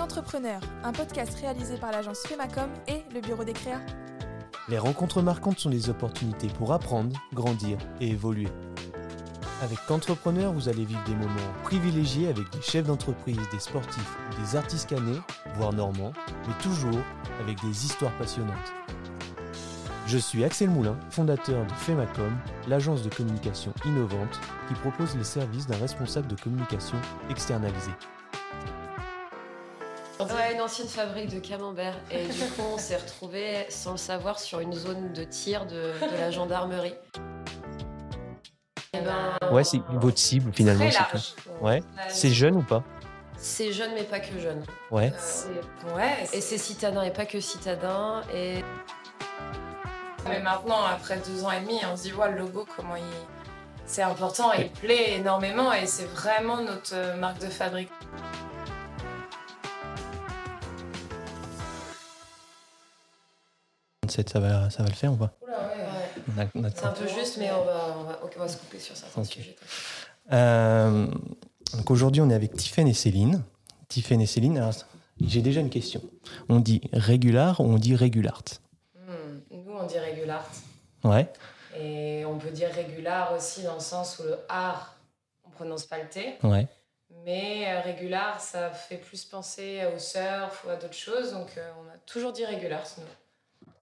[0.00, 3.82] Qu'entrepreneur, un podcast réalisé par l'agence Femacom et le bureau des créas.
[4.70, 8.48] Les rencontres marquantes sont des opportunités pour apprendre, grandir et évoluer.
[9.62, 14.56] Avec Qu'entrepreneur, vous allez vivre des moments privilégiés avec des chefs d'entreprise, des sportifs, des
[14.56, 15.20] artistes canés,
[15.56, 16.14] voire normands,
[16.48, 17.02] mais toujours
[17.44, 18.72] avec des histoires passionnantes.
[20.06, 22.32] Je suis Axel Moulin, fondateur de Femacom,
[22.68, 26.96] l'agence de communication innovante qui propose les services d'un responsable de communication
[27.28, 27.90] externalisé.
[30.28, 31.94] Ouais, une ancienne fabrique de camembert.
[32.10, 35.92] Et du coup, on s'est retrouvés, sans le savoir, sur une zone de tir de,
[36.12, 36.94] de la gendarmerie.
[38.92, 40.84] Et ben, Ouais, c'est votre cible finalement.
[40.88, 41.34] très c'est large.
[41.58, 41.82] quoi Ouais.
[42.08, 42.82] C'est jeune ou pas?
[43.36, 44.62] C'est jeune, mais pas que jeune.
[44.90, 45.12] Ouais.
[45.18, 45.48] C'est-
[45.94, 48.20] Ouais, et c'est citadin et pas que citadin.
[48.34, 48.62] Et
[50.28, 53.02] Mais maintenant, après deux ans et demi, on se dit, ouais, le logo, comment il.
[53.86, 57.90] C'est important, il plaît énormément et c'est vraiment notre euh, marque de fabrique.
[64.10, 65.32] Ça va, ça va le faire ou pas
[66.36, 68.78] ouais, c'est un peu juste, mais on va, on va, ok, on va se couper
[68.78, 69.56] sur certains sujets.
[70.32, 71.06] Euh,
[71.74, 73.42] donc aujourd'hui, on est avec Tiffaine et Céline.
[73.88, 74.70] Tiffaine et Céline,
[75.20, 76.00] j'ai déjà une question.
[76.48, 78.42] On dit régular ou on dit régulart?
[78.94, 80.48] Hmm, Nous, on dit régulart.
[81.04, 81.28] Ouais.
[81.78, 84.96] Et on peut dire régular aussi dans le sens où le art,
[85.46, 86.34] on prononce pas le T.
[86.42, 86.66] Ouais.
[87.24, 91.32] Mais euh, régular, ça fait plus penser au surf ou à d'autres choses.
[91.32, 93.06] Donc, euh, on a toujours dit régular, sinon.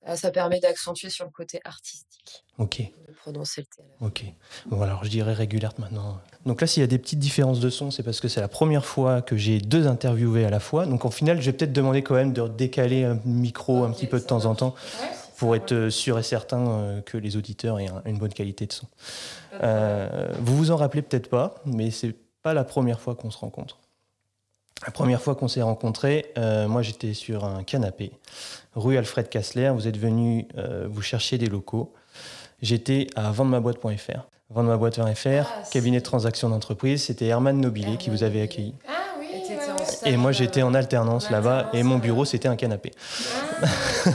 [0.06, 2.78] Ah, ça permet d'accentuer sur le côté artistique, Ok.
[3.08, 3.82] de prononcer le T.
[4.00, 4.24] Ok.
[4.66, 6.20] Bon, alors je dirais régulart maintenant.
[6.46, 8.48] Donc là, s'il y a des petites différences de son, c'est parce que c'est la
[8.48, 10.86] première fois que j'ai deux interviewés à la fois.
[10.86, 14.06] Donc en final, je vais peut-être demander quand même de décaler un micro un petit
[14.06, 17.36] peu de temps en temps Ouais, pour être euh, sûr et certain euh, que les
[17.36, 18.86] auditeurs aient un- une bonne qualité de son.
[19.62, 23.38] Euh, vous vous en rappelez peut-être pas, mais c'est pas la première fois qu'on se
[23.38, 23.78] rencontre.
[24.86, 28.12] La première fois qu'on s'est rencontrés, euh, moi j'étais sur un canapé,
[28.74, 29.70] rue Alfred Kassler.
[29.74, 31.92] Vous êtes venu, euh, vous chercher des locaux.
[32.62, 34.26] J'étais à vendemaboîte.fr.
[34.50, 37.04] Vendemaboîte.fr, Ah, cabinet de transactions d'entreprise.
[37.04, 38.74] C'était Herman Nobilé qui vous avait accueilli.
[38.88, 40.12] Ah oui, Et ouais, ouais.
[40.12, 42.00] Et moi j'étais en alternance là-bas et mon ouais.
[42.00, 42.92] bureau c'était un canapé.
[43.62, 43.66] Ah.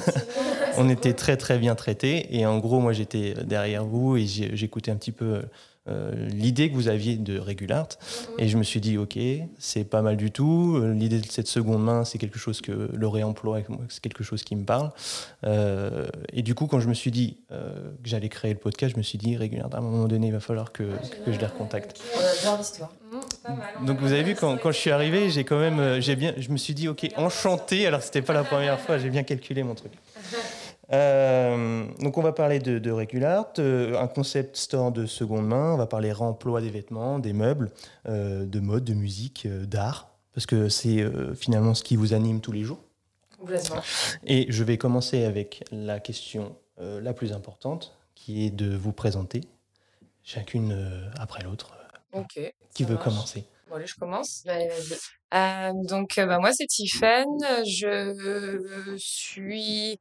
[0.78, 4.90] On était très très bien traités et en gros moi j'étais derrière vous et j'écoutais
[4.90, 5.44] un petit peu
[5.90, 7.90] euh, l'idée que vous aviez de Regulart.
[8.38, 9.18] Et je me suis dit ok
[9.58, 10.78] c'est pas mal du tout.
[10.78, 14.44] Euh, l'idée de cette seconde main c'est quelque chose que le réemploi c'est quelque chose
[14.44, 14.92] qui me parle.
[15.46, 18.94] Euh, et du coup quand je me suis dit euh, que j'allais créer le podcast
[18.94, 20.84] je me suis dit Regulart à un moment donné il va falloir que,
[21.26, 22.00] que je les recontacte.
[22.16, 22.92] On adore l'histoire.
[23.12, 26.34] On donc vous avez vu quand, quand je suis arrivé j'ai quand même j'ai bien
[26.38, 27.86] je me suis dit ok enchanté.
[27.88, 29.92] Alors c'était pas la première fois j'ai bien calculé mon truc
[30.94, 35.74] euh, donc on va parler de, de Regulart, euh, un concept store de seconde main.
[35.74, 37.72] On va parler remploi des vêtements, des meubles,
[38.08, 41.04] euh, de mode, de musique, d'art, parce que c'est
[41.36, 42.80] finalement ce qui vous anime tous les jours.
[43.40, 43.82] Complètement.
[44.24, 49.42] Et je vais commencer avec la question la plus importante, qui est de vous présenter,
[50.24, 50.76] chacune
[51.20, 51.74] après l'autre.
[52.14, 52.40] Ok.
[52.74, 53.06] Qui veut marche.
[53.06, 53.46] commencer?
[53.76, 54.44] Allez, je commence.
[54.48, 54.98] Allez, vas-y.
[55.34, 57.26] Euh, donc, euh, bah, moi, c'est Tiffen.
[57.66, 60.00] Je suis.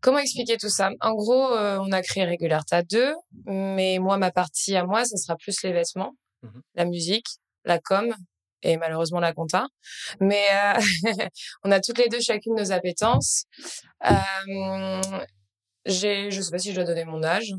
[0.00, 0.90] Comment expliquer tout ça?
[1.00, 3.14] En gros, euh, on a créé Regulart à deux,
[3.46, 6.62] mais moi, ma partie à moi, ce sera plus les vêtements, Mhm.
[6.74, 7.26] la musique,
[7.64, 8.12] la com
[8.62, 9.66] et malheureusement la compta.
[10.20, 10.74] Mais euh,
[11.64, 13.44] on a toutes les deux chacune nos appétences.
[14.04, 15.00] Euh,
[15.86, 17.52] je sais pas si je dois donner mon âge.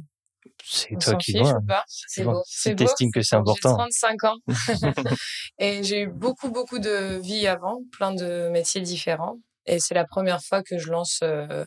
[0.64, 1.62] C'est toi qui vois.
[1.88, 2.34] C'est beau.
[2.34, 2.42] bon.
[2.46, 3.70] C'est t'estimes que c'est important.
[3.70, 4.38] J'ai 35 ans.
[5.60, 9.38] et j'ai eu beaucoup, beaucoup de vie avant, plein de métiers différents.
[9.66, 11.66] Et c'est la première fois que je lance euh,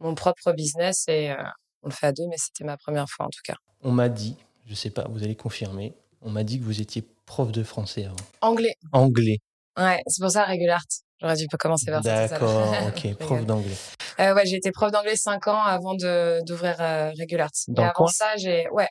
[0.00, 1.42] mon propre business et euh,
[1.82, 3.56] on le fait à deux, mais c'était ma première fois en tout cas.
[3.82, 4.36] On m'a dit,
[4.66, 8.04] je sais pas, vous allez confirmer, on m'a dit que vous étiez prof de français
[8.04, 8.16] avant.
[8.40, 8.74] Anglais.
[8.92, 9.38] Anglais.
[9.78, 10.84] Ouais, c'est pour ça Regulart.
[11.20, 12.28] J'aurais dû commencer par ça.
[12.28, 13.76] D'accord, ok, prof d'anglais.
[14.20, 17.50] Euh, ouais, j'ai été prof d'anglais 5 ans avant de d'ouvrir euh, Regulart.
[17.68, 18.88] Dans et avant ça, j'ai ouais,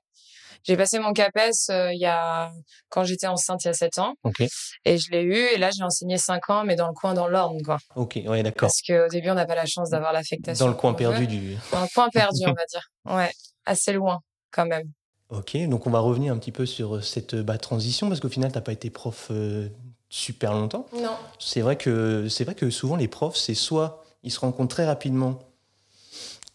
[0.64, 2.52] j'ai passé mon CAPES euh, il y a
[2.90, 4.44] quand j'étais enceinte il y a 7 ans Ok,
[4.86, 7.28] et je l'ai eu et là j'ai enseigné 5 ans mais dans le coin dans
[7.28, 7.78] l'Orne quoi.
[7.96, 8.70] ok, ouais, d'accord.
[8.70, 10.66] Parce qu'au début on n'a pas la chance d'avoir l'affectation.
[10.66, 10.98] Dans le coin veut.
[10.98, 11.56] perdu du.
[11.72, 12.90] Dans le coin perdu, on va dire.
[13.06, 13.32] Ouais,
[13.66, 14.20] assez loin
[14.52, 14.92] quand même.
[15.30, 18.52] Ok, donc on va revenir un petit peu sur cette bah, transition parce qu'au final,
[18.52, 19.70] t'as pas été prof euh,
[20.10, 20.86] super longtemps.
[20.94, 21.16] Non.
[21.40, 24.70] C'est vrai que c'est vrai que souvent les profs, c'est soit ils se rendent compte
[24.70, 25.40] très rapidement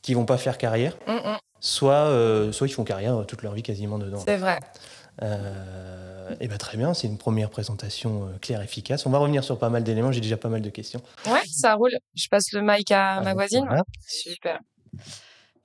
[0.02, 3.54] qu'ils vont pas faire carrière, Mm, mm, soit euh, soit ils font carrière toute leur
[3.54, 4.22] vie quasiment dedans.
[4.24, 4.58] c'est vrai.
[5.22, 9.06] Euh, et ben très bien, c'est une première présentation euh, claire, efficace.
[9.06, 10.10] On va revenir sur pas mal d'éléments.
[10.12, 11.00] J'ai déjà pas mal de questions.
[11.26, 11.92] Ouais, ça roule.
[12.14, 13.64] Je passe le mic à ma Ah, voisine.
[13.66, 13.84] voilà.
[14.06, 14.58] Super.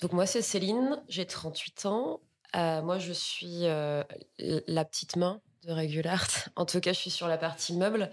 [0.01, 2.19] Donc moi c'est Céline, j'ai 38 ans.
[2.55, 4.03] Euh, moi je suis euh,
[4.39, 6.27] la petite main de Regulart.
[6.55, 8.09] En tout cas je suis sur la partie meuble.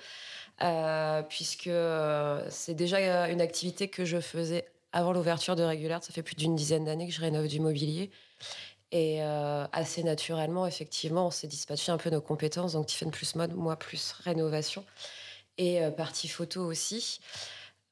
[0.62, 1.70] euh, puisque
[2.50, 6.02] c'est déjà une activité que je faisais avant l'ouverture de Regular.
[6.02, 8.10] Ça fait plus d'une dizaine d'années que je rénove du mobilier.
[8.92, 12.72] Et assez naturellement, effectivement, on s'est dispatché un peu nos compétences.
[12.74, 14.84] Donc, Tiffen plus mode, moi plus rénovation.
[15.58, 17.20] Et partie photo aussi.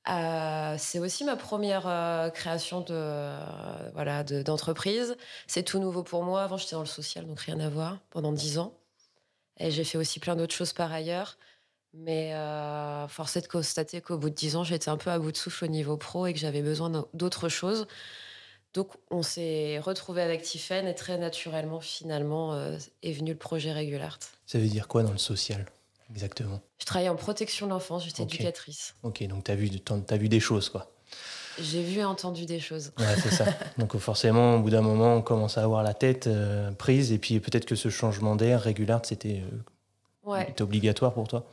[0.09, 3.33] Euh, c'est aussi ma première euh, création de
[3.95, 5.17] voilà d'entreprise.
[5.47, 6.43] c'est tout nouveau pour moi.
[6.43, 8.75] Avant, j'étais dans le social, donc rien à voir, pendant dix ans.
[9.59, 11.39] Et j'ai fait aussi plein d'autres choses par ailleurs.
[11.93, 15.19] Mais euh, force est de constater qu'au bout de dix ans, j'étais un peu à
[15.19, 17.87] bout de souffle au niveau pro et que j'avais besoin d'autres choses.
[18.73, 24.19] Donc, on s'est retrouvé avec Tiffen et très naturellement, finalement, est venu le projet Regulart.
[24.47, 25.65] Ça veut dire quoi dans le social
[26.11, 26.61] exactement?
[26.79, 28.95] Je travaillais en protection de l'enfance, j'étais éducatrice.
[29.03, 29.71] Ok, donc tu as vu,
[30.09, 30.91] as vu des choses, quoi.
[31.61, 32.93] J'ai vu et entendu des choses.
[32.99, 33.45] Ouais, c'est ça.
[33.79, 37.19] donc forcément, au bout d'un moment, on commence à avoir la tête euh, prise, et
[37.19, 39.43] puis peut-être que ce changement d'air régulier, c'était
[40.27, 41.47] euh, obligatoire pour toi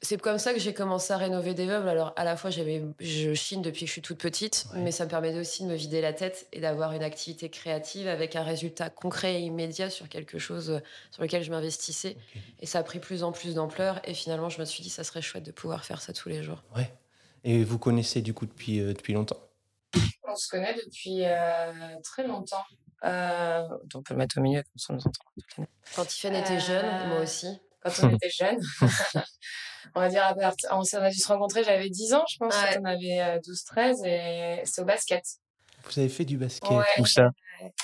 [0.00, 1.88] c'est comme ça que j'ai commencé à rénover des meubles.
[1.88, 5.04] Alors, à la fois, j'avais, je chine depuis que je suis toute petite, mais ça
[5.04, 8.44] me permettait aussi de me vider la tête et d'avoir une activité créative avec un
[8.44, 10.78] résultat concret et immédiat sur quelque chose euh,
[11.10, 12.16] sur lequel je m'investissais.
[12.60, 14.00] Et ça a pris plus en plus d'ampleur.
[14.04, 16.44] Et finalement, je me suis dit, ça serait chouette de pouvoir faire ça tous les
[16.44, 16.62] jours.
[16.76, 16.92] Ouais.
[17.42, 19.36] Et vous connaissez du coup depuis, euh, depuis longtemps?
[19.36, 19.47] On
[20.38, 22.64] se connaît depuis euh, très longtemps.
[23.02, 25.68] on peut le mettre au milieu, comme ça on nous entend.
[25.94, 27.60] Quand Tiffany était jeune, moi aussi.
[27.82, 28.58] Quand on était jeune.
[29.94, 30.34] on va dire,
[30.70, 34.82] on a dû se rencontrer, j'avais 10 ans, je pense, on avait 12-13, et c'est
[34.82, 35.22] au basket.
[35.84, 37.30] Vous avez fait du basket Où ça?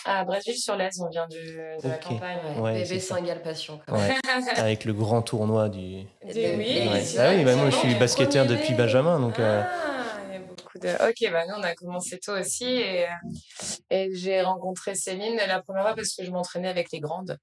[0.05, 2.39] À Brésil-sur-Lez, on vient de, la campagne.
[2.59, 2.83] Ouais.
[2.83, 3.81] Bébé Singal Passion.
[4.57, 6.05] Avec le grand tournoi du.
[6.25, 9.39] Oui, ah oui bah moi je suis basketteur depuis Benjamin, donc.
[9.39, 9.63] Euh,
[10.81, 13.07] de ok bah nous on a commencé tôt aussi et,
[13.91, 17.39] et j'ai rencontré Céline la première fois parce que je m'entraînais avec les grandes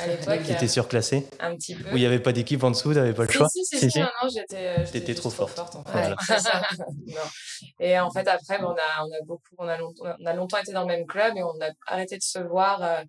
[0.00, 1.90] à l'époque tu étais surclassée un petit peu.
[1.90, 3.90] Où il n'y avait pas d'équipe en dessous t'avais pas le choix si si si,
[3.90, 6.14] si, non, j'étais trop, forte, en fait.
[7.80, 10.58] et en fait après on a on a beaucoup on a longtemps on a longtemps
[10.58, 13.02] été dans le même club et on a arrêté de se voir euh,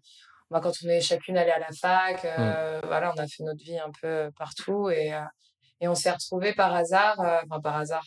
[0.50, 2.86] bah, quand on est chacune allée à la fac euh, mm.
[2.88, 5.22] voilà on a fait notre vie un peu partout et euh,
[5.82, 8.06] et on s'est retrouvés par hasard enfin par hasard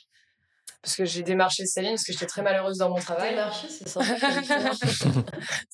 [0.86, 3.30] parce que j'ai démarché Céline parce que j'étais très malheureuse dans mon travail.
[3.30, 3.98] Démarché, c'est ça.
[4.20, 5.00] parce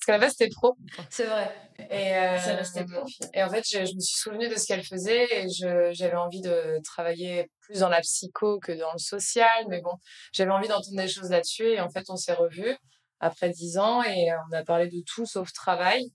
[0.06, 0.74] qu'à la base, c'était pro.
[1.10, 1.54] C'est vrai.
[1.90, 3.06] Et, euh, pro.
[3.34, 5.48] Et en fait, je, je, me suis souvenue de ce qu'elle faisait et
[5.92, 9.66] j'avais envie de travailler plus dans la psycho que dans le social.
[9.68, 9.92] Mais bon,
[10.32, 11.66] j'avais envie d'entendre des choses là-dessus.
[11.66, 12.74] Et en fait, on s'est revus
[13.20, 16.06] après dix ans et on a parlé de tout sauf travail.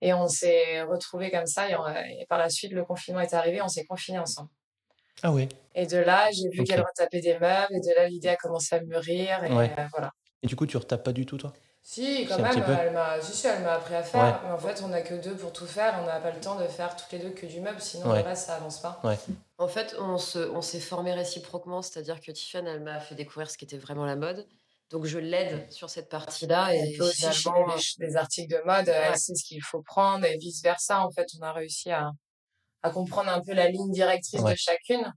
[0.00, 1.70] Et on s'est retrouvés comme ça.
[1.70, 1.74] Et,
[2.20, 3.62] et, par la suite, le confinement est arrivé.
[3.62, 4.50] On s'est confinés ensemble.
[5.22, 5.48] Ah oui.
[5.74, 8.74] Et de là, j'ai vu qu'elle retapait des meubles, et de là, l'idée a commencé
[8.74, 10.12] à mûrir, et euh, voilà.
[10.42, 11.52] Et du coup, tu retapes pas du tout, toi?
[11.86, 14.88] Si, quand même, elle m'a si, elle m'a appris à faire, mais en fait, on
[14.88, 17.18] n'a que deux pour tout faire, on n'a pas le temps de faire toutes les
[17.18, 19.02] deux que du meuble, sinon le reste, ça avance pas.
[19.58, 23.58] En fait, on s'est on formé réciproquement, c'est-à-dire que Tiffany, elle m'a fait découvrir ce
[23.58, 24.46] qui était vraiment la mode.
[24.90, 26.74] Donc je l'aide sur cette partie-là.
[26.74, 31.04] Et, aussi des, des, articles de mode, elle sait ce qu'il faut prendre et vice-versa.
[31.04, 32.12] En fait, on a réussi à,
[32.84, 35.12] à comprendre un peu la ligne directrice de chacune.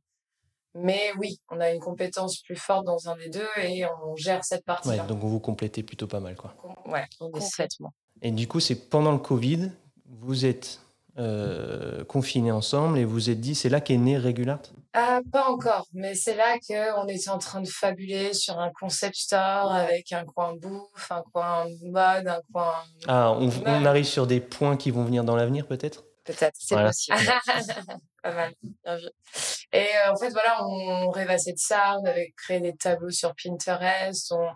[0.73, 4.45] Mais oui, on a une compétence plus forte dans un des deux et on gère
[4.45, 5.03] cette partie-là.
[5.03, 6.35] donc vous complétez plutôt pas mal.
[6.35, 6.55] Quoi.
[6.85, 7.93] Ouais, complètement.
[8.21, 9.71] Et du coup, c'est pendant le Covid,
[10.05, 10.79] vous êtes
[11.17, 14.61] euh, confinés ensemble et vous êtes dit, c'est là qu'est né Regulart?
[14.93, 19.15] Ah, Pas encore, mais c'est là qu'on était en train de fabuler sur un concept
[19.15, 22.71] store avec un coin bouffe, un coin mode, un coin...
[23.07, 26.06] Ah, on arrive sur des points qui vont venir dans l'avenir peut-être?
[26.27, 26.55] Peut-être.
[26.59, 27.17] C'est possible.
[28.23, 28.53] pas mal.
[28.83, 29.07] Bien vu.
[29.71, 31.97] Et euh, en fait, voilà, on rêvassait de ça.
[31.99, 34.31] On avait créé des tableaux sur Pinterest.
[34.31, 34.49] On,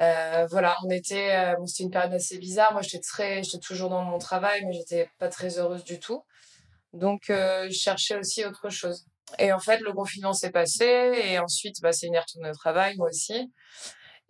[0.00, 1.34] euh, voilà, on était.
[1.34, 2.72] Euh, bon, c'était une période assez bizarre.
[2.72, 6.24] Moi, j'étais très, j'étais toujours dans mon travail, mais j'étais pas très heureuse du tout.
[6.92, 9.06] Donc, je cherchais aussi autre chose.
[9.38, 10.84] Et en fait, le confinement s'est passé.
[11.24, 13.52] Et ensuite, bah, c'est une retournée au travail, moi aussi.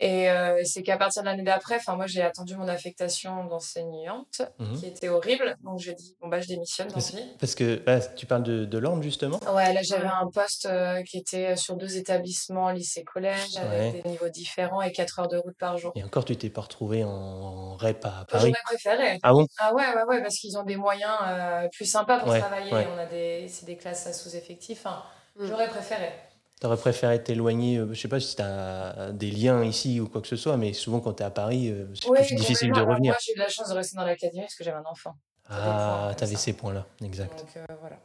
[0.01, 4.43] Et euh, c'est qu'à partir de l'année d'après, enfin moi j'ai attendu mon affectation d'enseignante,
[4.59, 5.57] mmh qui était horrible.
[5.65, 7.35] Donc j'ai dit bon bah je démissionne dans vie.
[7.41, 7.83] Parce que
[8.15, 9.41] tu parles de, de l'ordre justement?
[9.53, 14.09] Ouais, là j'avais un poste euh, qui était sur deux établissements, lycée collège, avec des
[14.09, 15.93] niveaux différents et 4 heures de route par jour.
[15.97, 18.53] Et encore tu t'es pas retrouvé en REP à Paris?
[18.53, 19.19] J'aurais préféré.
[19.25, 19.47] Ah bon?
[19.59, 22.71] Ah ouais ouais ouais parce qu'ils ont des moyens euh, plus sympas pour travailler.
[22.73, 24.87] On a des c'est des classes à sous-effectifs.
[24.87, 25.03] Enfin,
[25.37, 25.47] mmh.
[25.47, 26.13] J'aurais préféré.
[26.61, 30.21] T'aurais préféré t'éloigner, euh, je sais pas si tu as des liens ici ou quoi
[30.21, 32.81] que ce soit, mais souvent quand tu es à Paris, euh, c'est plus difficile de
[32.81, 33.13] revenir.
[33.13, 35.15] Moi, j'ai eu la chance de rester dans l'académie parce que j'avais un enfant.
[35.49, 37.39] Ah, tu avais ces points-là, exact.
[37.39, 37.97] Donc, euh, voilà.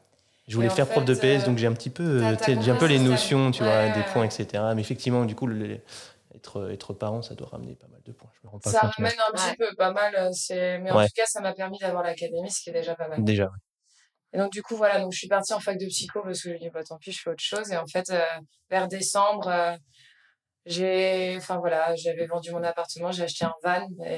[0.48, 3.00] Je voulais faire prof de PS, donc j'ai un petit peu, j'ai un peu les
[3.00, 4.64] notions, tu vois, des points, etc.
[4.76, 5.50] Mais effectivement, du coup,
[6.36, 8.30] être, être parent, ça doit ramener pas mal de points.
[8.40, 10.14] Je me rends pas ça ramène un petit peu, pas mal.
[10.52, 13.24] Mais en tout cas, ça m'a permis d'avoir l'académie, ce qui est déjà pas mal.
[13.24, 13.60] Déjà, oui.
[14.34, 16.54] Et donc, du coup, voilà, donc je suis partie en fac de psycho parce que
[16.54, 17.72] je dis, bah, tant pis, je fais autre chose.
[17.72, 18.22] Et en fait, euh,
[18.70, 19.76] vers décembre, euh,
[20.66, 24.14] j'ai, enfin voilà, j'avais vendu mon appartement, j'ai acheté un van et,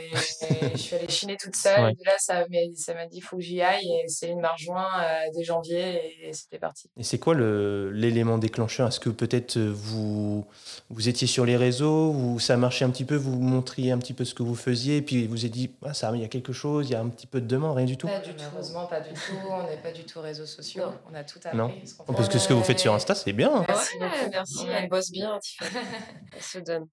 [0.66, 1.84] et je suis allée chiner toute seule.
[1.86, 1.92] Ouais.
[2.00, 3.86] Et là, ça m'a, ça m'a dit, faut que j'y aille.
[4.04, 6.90] Et c'est une m'a rejoint euh, dès janvier et, c'était parti.
[6.98, 8.88] Et c'est quoi le- l'élément déclencheur?
[8.88, 10.46] Est-ce que peut-être euh, vous,
[10.90, 14.14] vous étiez sur les réseaux, ou ça marchait un petit peu, vous montriez un petit
[14.14, 16.26] peu ce que vous faisiez, et puis vous vous êtes dit, ah, ça, il y
[16.26, 18.08] a quelque chose, il y a un petit peu de demande, rien du tout?
[18.08, 18.44] Pas du tout.
[18.44, 19.34] Malheureusement, pas du tout.
[19.50, 20.84] On n'est pas du tout réseaux sociaux.
[20.86, 20.94] Non.
[21.12, 21.58] On a tout appris.
[21.58, 21.72] Non.
[22.16, 23.52] Parce que ce que vous faites sur Insta, c'est bien.
[23.54, 23.66] hein.
[23.68, 24.30] Merci Ouais, beaucoup.
[24.32, 24.74] merci, Ouais.
[24.84, 25.40] elle bosse bien,
[26.40, 26.88] Se donne.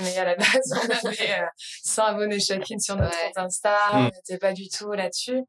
[0.00, 1.46] Mais à la base, on avait euh,
[1.84, 3.32] 100 abonnés chacune sur notre Ouais.
[3.34, 3.76] compte Insta.
[3.92, 3.96] Mm.
[3.96, 5.42] On n'était pas du tout là-dessus.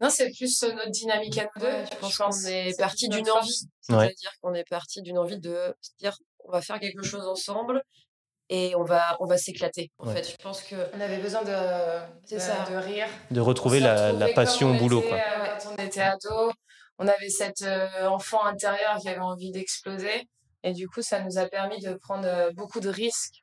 [0.00, 1.72] Non, c'est plus euh, notre dynamique à nous deux.
[1.90, 3.66] Je pense qu'on est parti d'une envie.
[3.80, 7.82] C'est-à-dire qu'on est parti d'une envie de se dire on va faire quelque chose ensemble
[8.50, 9.90] et on va, on va s'éclater.
[9.98, 10.14] En Ouais.
[10.14, 11.52] fait, je pense que On avait besoin de,
[12.24, 12.64] C'est de, ça.
[12.70, 13.06] de rire.
[13.30, 15.00] De retrouver la, passion au boulot.
[15.00, 15.18] était, Quoi.
[15.18, 16.52] euh, Quand on était ado,
[16.98, 20.28] on avait cet euh, enfant intérieur qui avait envie d'exploser.
[20.64, 23.42] Et du coup, ça nous a permis de prendre euh, beaucoup de risques.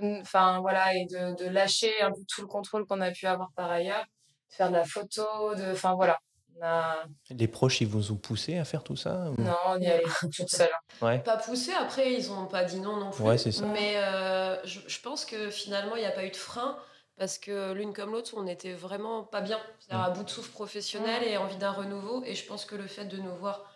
[0.00, 3.50] Enfin, voilà, et de, de lâcher un peu tout le contrôle qu'on a pu avoir
[3.56, 4.04] par ailleurs.
[4.50, 5.72] De faire de la photo, de.
[5.72, 6.18] Enfin, voilà.
[6.60, 7.04] A...
[7.30, 10.02] Les proches, ils vous ont poussé à faire tout ça ou- Non, on y allait
[10.34, 10.70] toute seule.
[11.00, 11.06] hein.
[11.06, 11.72] Ouais, pas poussé.
[11.72, 13.22] Après, ils n'ont pas dit non non plus.
[13.22, 13.64] ouais c'est ça.
[13.66, 16.76] Mais euh, je, je pense que finalement, il n'y a pas eu de frein
[17.16, 19.60] parce que l'une comme l'autre, on était vraiment pas bien.
[19.78, 22.24] C'est-à-dire à bout de souffle professionnel et envie d'un renouveau.
[22.24, 23.67] Et je pense que le fait de nous voir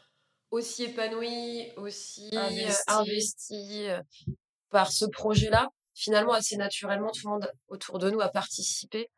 [0.52, 4.00] aussi épanouis, aussi euh, investis euh,
[4.70, 9.10] par ce projet-là, finalement, assez naturellement, tout le monde autour de nous a participé,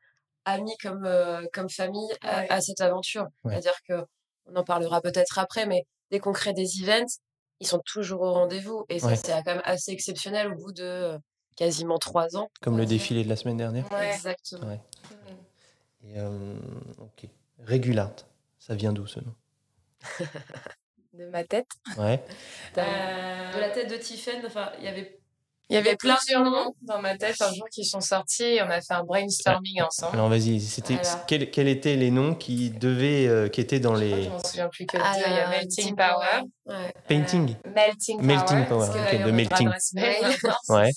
[0.44, 2.50] amis comme, euh, comme famille, à, Ouais.
[2.50, 3.26] à cette aventure.
[3.44, 3.52] Ouais.
[3.52, 4.06] C'est-à-dire que
[4.46, 7.18] on en parlera peut-être après, mais dès qu'on crée des events,
[7.60, 8.84] ils sont toujours au rendez-vous.
[8.88, 9.16] Et ça, Ouais.
[9.16, 11.18] c'est quand même assez exceptionnel au bout de
[11.56, 12.48] quasiment trois ans.
[12.60, 13.90] Comme le défilé de la semaine dernière.
[13.90, 14.12] Ouais.
[14.14, 14.68] Exactement.
[14.68, 14.80] Ouais.
[15.10, 16.06] Mm.
[16.06, 16.54] Et, euh,
[18.58, 19.34] ça vient d'où ce nom?
[21.18, 21.68] De ma tête.
[21.96, 22.20] Ouais.
[22.74, 25.16] De la tête de Tiffen, enfin, il y avait
[25.70, 26.74] Il y avait plein de plusieurs noms.
[26.82, 28.58] dans ma tête un jour qui sont sortis.
[28.60, 30.14] On a fait un brainstorming ensemble.
[30.16, 31.24] Alors vas-y, c'était Voilà.
[31.28, 34.42] quels, quels étaient les noms qui devaient, euh, qui étaient dans Je les Je m'en
[34.42, 35.22] souviens plus que de Ah, deux.
[35.26, 36.42] Il y a Melting Power.
[36.66, 36.92] Ouais.
[37.06, 38.26] painting Melting Power.
[38.26, 39.68] Melting Power, parce que ok, d'ailleurs, de melting.
[39.94, 40.16] mail,
[40.68, 40.90] Ouais.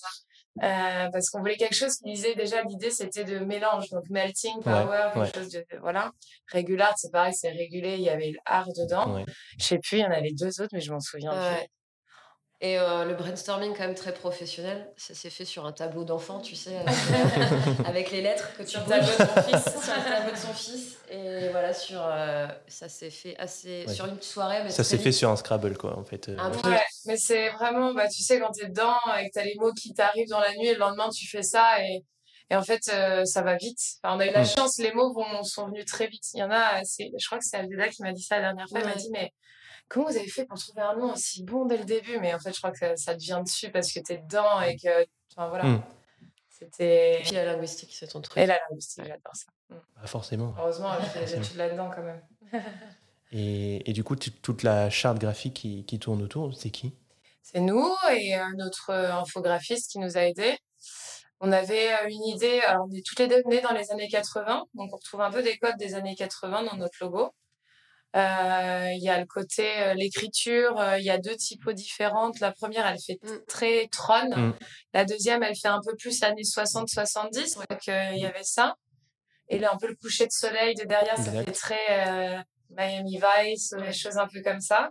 [0.63, 4.61] Euh, parce qu'on voulait quelque chose qui disait déjà l'idée c'était de mélange donc melting
[4.63, 5.31] power quelque ouais.
[5.33, 6.11] chose de voilà
[6.51, 9.25] regular c'est pareil c'est régulé il y avait l'art dedans Ouais.
[9.59, 11.67] je sais plus il y en avait deux autres mais je m'en souviens plus.
[12.59, 16.39] Et euh, le brainstorming, quand même très professionnel, ça s'est fait sur un tableau d'enfant,
[16.41, 19.63] tu sais, avec, euh, avec les lettres que tu Sur tableau de mon fils.
[19.83, 20.97] sur le tableau de son fils.
[21.11, 23.85] Et voilà, sur, euh, ça s'est fait assez.
[23.87, 23.93] Ouais.
[23.93, 24.63] sur une soirée.
[24.63, 26.29] Mais Ça s'est fait sur un Scrabble, quoi, en fait.
[26.29, 26.57] euh, Un ouais.
[26.63, 26.69] peu.
[26.71, 29.73] Ouais, mais c'est vraiment, bah, tu sais, quand t'es dedans et que t'as les mots
[29.73, 32.03] qui t'arrivent dans la nuit et le lendemain tu fais ça et,
[32.49, 33.79] et en fait euh, ça va vite.
[34.01, 36.23] Enfin, on a eu la chance, les mots vont, sont venus très vite.
[36.33, 38.67] Il y en a, je crois que c'est Aldeda qui m'a dit ça la dernière
[38.67, 38.79] fois.
[38.79, 39.31] Elle m'a dit, mais
[39.87, 42.19] comment vous avez fait pour trouver un nom aussi bon dès le début?
[42.19, 44.61] Mais en fait, je crois que ça, ça te vient dessus parce que t'es dedans
[44.61, 45.65] et que, enfin voilà.
[45.65, 45.83] Mm.
[46.49, 47.21] C'était.
[47.21, 48.37] Et puis la linguistique, c'est ton truc.
[48.37, 49.51] Et la linguistique, j'adore ça.
[49.69, 49.75] Mm.
[49.95, 50.55] Bah, forcément.
[50.57, 52.21] Heureusement, je fais des études là-dedans quand même.
[53.33, 56.93] Et, et du coup, toute la charte graphique qui, qui tourne autour, c'est qui?
[57.49, 60.57] C'est nous et euh, notre euh, infographiste qui nous a aidés.
[61.39, 64.09] On avait euh, une idée, alors on est toutes les deux nées dans les années
[64.09, 67.31] 80, donc on retrouve un peu des codes des années 80 dans notre logo.
[68.17, 72.39] Euh, Il y a le côté, euh, l'écriture, euh, il y a deux typos différentes.
[72.39, 73.45] La première, elle fait Mm.
[73.47, 74.29] très tron.
[74.35, 74.53] Mm.
[74.93, 78.75] La deuxième, elle fait un peu plus années 60-70, donc euh, il y avait ça.
[79.49, 81.45] Et là, un peu le coucher de soleil de derrière, ça Exact.
[81.45, 82.37] fait très euh,
[82.71, 84.89] Miami Vice, des choses un peu comme ça.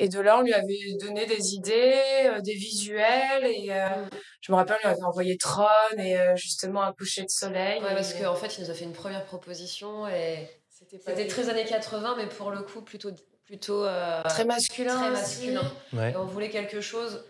[0.00, 3.44] Et de là, on lui avait donné des idées, euh, des visuels.
[3.46, 4.10] Et euh, Mm.
[4.42, 5.66] je me rappelle, on lui avait envoyé Tron
[5.98, 7.82] et euh, euh, un coucher de soleil.
[7.82, 10.48] Ouais, parce Et qu'en fait, il nous a fait une première proposition et
[10.90, 13.10] c'était pas c'était des- très années 80, mais pour le coup, plutôt,
[13.44, 14.94] plutôt euh, très masculin.
[14.96, 15.72] très masculin.
[15.92, 16.12] Ouais.
[16.12, 17.24] Et on voulait quelque chose,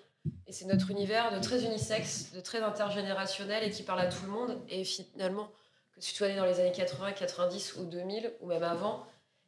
[0.46, 4.24] et c'est notre univers, de très unisexe, de très intergénérationnel et qui parle à tout
[4.24, 4.60] le monde.
[4.68, 5.48] Et finalement,
[5.94, 9.04] que tu sois né dans les années 80, 90 ou 2000 ou même avant,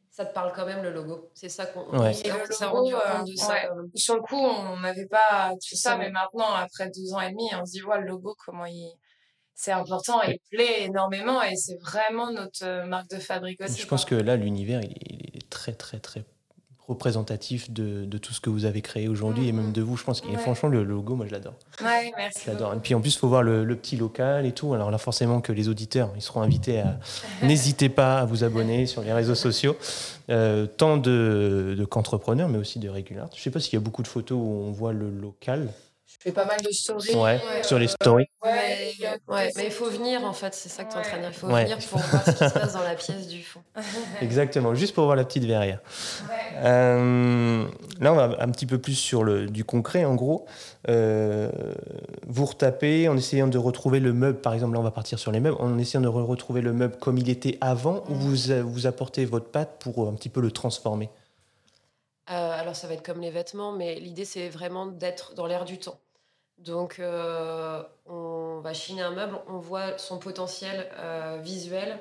[0.09, 1.29] ça te parle quand même le logo.
[1.33, 2.13] C'est ça qu'on Ouais.
[2.13, 2.29] s'est-
[2.65, 3.53] rendu euh, compte de ça.
[3.53, 3.65] ouais.
[3.69, 3.89] quand même.
[3.95, 7.29] Sur le coup, on n'avait pas tout ça, ça, mais maintenant, après deux ans et
[7.29, 8.93] demi, on se dit, ouais, le logo, comment il.
[9.63, 13.79] C'est important, il plaît énormément et c'est vraiment notre euh, marque de fabrique aussi.
[13.79, 14.17] Je pense quoi.
[14.17, 16.23] que là, l'univers, il, il est très, très, très
[16.87, 19.95] représentatif de, de tout ce que vous avez créé aujourd'hui et même de vous.
[19.97, 20.37] Je pense que Ouais.
[20.37, 21.53] franchement, le logo, moi, je l'adore.
[21.81, 22.41] Ouais, merci.
[22.45, 22.73] Je l'adore.
[22.73, 24.73] Et puis en plus, il faut voir le, le petit local et tout.
[24.73, 26.99] Alors là, forcément, que les auditeurs, ils seront invités à.
[27.43, 29.77] N'hésitez pas à vous abonner sur les réseaux sociaux,
[30.31, 33.21] euh, tant de, de qu'entrepreneurs, mais aussi de réguliers.
[33.35, 35.69] Je ne sais pas s'il y a beaucoup de photos où on voit le local.
[36.23, 37.15] Je fais pas mal de stories.
[37.15, 38.27] Ouais, euh, sur les stories.
[38.43, 41.01] Ouais, Mais, ouais, mais il faut venir en fait, c'est ça que tu es en
[41.01, 41.31] train de dire.
[41.31, 41.63] Il faut Ouais.
[41.63, 43.63] venir pour voir ce qui se passe dans la pièce du fond.
[44.21, 45.79] Exactement, juste pour voir la petite verrière.
[46.57, 47.65] Euh,
[47.99, 50.45] là, on va un petit peu plus sur le, du concret, en gros.
[50.89, 51.49] Euh,
[52.27, 55.31] vous retapez en essayant de retrouver le meuble, par exemple, là, on va partir sur
[55.31, 58.35] les meubles, en essayant de re- retrouver le meuble comme il était avant, ou vous,
[58.63, 61.09] vous apportez votre patte pour euh, un petit peu le transformer?
[62.29, 65.65] Euh, alors ça va être comme les vêtements, mais l'idée c'est vraiment d'être dans l'air
[65.65, 65.99] du temps.
[66.61, 71.97] Donc euh, on va chiner un meuble, on voit son potentiel euh, visuel.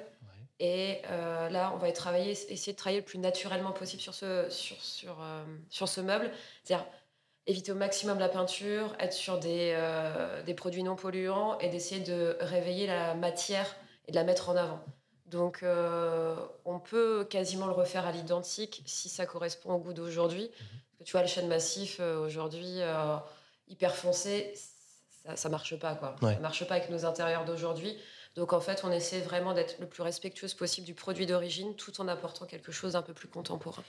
[0.62, 4.44] Et euh, là, on va travailler, essayer de travailler le plus naturellement possible sur ce,
[4.50, 5.16] sur, sur,
[5.70, 6.30] sur ce meuble.
[6.62, 6.86] C'est-à-dire
[7.46, 9.74] éviter au maximum la peinture, être sur des,
[10.44, 13.74] des produits non polluants et d'essayer de réveiller la matière
[14.06, 14.84] et de la mettre en avant.
[15.24, 15.64] Donc,
[16.66, 20.50] on peut quasiment le refaire à l'identique si ça correspond au goût d'aujourd'hui.
[20.98, 22.82] Que tu vois, le chêne massif, aujourd'hui,
[23.70, 24.52] hyper foncé,
[25.24, 26.16] ça, ça marche pas, quoi.
[26.22, 26.34] Ouais.
[26.34, 27.96] Ça marche pas avec nos intérieurs d'aujourd'hui.
[28.36, 32.00] Donc, en fait, on essaie vraiment d'être le plus respectueuse possible du produit d'origine, tout
[32.00, 33.82] en apportant quelque chose d'un peu plus contemporain.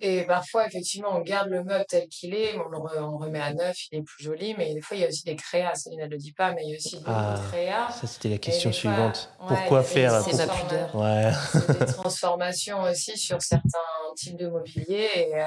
[0.00, 3.40] Et parfois, effectivement, on garde le meuble tel qu'il est, on le re- on remet
[3.40, 5.74] à neuf, il est plus joli, mais des fois, il y a aussi des créas.
[5.74, 7.40] Céline ne le dit pas, mais il y a aussi beaucoup Ah.
[7.42, 7.90] de créas.
[7.90, 9.30] Ça, c'était la question des fois, suivante.
[9.40, 10.94] ouais, Pourquoi faire c'est ma pudeur.
[10.94, 11.32] Ouais,
[11.80, 13.78] des transformations aussi sur certains
[14.16, 15.08] types de mobilier.
[15.16, 15.44] Et, euh,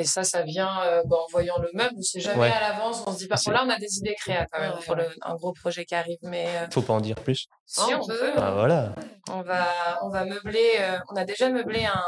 [0.00, 1.94] et ça, ça vient euh, bah, en voyant le meuble.
[1.98, 2.50] On sait jamais Ouais.
[2.50, 3.02] à l'avance.
[3.06, 4.94] On se dit, par contre, là, on a des idées créa quand même Ouais, pour
[4.96, 6.18] le, un gros projet qui arrive.
[6.22, 7.46] Mais euh, faut pas en dire plus.
[7.66, 8.32] si on peut.
[8.36, 8.94] Ah, voilà.
[9.30, 9.66] on va,
[10.02, 10.70] on va meubler.
[10.80, 12.02] euh, on a déjà meublé un,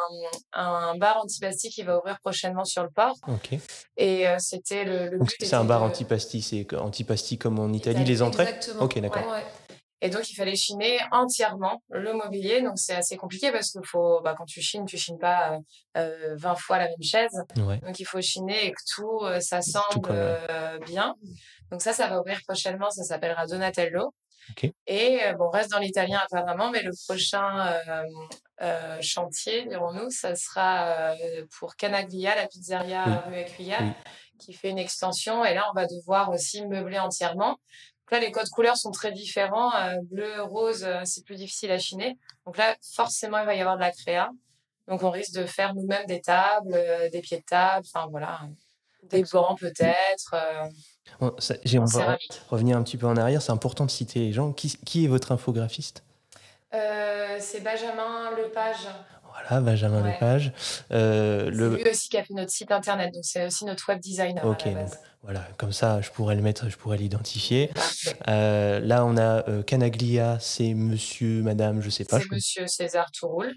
[0.60, 3.14] un bar antipasti qui va ouvrir prochainement sur le port.
[3.28, 3.58] Ok.
[3.96, 5.36] Et euh, c'était le, le Donc, but.
[5.46, 8.44] c'est un bar de- antipasti, c'est antipasti comme en Italie, Italie, les entrées?
[8.44, 8.84] Exactement.
[8.84, 9.26] Ok, d'accord.
[9.30, 9.44] Ouais.
[10.04, 12.60] Et donc, il fallait chiner entièrement le mobilier.
[12.60, 15.52] Donc, c'est assez compliqué parce que faut, bah, quand tu chines, tu chines pas
[15.96, 17.30] euh, euh, 20 fois la même chaise.
[17.56, 17.78] Ouais.
[17.78, 20.10] Donc, il faut chiner et que tout euh, ouais.
[20.10, 21.14] euh, bien.
[21.70, 22.90] Donc, ça, ça va ouvrir prochainement.
[22.90, 24.12] Ça s'appellera Donatello.
[24.88, 28.02] Et euh, bon, on reste dans l'italien apparemment, mais le prochain euh,
[28.60, 33.44] euh, chantier, dirons-nous, ça sera euh, pour Canaglia, la pizzeria Oui.
[33.44, 33.92] rue Oui.
[34.40, 35.44] qui fait une extension.
[35.44, 37.56] Et là, on va devoir aussi meubler entièrement.
[38.12, 39.74] Là, les codes couleurs sont très différents.
[39.74, 42.16] Euh, bleu, rose, euh, c'est plus difficile à chiner.
[42.46, 44.30] Donc là, forcément, il va y avoir de la créa.
[44.86, 48.40] Donc on risque de faire nous-mêmes des tables, euh, des pieds de table, enfin voilà,
[49.04, 50.68] des bancs peut-être, euh,
[51.20, 52.18] On, ça- j'ai- on en va
[52.50, 53.40] revenir un petit peu en arrière.
[53.40, 54.52] C'est important de citer les gens.
[54.52, 56.04] Qui, qui est votre infographiste?
[56.74, 58.86] Euh, c'est Benjamin Lepage.
[59.32, 60.12] Voilà, Benjamin Ouais.
[60.12, 60.52] Lepage.
[60.92, 61.76] Euh, C'est le...
[61.76, 64.66] lui aussi qui a fait notre site internet, donc c'est aussi notre web designer Ok,
[64.66, 64.90] à la donc
[65.22, 67.70] voilà, comme ça, je pourrais le mettre, je pourrais l'identifier.
[68.28, 72.18] Euh, là, on a euh, Canaglia, c'est monsieur, madame, je sais pas.
[72.18, 73.54] C'est Monsieur César Touroul.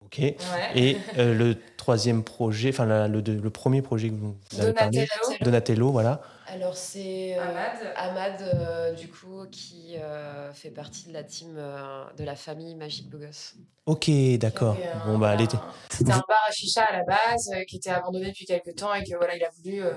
[0.00, 0.18] Ok.
[0.18, 0.36] Ouais.
[0.74, 5.44] Et euh, le troisième projet, enfin le, premier projet que vous vous avez parlé, Donatello.
[5.44, 6.20] Donatello, voilà.
[6.52, 7.72] Alors c'est euh, Ahmad.
[7.96, 12.74] Ahmad, euh, du coup, qui euh, fait partie de la team euh, de la famille
[12.74, 13.54] Magique Beau Gosse.
[13.86, 14.76] Ok, d'accord.
[14.76, 15.36] C'était un- Bon bah.
[15.90, 18.92] C'était un bar à chicha à la base euh, qui était abandonné depuis quelques temps
[18.94, 19.92] et que voilà, il a voulu euh,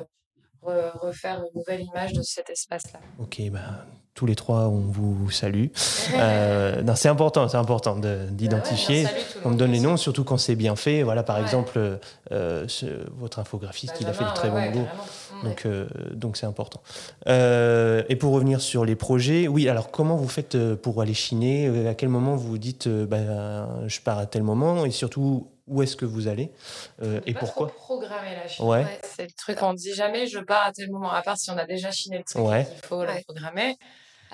[0.64, 3.00] re- refaire une nouvelle image de cet espace-là.
[3.20, 3.86] Ok, bah,
[4.16, 5.68] tous les trois, on vous salue.
[6.16, 9.04] Euh, non, c'est important, c'est important de- d'identifier.
[9.04, 11.02] Bah ouais, on me donne les noms, surtout quand c'est bien fait.
[11.04, 11.42] Voilà, par Ouais.
[11.44, 12.00] exemple,
[12.32, 14.88] euh, ce- votre infographiste, il a fait de très ouais, bon ouais, boulot.
[15.44, 16.82] Donc, euh, donc c'est important.
[17.28, 21.14] Euh, et pour revenir sur les projets, oui, alors comment vous faites euh, pour aller
[21.14, 24.92] chiner À quel moment vous vous dites, euh, ben, je pars à tel moment Et
[24.92, 26.52] surtout, où est-ce que vous allez
[27.02, 28.66] Euh, On peut Et pas pourquoi trop programmer la chine.
[28.66, 28.86] Ouais.
[29.04, 31.58] C'est le truc, on dit jamais je pars à tel moment, à part si on
[31.58, 32.66] a déjà chiné le truc Ouais.
[32.66, 33.78] qu'il faut le programmer.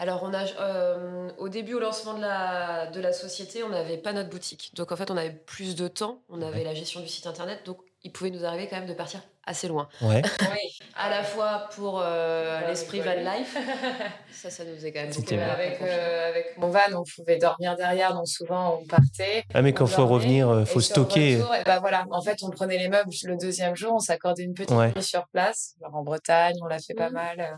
[0.01, 3.97] Alors, on a, euh, au début, au lancement de la, de la société, on n'avait
[3.97, 4.71] pas notre boutique.
[4.75, 6.63] Donc, en fait, on avait plus de temps, on avait Ouais.
[6.63, 9.19] la gestion du site internet, donc il pouvait nous arriver quand même de partir
[9.49, 9.89] assez loin.
[10.01, 10.21] Ouais.
[10.53, 10.79] Oui.
[10.95, 13.55] À la fois pour euh, Pour l'esprit van life,
[14.31, 17.75] ça, ça nous est quand même beaucoup avec, euh, avec mon van, on pouvait dormir
[17.77, 19.43] derrière, donc souvent on partait.
[19.53, 21.37] Ah, mais quand il faut dormait, revenir, il et faut sur stocker.
[21.37, 24.43] retour, et ben voilà, en fait, on prenait les meubles le deuxième jour, on s'accordait
[24.43, 24.91] une petite Ouais.
[24.95, 25.75] nuit sur place.
[25.81, 27.13] Alors en Bretagne, on l'a fait pas Mhm.
[27.15, 27.39] mal.
[27.39, 27.55] euh,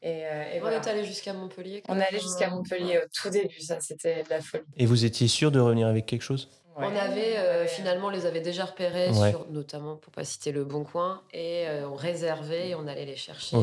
[0.00, 0.76] Et, euh, et on voilà.
[0.76, 1.82] est allé jusqu'à Montpellier.
[1.88, 2.50] On même, allait jusqu'à hein.
[2.50, 4.62] Montpellier au tout début, ça c'était de la folie.
[4.76, 6.48] Et vous étiez sûr de revenir avec quelque chose?
[6.80, 9.30] On avait euh, finalement, on les avait déjà repérés, Ouais.
[9.30, 13.04] sur, notamment pour pas citer le Bon Coin, et euh, on réservait et on allait
[13.06, 13.56] les chercher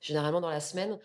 [0.00, 0.98] généralement dans la semaine.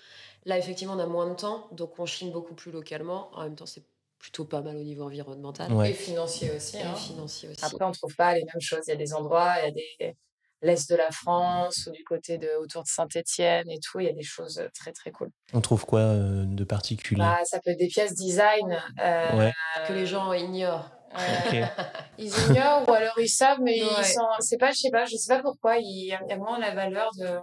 [0.46, 3.30] Là, effectivement, on a moins de temps, donc on chine beaucoup plus localement.
[3.34, 3.84] En même temps, c'est
[4.20, 6.78] plutôt pas mal au niveau environnemental Et financier aussi.
[6.78, 6.94] et hein.
[6.96, 7.64] financier aussi.
[7.66, 8.82] Après, on trouve pas les mêmes choses.
[8.88, 10.16] Il y a des endroits, il y a des
[10.64, 14.00] l'est de la France ou du côté de autour de Saint-Étienne et tout.
[14.00, 15.30] Il y a des choses très très cool.
[15.54, 17.20] On trouve quoi euh, de particulier?
[17.22, 18.78] Bah, ça peut être des pièces design.
[19.04, 19.54] euh, Ouais.
[19.88, 20.92] que les gens ignorent.
[21.18, 21.66] Euh,
[22.18, 23.90] ils ignorent ou alors ils savent, mais Ouais.
[24.00, 24.28] ils sont.
[24.40, 25.78] C'est pas, je sais pas, je sais pas pourquoi.
[25.78, 27.40] Il y a, moins la valeur de.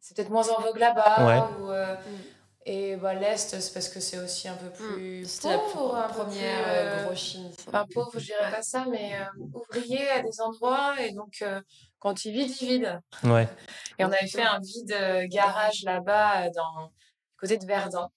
[0.00, 1.26] c'est peut-être moins en vogue là-bas.
[1.26, 1.62] Ouais.
[1.64, 2.00] ou, euh, Mm.
[2.70, 5.58] Et bah, l'Est, c'est parce que c'est aussi un peu plus C'était la
[6.08, 7.50] première euh, euh, gros Chine.
[7.56, 7.64] ça.
[7.68, 10.94] Enfin, pauvre, je dirais pas ça, mais euh, ouvrier à des endroits.
[11.00, 11.62] Et donc, euh,
[11.98, 13.00] quand il vide, il vide.
[13.24, 13.48] Ouais.
[13.98, 14.94] Et on avait fait un vide
[15.30, 16.92] garage là-bas, dans
[17.40, 18.10] côté de Verdun.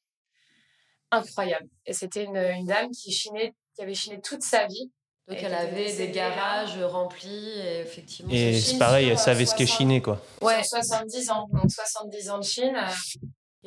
[1.11, 1.67] Incroyable.
[1.85, 4.91] Et c'était une, une dame qui chinait, qui avait chiné toute sa vie.
[5.27, 8.31] Donc elle avait des garages remplis et effectivement.
[8.33, 9.77] Et c'est pareil, elle savait ce qu'est 60.
[9.77, 10.19] chiner, quoi.
[10.41, 10.63] Ouais.
[10.63, 11.47] Sur 70 ans.
[11.53, 12.75] Donc 70 ans de Chine.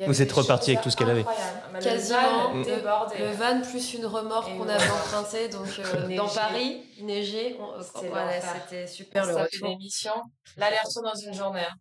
[0.01, 1.25] euh, Vous êtes reparti avec tout ce qu'elle avait.
[1.71, 2.49] Mais le Quasiment.
[2.51, 3.25] van Le-.
[3.25, 5.47] Le van plus une remorque qu'on avait empruntée.
[5.47, 6.27] Donc euh, dans.
[6.27, 7.55] Paris, il neigeait.
[7.59, 9.69] on- euh, C'était voilà, super le Ça fait retour.
[9.69, 10.21] des missions.
[10.57, 11.61] L'aller-retour dans une journée.
[11.61, 11.75] hein.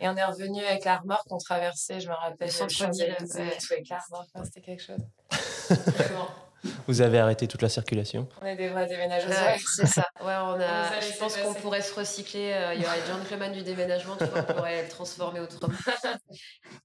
[0.00, 3.56] Et on est revenu avec la remorque, on traversait, je me rappelle, Le le ouais.
[3.58, 4.28] tout avec la remorque.
[4.34, 6.38] Enfin, C'était quelque chose.
[6.86, 8.28] Vous avez arrêté toute la circulation.
[8.42, 9.30] On est des vrais déménageurs.
[9.30, 10.04] Ouais, c'est ça.
[10.20, 12.52] Ouais, on a Je pense qu'on pourrait se recycler.
[12.52, 14.16] euh, Il y aurait John Cleman du déménagement.
[14.18, 15.74] Tu vois, on pourrait le transformer autrement.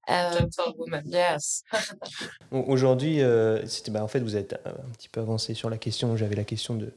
[0.10, 0.42] Euh,
[0.78, 1.02] woman.
[1.06, 1.64] yes.
[2.52, 5.78] Au- Aujourd'hui, euh, c'était bah, en fait vous êtes un petit peu avancé sur la
[5.78, 6.16] question.
[6.18, 6.94] J'avais la question de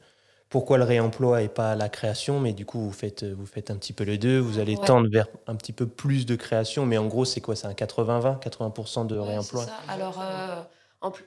[0.49, 3.77] pourquoi le réemploi et pas la création, mais du coup vous faites vous faites un
[3.77, 4.39] petit peu les deux.
[4.39, 4.85] Vous allez Ouais.
[4.87, 7.55] tendre vers un petit peu plus de création, mais en gros c'est quoi?
[7.57, 9.63] C'est un 80-20, 80% de Ouais, réemploi?
[9.63, 9.77] c'est ça.
[9.89, 10.63] Alors, euh,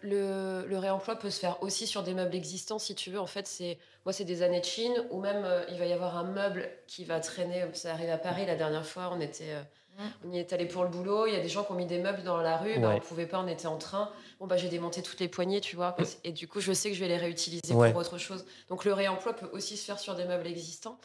[0.02, 3.20] le, le réemploi peut se faire aussi sur des meubles existants, si tu veux.
[3.20, 5.94] En fait, c'est moi, c'est des années de Chine, ou même euh, il va y
[5.94, 7.66] avoir un meuble qui va traîner.
[7.74, 9.10] Ça arrive à Paris la dernière fois.
[9.14, 9.62] On était, euh,
[9.98, 10.04] Mm.
[10.30, 11.26] on y est allé pour le boulot.
[11.28, 12.80] Il y a des gens qui ont mis des meubles dans la rue.
[12.80, 12.96] Bah, Ouais.
[12.96, 13.40] on pouvait pas.
[13.40, 14.10] On était en train.
[14.40, 15.98] Bon, bah, j'ai démonté toutes les poignées, tu vois.
[16.24, 17.92] Et du coup, je sais que je vais les réutiliser Ouais.
[17.92, 18.46] pour autre chose.
[18.70, 20.98] Donc, le réemploi peut aussi se faire sur des meubles existants.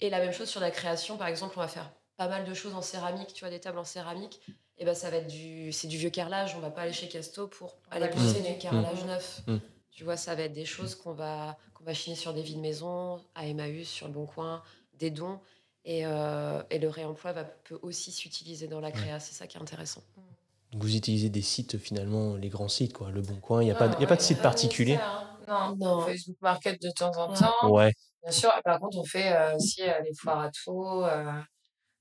[0.00, 2.54] Et la même chose sur la création, par exemple, on va faire pas mal de
[2.54, 4.40] choses en céramique, tu vois, des tables en céramique.
[4.78, 6.54] Et ben ça va être du, c'est du vieux carrelage.
[6.56, 8.52] On va pas aller chez Casto pour aller chiner.
[8.54, 9.06] du carrelage Mm.
[9.06, 9.40] neuf.
[9.46, 9.56] Mm.
[9.92, 12.58] Tu vois, ça va être des choses qu'on va, qu'on va chiner sur des vides
[12.58, 14.62] maisons, à Emmaüs, sur le Bon Coin,
[14.94, 15.38] des dons.
[15.84, 19.20] Et, euh, et le réemploi va, peut aussi s'utiliser dans la créa.
[19.20, 20.02] C'est ça qui est intéressant.
[20.72, 23.10] Donc, vous utilisez des sites finalement, les grands sites quoi.
[23.12, 24.26] Le Bon Coin, il n'y a pas, de- Non, il y a pas de ouais,
[24.26, 24.94] site pas particulier.
[24.96, 25.30] hein.
[25.46, 26.00] Non, Non.
[26.06, 27.38] Facebook Market de temps en Ouais.
[27.38, 27.70] temps.
[27.70, 27.92] Ouais.
[28.24, 31.04] Bien sûr, par contre, on fait euh, aussi euh, des foires à tout,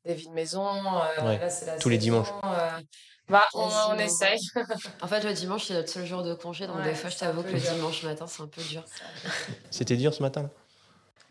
[0.06, 2.30] euh, des euh, Ouais, là, c'est la tous les dimanches.
[2.44, 2.80] euh,
[3.30, 4.40] bah, on, essaye.
[5.02, 6.68] En fait, le dimanche, c'est notre seul jour de congé.
[6.68, 7.74] Donc, Ouais, des fois, je t'avoue que le dur.
[7.74, 8.84] dimanche matin, c'est un peu dur.
[9.72, 10.44] C'était dur ce matin.
[10.44, 10.50] là?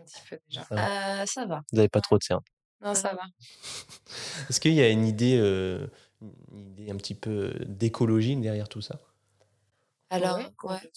[0.01, 0.67] Un petit peu déjà.
[0.73, 1.63] Euh, ça va.
[1.71, 2.43] Vous n'avez pas trop de cernes.
[2.81, 3.23] Non, ça va.
[4.49, 5.87] Est-ce qu'il y a une idée, euh,
[6.51, 8.99] une idée un petit peu d'écologie derrière tout ça?
[10.11, 10.91] Alors, Oui, ouais.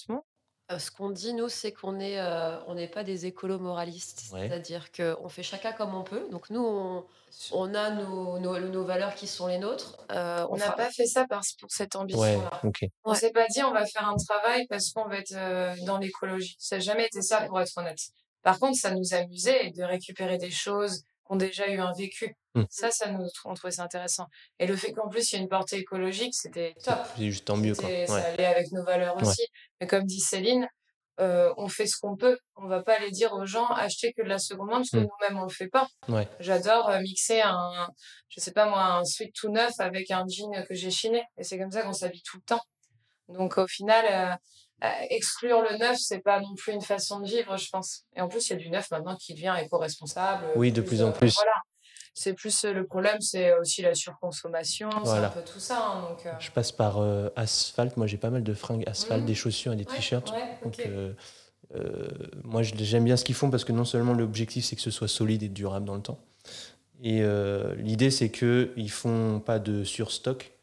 [0.71, 4.23] Euh, Ce qu'on dit, nous, c'est qu'on euh, on n'est pas des écolo-moralistes.
[4.33, 4.47] Ouais.
[4.47, 6.27] C'est-à-dire qu'on fait chacun comme on peut.
[6.31, 7.05] Donc, nous, on,
[7.51, 9.95] on a nos, nos, nos valeurs qui sont les nôtres.
[10.11, 12.61] Euh, On n'a fera- pas fait ça parce, pour cette Ouais, ambition-là.
[12.63, 12.85] ok.
[13.03, 13.15] On Ouais.
[13.17, 16.55] s'est pas dit on va faire un travail parce qu'on va être euh, dans l'écologie.
[16.59, 17.99] Ça n'a jamais été ça pour être honnête.
[18.41, 22.35] Par contre, ça nous amusait de récupérer des choses ont déjà eu un vécu.
[22.55, 22.63] Mm.
[22.69, 24.27] Ça, ça nous on trouvait ça intéressant.
[24.59, 26.99] Et le fait qu'en plus il y ait une portée écologique, c'était top.
[27.17, 27.85] C'est juste tant mieux quoi.
[27.89, 28.21] C'était- Ça Ouais.
[28.25, 29.27] allait avec nos valeurs Ouais.
[29.27, 29.45] aussi.
[29.81, 30.67] Mais comme dit Céline,
[31.19, 32.37] euh, on fait ce qu'on peut.
[32.55, 34.97] On va pas aller dire aux gens achetez que de la seconde main parce que
[34.97, 35.01] Mm.
[35.07, 35.87] nous-mêmes on le fait pas.
[36.09, 36.27] Ouais.
[36.39, 37.89] J'adore euh, mixer un,
[38.29, 41.23] je sais pas moi, un sweat tout neuf avec un jean que j'ai chiné.
[41.37, 42.61] Et c'est comme ça qu'on s'habille tout le temps.
[43.29, 44.35] Donc au final, euh,
[45.09, 48.03] exclure le neuf, c'est pas non plus une façon de vivre, je pense.
[48.15, 50.45] Et en plus, il y a du neuf maintenant qui devient éco-responsable.
[50.55, 51.33] Oui, de plus en plus.
[51.35, 51.51] Voilà.
[52.17, 55.31] C'est plus euh, le problème, c'est aussi la surconsommation, Voilà.
[55.33, 55.85] c'est un peu tout ça.
[55.85, 57.97] hein, donc, euh, Je passe par euh, asphalte.
[57.97, 59.27] Moi, j'ai pas mal de fringues asphalte, Mhm.
[59.27, 60.31] des chaussures et des ouais, t-shirts.
[60.31, 61.13] ouais, Donc, euh,
[61.75, 62.07] euh,
[62.43, 65.09] moi, j'aime bien ce qu'ils font parce que non seulement l'objectif, c'est que ce soit
[65.09, 66.19] solide et durable dans le temps.
[67.03, 70.53] Et euh, l'idée, c'est qu'ils font pas de surstock.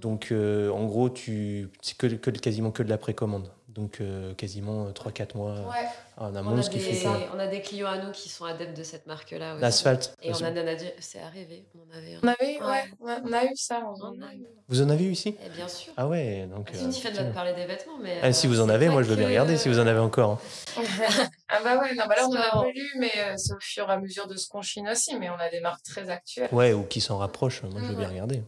[0.00, 0.02] Mm.
[0.02, 3.50] Donc, euh, en gros, tu, c'est que, que, quasiment que de la précommande.
[3.68, 5.86] Donc, euh, quasiment 3-4 mois Ouais.
[6.16, 8.10] en on, amont, a ce qui des, fait que on a des clients à nous
[8.10, 9.62] qui sont adeptes de cette marque-là aussi.
[9.62, 10.12] l'asphalte.
[10.22, 11.64] Et on a dit, c'est arrivé.
[11.76, 12.18] On avait un.
[12.22, 13.80] On avait, ouais, on a eu ça.
[13.86, 14.38] on On en a eu.
[14.38, 14.46] eu.
[14.68, 15.36] Vous en avez eu ici?
[15.46, 15.92] Et bien sûr.
[15.96, 16.68] Ah ouais, donc.
[16.74, 18.18] Si euh, tu fais de parler des vêtements, mais.
[18.22, 19.86] ah, si euh, vous en avez, moi je veux bien que- regarder si vous en
[19.86, 20.40] avez encore.
[20.76, 20.82] hein.
[21.48, 23.88] ah bah ouais, non, bah là on en a lu, mais euh, c'est au fur
[23.88, 26.48] et à mesure de ce qu'on chine aussi, mais on a des marques très actuelles.
[26.50, 28.12] Ouais, ou qui s'en rapprochent, moi je veux bien Mhm.
[28.12, 28.42] regarder.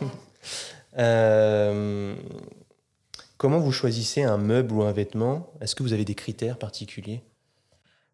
[0.98, 2.14] Euh,
[3.36, 5.52] comment vous choisissez un meuble ou un vêtement?
[5.60, 7.22] Est-ce que vous avez des critères particuliers?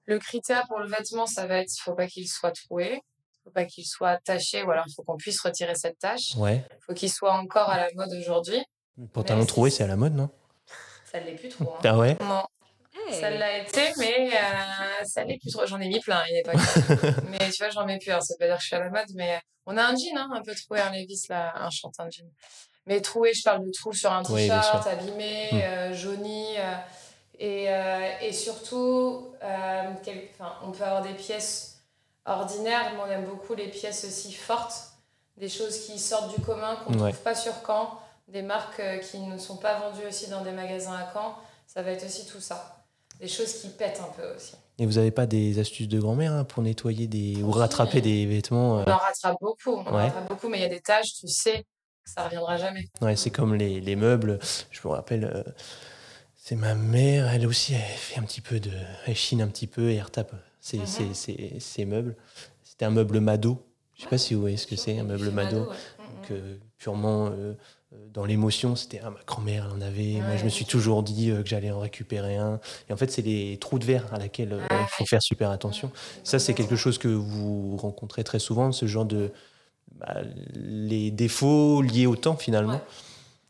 [0.06, 3.00] Le critère pour le vêtement, ça va être, il faut pas qu'il soit troué,
[3.44, 6.34] faut pas qu'il soit taché, ou alors il faut qu'on puisse retirer cette tache.
[6.36, 6.64] Ouais.
[6.72, 8.60] Il faut qu'il soit encore à la mode aujourd'hui.
[8.98, 10.30] Le pantalon troué, c'est- à la mode, non?
[11.04, 11.74] Ça l'est plus trop.
[11.74, 11.78] hein.
[11.84, 12.16] Ah ouais?
[12.20, 12.42] Non,
[13.08, 13.20] Hey.
[13.20, 15.64] ça l'a été, mais euh, ça l'est plus trop.
[15.66, 16.54] J'en ai mis plein à une époque.
[17.30, 18.10] mais tu vois, j'en mets plus.
[18.10, 19.94] Alors, ça veut pas dire que je suis à la mode, mais on a un
[19.96, 22.26] jean, hein, un peu troué, un Levis, là, un chantin de jean.
[22.86, 24.90] Mais troué, je parle de trou sur un Oui, t-shirt, sûr.
[24.92, 25.56] abîmé, Mm.
[25.62, 26.46] euh, jauni.
[26.58, 26.74] euh,
[27.38, 29.32] et, euh, et surtout,
[30.04, 30.28] quel-
[30.64, 31.80] on peut avoir des pièces
[32.26, 34.86] ordinaires, mais on aime beaucoup les pièces aussi fortes.
[35.36, 37.12] des choses qui sortent du commun, qu'on ne Ouais.
[37.12, 40.92] trouve pas sur Caen, des marques qui ne sont pas vendues aussi dans des magasins
[40.92, 41.34] à Caen.
[41.66, 42.76] Ça va être aussi tout ça.
[43.20, 44.52] Des choses qui pètent un peu aussi.
[44.78, 48.26] Et vous n'avez pas des astuces de grand-mère hein, pour nettoyer des ou rattraper des
[48.26, 50.80] vêtements euh, On en rattrape beaucoup, on en rattrape beaucoup, mais il y a des
[50.80, 51.64] tâches, tu sais
[52.14, 52.86] ça reviendra jamais.
[53.00, 54.38] Ouais, c'est comme les, les meubles.
[54.70, 55.42] Je me rappelle, euh,
[56.36, 58.70] c'est ma mère, elle aussi, elle fait un petit peu de.
[59.06, 60.86] Elle chine un petit peu et elle retape ses, Mhm.
[60.86, 62.16] ses- ses- ses meubles.
[62.64, 63.64] C'était un meuble Mado.
[63.96, 65.60] Je sais pas si vous voyez ce que c'est, un meuble Mado.
[65.60, 65.66] ouais.
[65.66, 67.54] Donc, euh, purement euh,
[68.14, 70.14] dans l'émotion, c'était ah, ma grand-mère, elle en avait.
[70.20, 72.60] Moi, je me suis toujours dit euh, que j'allais en récupérer un.
[72.88, 75.50] Et en fait, c'est les trous de verre à laquelle euh, il faut faire super
[75.50, 75.90] attention.
[76.24, 79.32] Ça, c'est quelque chose que vous rencontrez très souvent, ce genre de.
[80.00, 80.20] Bah,
[80.54, 82.74] les défauts liés au temps, finalement.
[82.74, 82.80] Ouais.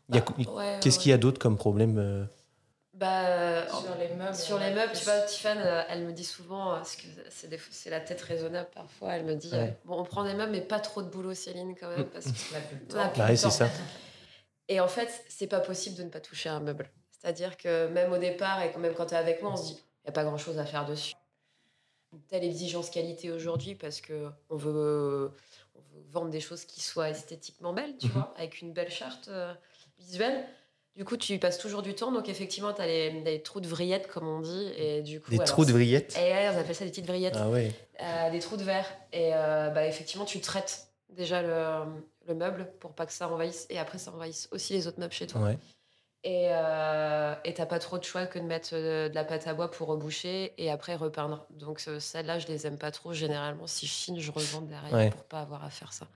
[0.09, 1.01] Il y a- Bah, ouais, Qu'est-ce ouais.
[1.03, 2.25] qu'il y a d'autre comme problème euh,
[2.93, 4.35] Bah, Sur les meubles.
[4.35, 4.99] Sur les meubles, plus.
[4.99, 7.07] tu vois, Tiffany, euh, elle me dit souvent, euh, parce que
[7.71, 9.77] c'est la tête raisonnable parfois, elle me dit, euh, Ouais.
[9.85, 12.31] bon, on prend des meubles, mais pas trop de boulot, Céline, quand même, parce que
[12.53, 13.11] On a plus le temps.
[13.17, 13.69] Bah ouais, c'est ça.
[14.67, 16.89] Et en fait, c'est pas possible de ne pas toucher un meuble.
[17.11, 19.63] C'est-à-dire que même au départ, et quand même quand tu es avec moi, on se
[19.63, 21.13] dit, il n'y a pas grand-chose à faire dessus.
[22.27, 25.31] Telle exigence qualité aujourd'hui, parce que on veut, on veut
[26.11, 28.13] vendre des choses qui soient esthétiquement belles, tu Mhm.
[28.13, 29.53] vois, avec une belle charte euh,
[29.99, 30.43] visuelle.
[30.95, 33.61] Du coup, tu y passes toujours du temps, donc effectivement, tu as les, les trous
[33.61, 35.29] de vrillettes, comme on dit, et du coup...
[35.31, 37.37] Des alors, trous de vrillettes Et ouais, on appelle ça des petites vrillettes.
[37.37, 37.71] Ah ouais.
[38.01, 38.85] Euh, des trous de verre.
[39.13, 41.85] Et euh, bah, effectivement, tu traites déjà le,
[42.27, 43.67] le meuble pour pas que ça envahisse.
[43.69, 45.39] Et après, ça envahisse aussi les autres meubles chez toi.
[45.41, 45.57] ouais.
[46.23, 49.47] Et euh, et t'as pas trop de choix que de mettre euh, de la pâte
[49.47, 51.45] à bois pour reboucher et après repeindre.
[51.49, 53.11] Donc euh, celles-là, je les aime pas trop.
[53.11, 55.09] Généralement, si je chine, je revends derrière Ouais.
[55.09, 56.07] pour pas avoir à faire ça.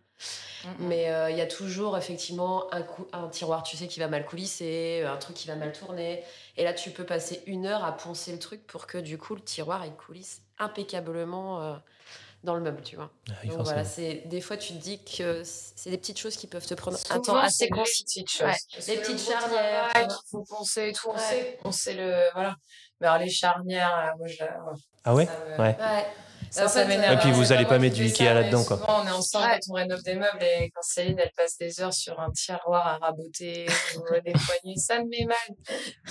[0.79, 5.03] Mais euh, il y a toujours effectivement un, tiroir, tu sais, qui va mal coulisser,
[5.05, 6.23] un truc qui va mal tourner.
[6.57, 9.35] Et là, tu peux passer une heure à poncer le truc pour que du coup,
[9.35, 11.75] le tiroir, il coulisse impeccablement euh,
[12.45, 13.11] dans le meuble, tu vois.
[13.29, 13.63] Ah oui, Donc forcément.
[13.63, 16.73] voilà, c'est des fois, tu te dis que c'est des petites choses qui peuvent te
[16.73, 18.03] prendre un Souvent, temps assez concis.
[18.05, 18.47] petites choses.
[18.47, 18.57] Ouais,
[18.95, 22.13] le petites charnières, qu'il faut poncer et tout, on sait, on sait le.
[22.33, 22.55] Voilà.
[23.01, 24.57] Mais alors, les charnières, là, moi, je la-
[25.03, 25.25] Ah ouais?
[25.25, 26.05] Ça Ouais.
[26.49, 27.13] Ça, ça m'énerve.
[27.13, 28.77] Et puis, vous C'est allez moi pas mettre du Ikea là-dedans, quoi.
[28.77, 29.59] Souvent, on est ensemble Ouais.
[29.65, 32.87] quand on rénove des meubles et quand Céline, elle passe des heures sur un tiroir
[32.87, 33.65] à raboter
[33.97, 35.57] ou à nettoyer, ça me met mal.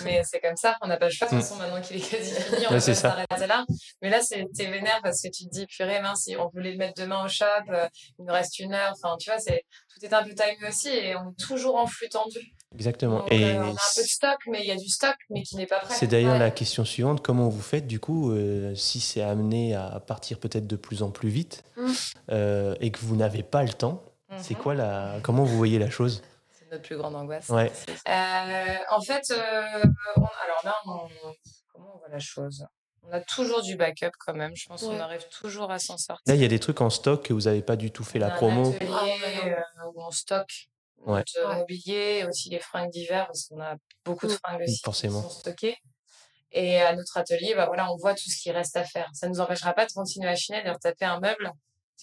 [0.05, 1.29] Mais c'est comme ça, on n'a pas le choix.
[1.29, 2.95] De toute façon, maintenant qu'il est quasi fini, on Ouais, ça.
[2.95, 3.65] s'arrêter là.
[4.03, 6.73] Mais là, c'est- t'es vénère parce que tu te dis, purée, mince, si on voulait
[6.73, 8.93] le mettre demain au shop, euh, il nous reste une heure.
[9.03, 11.87] Enfin, tu vois, c'est, tout est un peu timé aussi et on est toujours en
[11.87, 12.39] flux tendu.
[12.75, 13.21] Exactement.
[13.21, 15.15] Donc, Et euh, on a un peu de stock, mais il y a du stock,
[15.31, 15.95] mais qui n'est pas prêt.
[15.95, 16.39] c'est d'ailleurs Ouais.
[16.41, 17.23] la question suivante.
[17.23, 21.11] Comment vous faites, du coup, euh, si c'est amené à partir peut-être de plus en
[21.11, 21.93] plus vite Mm.
[22.31, 24.03] euh, et que vous n'avez pas le temps
[24.39, 24.61] C'est Mhm.
[24.63, 25.19] quoi la...
[25.23, 26.21] Comment vous voyez la chose?
[26.59, 27.49] C'est notre plus grande angoisse.
[27.51, 27.71] Ouais.
[28.09, 29.63] Euh, en fait, euh,
[30.17, 31.09] on- alors là, on-
[31.73, 32.67] comment on voit la chose?
[33.07, 34.51] On a toujours du backup quand même.
[34.57, 34.89] Je pense Ouais.
[34.89, 36.23] qu'on arrive toujours à s'en sortir.
[36.27, 38.19] Là, il y a des trucs en stock que vous n'avez pas du tout fait
[38.19, 38.71] la On a un promo.
[38.75, 39.51] atelier Ah non.
[39.53, 40.69] euh, où on stocke
[41.07, 41.23] Ouais.
[41.37, 44.39] notre mobilier, et aussi les fringues d'hiver, parce qu'on a beaucoup de Mm.
[44.43, 45.23] fringues aussi Forcément.
[45.23, 45.77] qui sont stockées.
[46.53, 49.09] Et à notre atelier, bah voilà, on voit tout ce qui reste à faire.
[49.13, 51.51] Ça ne nous empêchera pas de continuer à chiner, de retaper un meuble.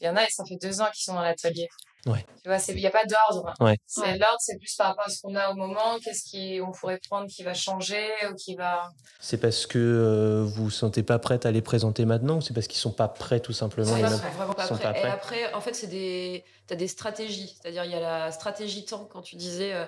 [0.01, 1.67] Il y en a, et ça fait deux ans qu'ils sont dans l'atelier.
[2.07, 2.25] Ouais.
[2.41, 3.53] Tu vois, il n'y a pas d'ordre.
[3.59, 3.77] Ouais.
[3.85, 4.17] C'est Ouais.
[4.17, 7.27] L'ordre, c'est plus par rapport à ce qu'on a au moment, qu'est-ce qu'on pourrait prendre
[7.27, 8.89] qui va changer ou qui va.
[9.19, 12.41] C'est parce que euh, vous ne vous sentez pas prête à les présenter maintenant ou
[12.41, 14.75] c'est parce qu'ils sont pas prêts tout simplement Ils les sont pas- vraiment pas sont
[14.77, 14.93] prêts.
[14.93, 17.55] pas Et après, en fait, c'est des, t'as des stratégies.
[17.61, 19.05] C'est-à-dire, il y a la stratégie temps.
[19.05, 19.85] Quand tu disais, euh,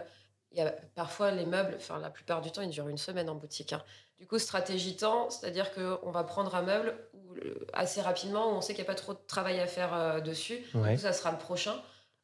[0.51, 3.27] il y a parfois les meubles, enfin la plupart du temps, ils durent une semaine
[3.29, 3.73] en boutique.
[3.73, 3.81] hein.
[4.19, 8.55] Du coup, stratégie temps, c'est-à-dire qu'on va prendre un meuble où, euh, assez rapidement, où
[8.57, 10.63] on sait qu'il n'y a pas trop de travail à faire euh, dessus.
[10.75, 10.91] Ouais.
[10.91, 11.73] Du coup, ça sera le prochain.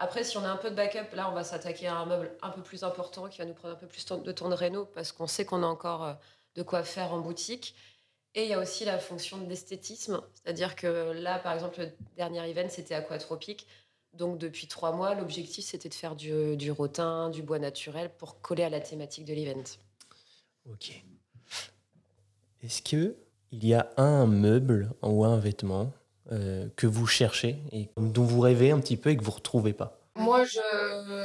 [0.01, 2.31] Après, si on a un peu de backup, là, on va s'attaquer à un meuble
[2.41, 4.85] un peu plus important qui va nous prendre un peu plus de temps de réno
[4.85, 6.13] parce qu'on sait qu'on a encore euh,
[6.55, 7.75] de quoi faire en boutique.
[8.33, 11.91] Et il y a aussi la fonction de l'esthétisme, c'est-à-dire que là, par exemple, le
[12.15, 13.67] dernier event, c'était aquatropique.
[14.13, 18.39] Donc, depuis trois mois, l'objectif, c'était de faire du, du rotin, du bois naturel pour
[18.39, 19.63] coller à la thématique de l'event.
[20.71, 21.03] Ok.
[22.61, 23.17] Est-ce que
[23.51, 25.91] il y a un meuble ou un vêtement
[26.31, 29.73] euh, que vous cherchez et dont vous rêvez un petit peu et que vous retrouvez
[29.73, 30.59] pas Moi, je.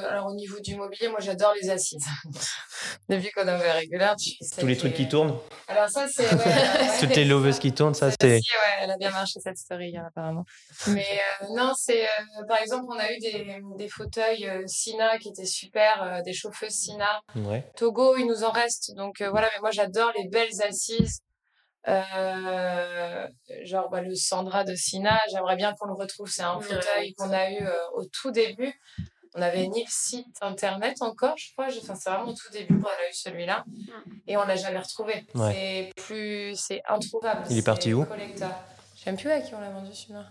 [0.09, 2.07] Alors, au niveau du mobilier, moi, j'adore les assises.
[3.09, 5.37] Depuis qu'on a ouvert régulière, tu sais Tous les trucs qui tournent,
[5.69, 6.23] Alors, ça, c'est.
[6.33, 8.37] ouais, ouais, toutes les loveuses qui tournent, ça c'est.
[8.37, 8.41] Ouais,
[8.81, 10.45] elle a bien marché cette story hier, apparemment.
[10.89, 11.07] Mais
[11.43, 15.31] euh, non, c'est euh, par exemple, on a eu des, des fauteuils euh, Sina qui
[15.31, 17.21] étaient super, euh, des chauffeuses Sina.
[17.37, 17.65] Ouais.
[17.77, 18.95] Togo, il nous en reste.
[18.97, 21.21] Donc euh, voilà, mais moi j'adore les belles assises.
[21.87, 23.29] Euh,
[23.63, 26.31] genre bah, le Sandra de Sina, j'aimerais bien qu'on le retrouve.
[26.31, 28.73] C'est un fauteuil qu'on a eu euh, au tout début.
[29.35, 31.67] On avait ni le site internet encore, je crois.
[31.67, 33.65] Enfin, c'est vraiment au tout début qu'on a eu celui-là.
[34.27, 35.27] Et on l'a jamais retrouvé.
[35.35, 35.93] Ouais.
[35.97, 37.45] C'est plus, c'est introuvable.
[37.51, 38.07] Il est parti où?
[38.07, 40.25] Je sais même plus à qui on l'a vendu celui-là.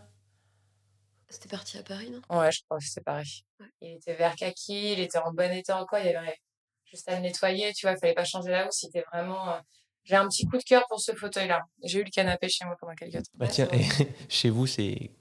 [1.29, 2.39] C'était parti à Paris, non?
[2.39, 3.43] Ouais, je crois que c'était pareil.
[3.81, 6.39] Il était vert kaki, il était en bon état encore, il y avait
[6.85, 9.49] juste à le nettoyer, tu vois, il fallait pas changer la housse, il était vraiment...
[9.49, 9.59] euh,
[10.03, 11.61] J'ai un petit coup de cœur pour ce fauteuil-là.
[11.83, 13.31] J'ai eu le canapé chez moi pendant quelques temps.
[13.35, 13.83] Bah tiens, et
[14.29, 15.11] chez vous, c'est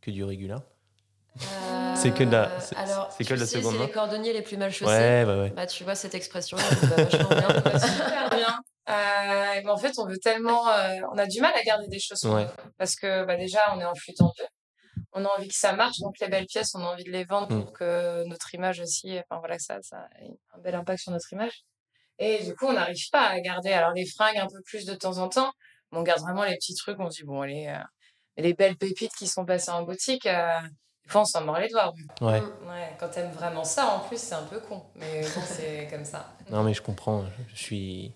[0.00, 0.54] que du régulier
[1.40, 3.86] Euh, C'est que de la- alors, c'est que tu de la sais, seconde c'est main
[3.86, 4.90] les cordonniers les plus mal chaussés.
[4.92, 5.50] Ouais, ouais, ouais.
[5.50, 6.64] Bah, tu vois, cette expression, va
[7.04, 7.48] vachement bien.
[7.78, 8.60] Super bien.
[8.88, 10.68] Euh, mais en fait, on veut tellement...
[10.68, 12.24] euh, on a du mal à garder des choses.
[12.24, 12.46] Ouais.
[12.78, 14.40] Parce que bah, déjà, on est en flux tendu.
[15.12, 17.24] On a envie que ça marche, donc les belles pièces, on a envie de les
[17.24, 17.64] vendre Mm.
[17.64, 21.12] pour que notre image aussi, enfin voilà, que ça, ça ait un bel impact sur
[21.12, 21.64] notre image.
[22.18, 23.72] Et du coup, on n'arrive pas à garder.
[23.72, 25.52] Alors les fringues un peu plus de temps en temps,
[25.92, 26.98] mais on garde vraiment les petits trucs.
[26.98, 27.78] On se dit bon, les, euh,
[28.36, 30.48] les belles pépites qui sont passées en boutique, euh,
[31.04, 31.92] des fois on s'en mord les doigts.
[32.20, 32.40] Ouais.
[32.40, 36.04] Ouais, quand t'aimes vraiment ça, en plus, c'est un peu con, mais bon, c'est comme
[36.04, 36.34] ça.
[36.50, 37.24] Non, mais je comprends.
[37.54, 38.12] Je suis,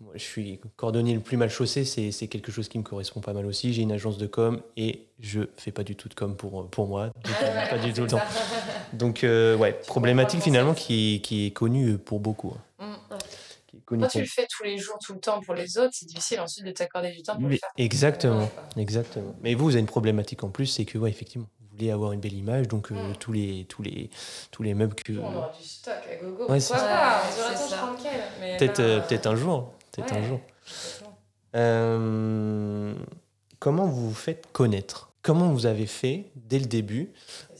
[0.00, 1.84] moi, je suis cordonnier le plus mal chaussé.
[1.84, 3.72] C'est c'est quelque chose qui me correspond pas mal aussi.
[3.72, 6.86] J'ai une agence de com et je fais pas du tout de com pour, pour
[6.86, 7.10] moi.
[7.24, 8.22] Du tout, pas du tout le temps.
[8.92, 12.54] Donc, euh, ouais, problématique le finalement qui, qui est connue pour beaucoup.
[13.88, 15.92] Qui est Quand tu le fais tous les jours, tout le temps pour les autres,
[15.92, 17.70] c'est difficile ensuite de t'accorder du temps pour Mais le faire.
[17.76, 19.34] exactement, exactement.
[19.42, 22.12] Mais vous, vous avez une problématique en plus, c'est que, ouais, effectivement, vous voulez avoir
[22.12, 23.16] une belle image, donc euh, Mm.
[23.16, 24.08] tous, les, tous, les,
[24.52, 25.12] tous les meubles que.
[25.14, 26.48] On aura du stock à gogo.
[26.50, 27.20] Ouais, c'est ça.
[28.40, 29.72] Ouais, Peut-être euh, euh, peut-être un jour.
[29.92, 30.40] Peut-être un jour.
[31.56, 32.94] Euh,
[33.58, 35.10] comment vous vous faites connaître?
[35.24, 37.10] Comment vous avez fait dès le début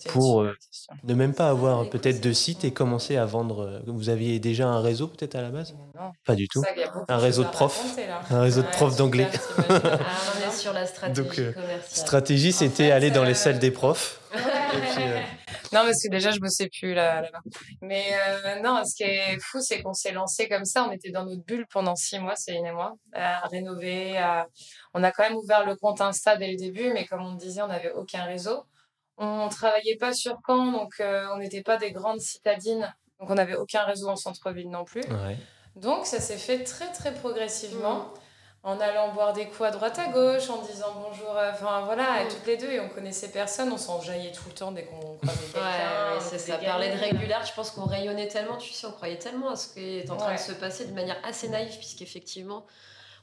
[0.09, 0.55] Pour, euh,
[1.03, 4.39] ne même pas avoir écoute, peut-être de site et commencer à vendre euh, Vous aviez
[4.39, 5.75] déjà un réseau peut-être à la base?
[5.95, 6.61] Non, Pas du tout.
[6.63, 6.69] ça
[7.09, 7.79] Un réseau de profs.
[7.83, 8.35] raconter.
[8.35, 9.29] Un réseau de profs d'anglais.
[9.71, 11.81] Ah, on est sur la stratégie Donc, euh, commerciale.
[11.91, 14.21] Stratégie, En c'était fait, aller dans les salles des profs.
[14.31, 15.03] Puis,
[15.75, 17.41] Non, parce que déjà, je bossais plus là- là-bas.
[17.83, 20.87] Mais euh, non, ce qui est fou, c'est qu'on s'est lancé comme ça.
[20.89, 24.17] On était dans notre bulle pendant six mois, Céline et moi, à rénover.
[24.17, 24.47] à-
[24.95, 27.63] On a quand même ouvert le compte Insta dès le début, mais comme on disait,
[27.63, 28.65] on n'avait aucun réseau.
[29.17, 32.93] On travaillait pas sur Caen, donc euh, on n'était pas des grandes citadines.
[33.21, 35.03] Donc on n'avait aucun réseau en centre-ville non plus.
[35.03, 35.37] ouais.
[35.77, 37.99] Donc ça s'est fait très très progressivement.
[37.99, 38.11] Mm.
[38.65, 42.25] En allant boire des coups à droite à gauche, en disant bonjour, enfin voilà, et
[42.25, 42.29] Mm.
[42.29, 45.39] toutes les deux, et on connaissait personne, on s'enjaillait tout le temps dès qu'on croisait
[45.53, 46.15] quelqu'un.
[46.15, 46.57] Ouais, c'est ça.
[46.57, 49.75] Parler de régulière, je pense qu'on rayonnait tellement, tu sais, on croyait tellement à ce
[49.75, 50.37] qui est en train Ouais.
[50.37, 52.65] de se passer de manière assez naïve, puisqu'effectivement,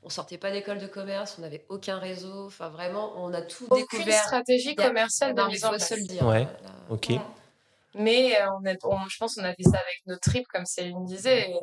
[0.04, 3.66] on sortait pas d'école de commerce, on n'avait aucun réseau, enfin vraiment, on a tout
[3.72, 4.24] Aucune découvert.
[4.24, 5.90] stratégie Il y a- commerciale de mais mise en place.
[5.90, 6.24] se le dire.
[6.24, 6.48] Ouais.
[6.92, 7.08] Ok.
[7.96, 10.66] Mais euh, on a, on- je pense qu'on a fait ça avec nos tripes, comme
[10.68, 11.50] Céline disait.
[11.50, 11.60] Et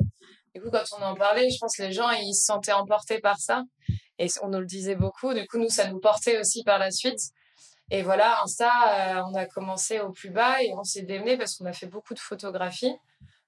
[0.55, 3.19] du coup, quand on en parlait, je pense que les gens, ils se sentaient emportés
[3.19, 3.63] par ça.
[4.17, 5.33] Et on nous le disait beaucoup.
[5.33, 7.19] Du coup, nous, ça nous portait aussi par la suite.
[7.91, 8.69] Et voilà, Insta,
[9.19, 11.87] euh, on a commencé au plus bas et on s'est démené parce qu'on a fait
[11.87, 12.95] beaucoup de photographies.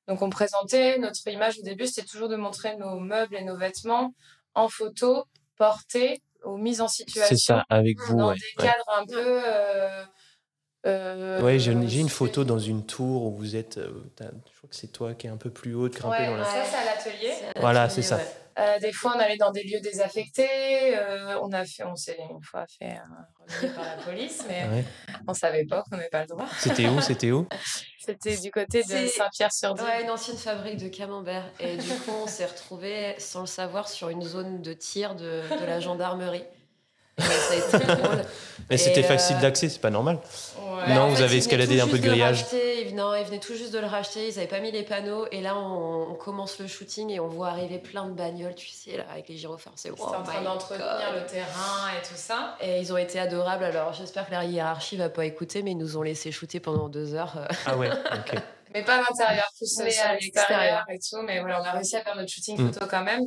[0.07, 3.57] Donc, on présentait notre image au début, c'était toujours de montrer nos meubles et nos
[3.57, 4.13] vêtements
[4.55, 5.25] en photo,
[5.57, 7.35] portés, ou mises en situation.
[7.35, 8.17] C'est ça, avec vous.
[8.17, 8.67] Dans Ouais, des ouais.
[8.67, 9.41] cadres un peu.
[9.45, 10.03] euh,
[10.85, 13.77] euh, Ouais, j'ai une photo dans une tour où vous êtes.
[13.77, 14.25] euh, je
[14.57, 16.45] crois que c'est toi qui est un peu plus haute, grimpé Ouais, dans la.
[16.45, 17.33] ça, c'est à l'atelier.
[17.59, 18.17] Voilà, c'est ça.
[18.17, 18.25] ouais.
[18.59, 20.97] Euh, des fois, on allait dans des lieux désaffectés.
[20.97, 22.97] euh, on a fait, on s'est une fois fait
[23.61, 24.83] remettre par la police, mais Ouais.
[25.27, 26.45] on savait pas qu'on n'avait pas le droit.
[26.59, 27.47] C'était où C'était où?
[28.05, 29.85] C'était du côté de Saint-Pierre-sur-Dive.
[29.85, 31.45] Ouais, une ancienne fabrique de camembert.
[31.59, 35.41] Et du coup, on s'est retrouvés, sans le savoir, sur une zone de tir de,
[35.61, 36.43] de la gendarmerie.
[37.19, 38.21] Ça très drôle.
[38.69, 40.17] Mais c'était facile euh, d'accès, c'est pas normal.
[40.57, 40.93] Ouais.
[40.93, 42.45] Non, En vous fait, avez escaladé un tout peu de grillage.
[42.53, 45.25] ils, non, ils venaient tout juste de le racheter, ils n'avaient pas mis les panneaux.
[45.31, 48.69] Et là, on, on commence le shooting et on voit arriver plein de bagnoles, tu
[48.69, 49.73] sais, là, avec les gyrophares.
[49.75, 52.55] C'est oh en train my d'entretenir le terrain et tout ça.
[52.61, 53.63] Et ils ont été adorables.
[53.65, 56.87] Alors, j'espère que la hiérarchie va pas écouter, mais ils nous ont laissé shooter pendant
[56.87, 57.33] deux heures.
[57.37, 57.47] euh.
[57.65, 58.39] Ah ouais, ok.
[58.73, 61.21] Mais pas à l'intérieur, Mais sur à l'extérieur et tout.
[61.23, 62.71] Mais voilà, on a réussi à faire notre shooting Mm.
[62.73, 63.23] photo quand même.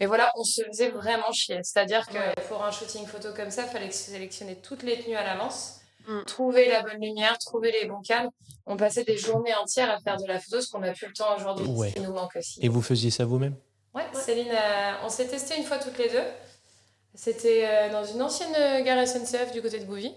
[0.00, 1.60] Mais voilà, on se faisait vraiment chier.
[1.62, 5.24] C'est-à-dire que pour un shooting photo comme ça, il fallait sélectionner toutes les tenues à
[5.24, 6.22] l'avance, Mm.
[6.24, 8.30] trouver la bonne lumière, trouver les bons cadres.
[8.64, 11.12] On passait des journées entières à faire de la photo, ce qu'on n'a plus le
[11.12, 11.66] temps aujourd'hui.
[11.66, 11.88] Ouais.
[11.88, 12.60] Ce qui nous manque aussi.
[12.62, 13.56] Et vous faisiez ça vous-même?
[13.92, 16.22] Ouais, Céline, euh, on s'est testé une fois toutes les deux.
[17.14, 20.14] C'était euh, dans une ancienne euh, gare SNCF du côté de Bouvy.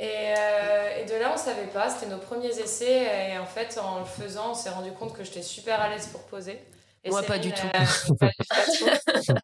[0.00, 1.90] Et, euh, et de là, on savait pas.
[1.90, 3.30] C'était nos premiers essais.
[3.34, 6.08] Et en fait, en le faisant, on s'est rendu compte que j'étais super à l'aise
[6.08, 6.58] pour poser.
[7.04, 7.66] Et Moi, pas Céline, du tout.
[7.66, 9.34] euh, pas du- tout.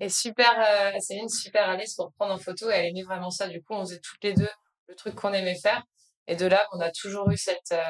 [0.00, 2.70] et super, euh, Céline, super à l'aise pour prendre en photo.
[2.70, 3.48] Et elle aimait vraiment ça.
[3.48, 4.48] Du coup, on faisait toutes les deux
[4.88, 5.82] le truc qu'on aimait faire.
[6.28, 7.82] Et de là, on a toujours eu cette, euh,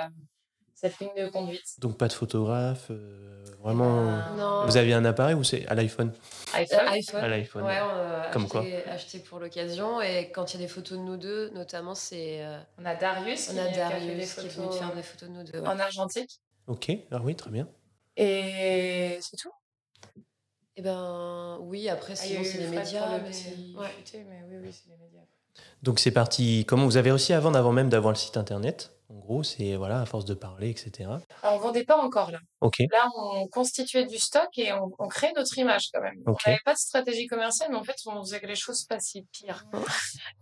[0.74, 1.62] cette ligne de conduite.
[1.78, 4.08] Donc pas de photographe, euh, vraiment.
[4.08, 4.66] Euh, Non.
[4.66, 6.12] Vous aviez un appareil ou c'est à l'iPhone?
[6.54, 6.80] iPhone.
[6.94, 7.20] IPhone.
[7.24, 7.62] À l'iPhone.
[7.64, 10.00] Ouais, on a Comme acheté, acheté pour l'occasion.
[10.00, 12.42] Et quand il y a des photos de nous deux, notamment, c'est.
[12.44, 14.78] euh, On a Darius on qui, a qui a fait des qui est venu photos
[14.78, 15.60] faire des photos de nous deux.
[15.60, 15.68] ouais.
[15.68, 16.40] en argentique.
[16.66, 17.68] Ok, ah oui, très bien.
[18.22, 19.52] Et c'est tout.
[20.76, 23.16] Eh ben oui, après, Ah, sinon, c'est les médias.
[23.18, 24.24] le petit ouais.
[24.28, 25.22] mais oui, oui, c'est les médias.
[25.82, 26.64] Donc c'est parti.
[26.68, 28.92] Comment vous avez réussi avant, avant même d'avoir le site internet?
[29.08, 31.10] En gros, c'est voilà, à force de parler, etc.
[31.42, 32.38] Alors, on vendait pas encore là.
[32.60, 32.76] Ok.
[32.92, 36.14] Là, on constituait du stock et on, on créait notre image quand même.
[36.26, 36.38] Ok.
[36.46, 39.00] On n'avait pas de stratégie commerciale, mais en fait, on faisait que les choses pas
[39.00, 39.64] si pire.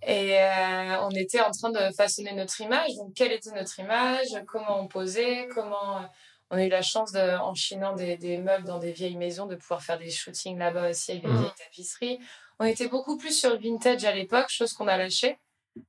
[0.03, 2.91] Et euh, on était en train de façonner notre image.
[2.97, 4.27] Donc, quelle était notre image?
[4.47, 5.49] Comment on posait?
[5.55, 6.07] Comment euh,
[6.51, 9.47] on a eu la chance, de, en chinant des, des meubles dans des vieilles maisons,
[9.47, 11.39] de pouvoir faire des shootings là-bas aussi avec des Mhm.
[11.41, 12.19] vieilles tapisseries.
[12.59, 15.39] On était beaucoup plus sur le vintage à l'époque, chose qu'on a lâché.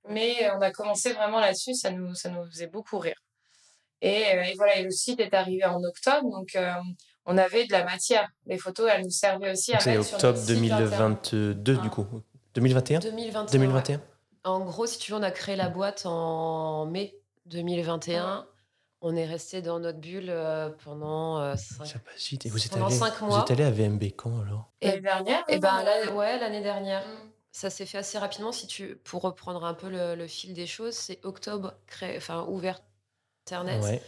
[0.08, 3.18] Mais euh, on a commencé vraiment là-dessus, ça nous, ça nous faisait beaucoup rire.
[4.02, 6.72] Et, euh, et voilà, et le site est arrivé en octobre, donc euh,
[7.26, 8.28] on avait de la matière.
[8.46, 11.30] Les photos, elles nous servaient aussi à c'est octobre notre site internet.
[11.34, 12.06] 2022 du coup.
[12.54, 13.46] 2021 2021.
[13.46, 14.04] 2021 ouais.
[14.44, 17.16] En gros, si tu veux, on a créé la boîte en mai
[17.48, 18.46] 2021.
[19.02, 22.46] On est resté dans notre bulle euh, pendant euh, cinq- Ça passe vite.
[22.46, 23.42] Et vous êtes, Pendant allé, cinq vous mois.
[23.42, 24.72] êtes allé à VMB quand alors?
[24.82, 27.08] L'année dernière Et ben non là, ouais, l'année dernière.
[27.08, 27.30] Mm.
[27.52, 28.52] Ça s'est fait assez rapidement.
[28.52, 32.46] Si tu, pour reprendre un peu le, le fil des choses, c'est octobre, créé, enfin
[32.48, 32.82] ouvert
[33.48, 33.82] Internet.
[33.84, 34.02] Ouais.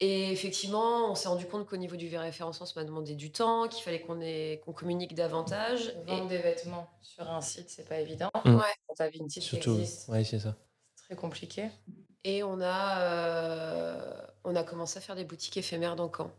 [0.00, 3.66] Et effectivement, on s'est rendu compte qu'au niveau du référencement, ça m'a demandé du temps,
[3.66, 5.92] qu'il fallait qu'on ait- qu'on communique davantage.
[6.06, 8.30] Vendre des vêtements sur un site, c'est pas évident.
[8.44, 8.54] Mm.
[8.54, 8.62] Ouais.
[8.86, 9.74] Quand t'as Vinted qui Surtout.
[9.74, 10.54] existe, Ouais, c'est ça.
[10.94, 11.68] c'est très compliqué.
[12.24, 14.12] Et on a, euh,
[14.44, 16.30] on a commencé à faire des boutiques éphémères dans Caen.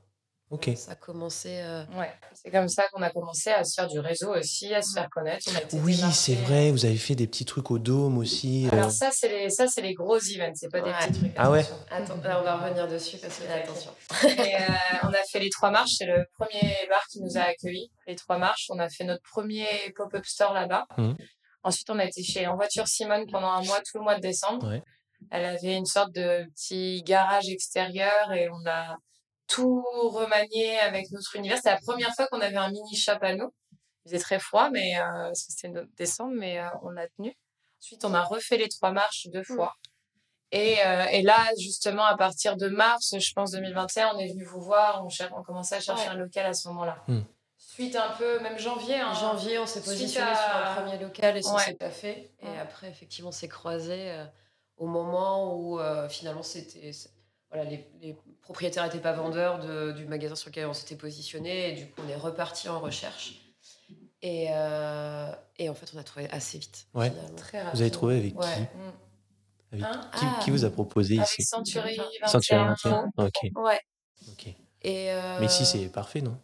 [0.51, 0.71] Ok.
[0.75, 1.59] Ça a commencé.
[1.61, 2.11] euh, Ouais.
[2.33, 5.07] C'est comme ça qu'on a commencé à se faire du réseau aussi, à se faire
[5.11, 5.47] connaître.
[5.51, 6.71] On a été Oui, c'est vrai.
[6.71, 8.65] Vous avez fait des petits trucs au dôme aussi.
[8.67, 8.71] euh.
[8.71, 11.33] Alors ça, c'est les, ça, c'est les gros events, c'est pas des petits trucs.
[11.37, 11.63] Ah ouais.
[11.91, 13.91] Attends, là, on va revenir dessus parce que attention.
[14.23, 14.59] Et euh,
[15.03, 17.91] on a fait les trois marches, c'est le premier bar qui nous a accueillis.
[18.07, 20.87] Les trois marches, on a fait notre premier pop-up store là-bas.
[20.97, 21.15] Mhm.
[21.61, 24.21] Ensuite, on a été chez En Voiture Simone pendant un mois, tout le mois de
[24.21, 24.67] décembre.
[24.67, 24.81] Ouais.
[25.31, 28.97] Elle avait une sorte de petit garage extérieur et on a
[29.47, 31.57] tout remanié avec notre univers.
[31.57, 33.51] C'était la première fois qu'on avait un mini shop à nous.
[34.05, 37.35] Il faisait très froid, mais euh, parce que c'était décembre, mais euh, on a tenu.
[37.81, 39.75] Ensuite, on a refait les trois marches deux fois.
[40.51, 44.43] Et, euh, et là, justement, à partir de mars, je pense 2021, on est venu
[44.45, 46.09] vous voir, on, cher- on commençait à chercher Ouais.
[46.09, 47.03] un local à ce moment-là.
[47.07, 47.21] Hmm.
[47.57, 48.95] Suite un peu, même janvier.
[48.95, 49.13] Hein.
[49.13, 51.63] janvier, on s'est positionné à- sur un premier local et ça Ouais.
[51.63, 52.31] s'est pas fait.
[52.41, 52.57] Et Ouais.
[52.59, 54.25] après, effectivement, on s'est croisé euh,
[54.79, 56.91] au moment où euh, finalement c'était.
[57.51, 61.69] Voilà, les, les propriétaires n'étaient pas vendeurs de- du magasin sur lequel on s'était positionné
[61.69, 63.41] et du coup on est reparti en recherche.
[64.21, 66.87] Et, euh, et en fait, on a trouvé assez vite.
[66.93, 67.11] Ouais.
[67.37, 68.45] Très Vous avez trouvé avec Ouais.
[68.45, 68.91] qui Mm.
[69.71, 70.39] Avec Hein qui, Ah.
[70.43, 72.27] qui vous a proposé Avec ici Century 21.
[72.27, 73.11] Sanctuary 21.
[73.17, 73.33] Ok.
[73.55, 73.79] Ouais.
[74.29, 74.47] ok.
[74.81, 76.37] Et euh, Mais ici, c'est parfait, non?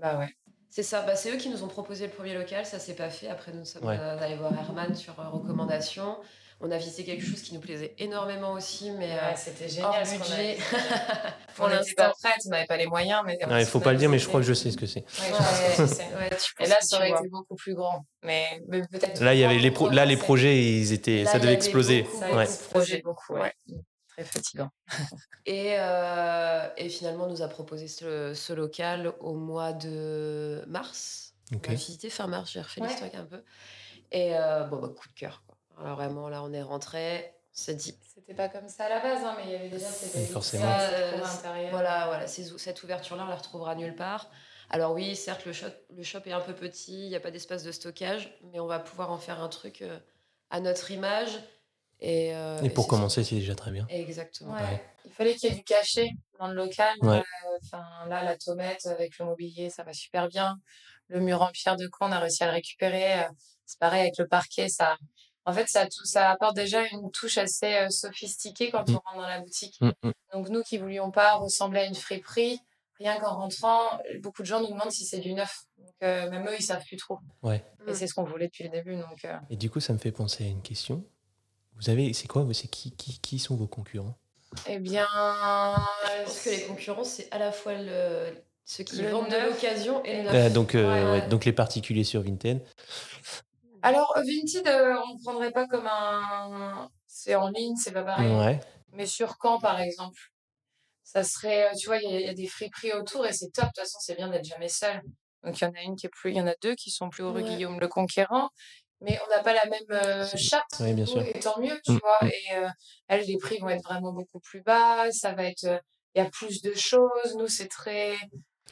[0.00, 0.28] Bah ouais.
[0.70, 3.08] C'est ça, bah, c'est eux qui nous ont proposé le premier local, ça s'est pas
[3.10, 3.28] fait.
[3.28, 3.96] Après, nous sommes Ouais.
[3.98, 6.16] allés voir Herman sur recommandation.
[6.60, 9.92] On a visité quelque chose qui nous plaisait énormément aussi, mais euh, Ouais, c'était hors
[9.92, 10.06] génial.
[10.06, 10.58] ce qu'on budget.
[11.60, 12.12] on n'était pas l'instant.
[12.20, 13.22] prête, on n'avait pas les moyens.
[13.24, 15.04] Mais Il faut pas le dire, mais je crois que je sais ce que c'est.
[15.20, 16.16] Ouais.
[16.16, 16.30] Ouais,
[16.60, 18.04] Et là, ça aurait été beaucoup plus grand.
[18.24, 19.20] Mais, mais peut-être.
[19.22, 20.24] Là, il y avait les pro- pour là, les commencer.
[20.24, 22.02] projets, ils étaient, Là, ça devait exploser.
[22.02, 23.40] beaucoup, Ça projet beaucoup, ouais.
[23.68, 23.76] Ouais.
[24.08, 24.70] Très fatigant.
[25.46, 31.34] Et, euh, et finalement, on nous a proposé ce, ce local au mois de mars.
[31.54, 31.66] Ok.
[31.68, 32.88] On a visité fin mars, j'ai refait Ouais.
[32.88, 33.44] l'historique un peu.
[34.10, 35.42] Et euh, bon, bah, coup de cœur.
[35.80, 39.00] Alors vraiment, là, on est rentré, on s'est dit, C'était pas comme ça à la
[39.00, 40.64] base, hein, mais il y avait déjà cette Oui, forcément.
[40.64, 40.90] Ça,
[41.26, 41.68] cette euh.
[41.70, 44.30] Voilà, voilà cette ouverture-là, on la retrouvera nulle part.
[44.70, 47.30] Alors oui, certes, le shop, le shop est un peu petit, il n'y a pas
[47.30, 49.98] d'espace de stockage, mais on va pouvoir en faire un truc euh,
[50.50, 51.38] à notre image.
[52.00, 53.86] Et, euh, Et pour commencer, c'est déjà très bien.
[53.88, 54.52] Exactement.
[54.54, 54.60] Ouais.
[54.60, 54.84] Ouais.
[55.06, 56.94] Il fallait qu'il y ait du cachet dans le local.
[57.02, 57.18] Ouais.
[57.18, 57.22] Euh,
[57.64, 60.60] Enfin, là, la tomate avec le mobilier, ça va super bien.
[61.08, 63.26] Le mur en pierre de Caen, on a réussi à le récupérer.
[63.66, 64.96] C'est pareil avec le parquet, ça.
[65.48, 68.94] En fait, ça, tout, ça apporte déjà une touche assez euh, sophistiquée quand Mm.
[68.96, 69.80] on rentre dans la boutique.
[69.80, 70.12] Mm, mm.
[70.34, 72.60] Donc nous qui voulions pas ressembler à une friperie,
[73.00, 73.80] rien qu'en rentrant,
[74.20, 75.62] beaucoup de gens nous demandent si c'est du neuf.
[75.78, 77.18] Donc euh, même eux, ils savent plus trop.
[77.42, 77.64] Ouais.
[77.86, 78.96] Et c'est ce qu'on voulait depuis le début.
[78.96, 81.02] Donc euh, Et du coup, ça me fait penser à une question.
[81.76, 84.18] Vous avez, c'est quoi, vous- c'est qui, qui, qui sont vos concurrents?
[84.66, 88.34] Eh bien, Je pense que les concurrents, c'est à la fois le,
[88.64, 90.34] ceux qui Le vendent de l'occasion et le neuf.
[90.34, 91.28] Euh, donc, euh, Ouais, ouais, ouais.
[91.28, 92.62] donc les particuliers sur Vinted.
[93.82, 96.88] Alors Vinted, euh, on ne prendrait pas comme un.
[97.06, 98.30] C'est en ligne, c'est pas pareil.
[98.34, 98.60] Ouais.
[98.92, 100.18] Mais sur Caen, par exemple,
[101.02, 103.32] ça serait, euh, tu vois, il y, a- il y a des friperies autour et
[103.32, 103.64] c'est top.
[103.64, 105.00] De toute façon, c'est bien d'être jamais seul.
[105.44, 106.90] Donc il y en a une qui est plus, il y en a deux qui
[106.90, 107.48] sont plus au rue Ouais.
[107.48, 108.50] Guillaume le Conquérant,
[109.00, 110.80] mais on n'a pas la même euh, charte.
[110.80, 111.22] Ouais, bien sûr.
[111.22, 112.18] Et tant mieux, tu Mm, vois.
[112.28, 112.68] Et euh,
[113.08, 115.10] elles, les prix vont être vraiment beaucoup plus bas.
[115.12, 115.78] Ça va être, euh,
[116.14, 117.36] il y a plus de choses.
[117.36, 118.16] Nous, c'est très.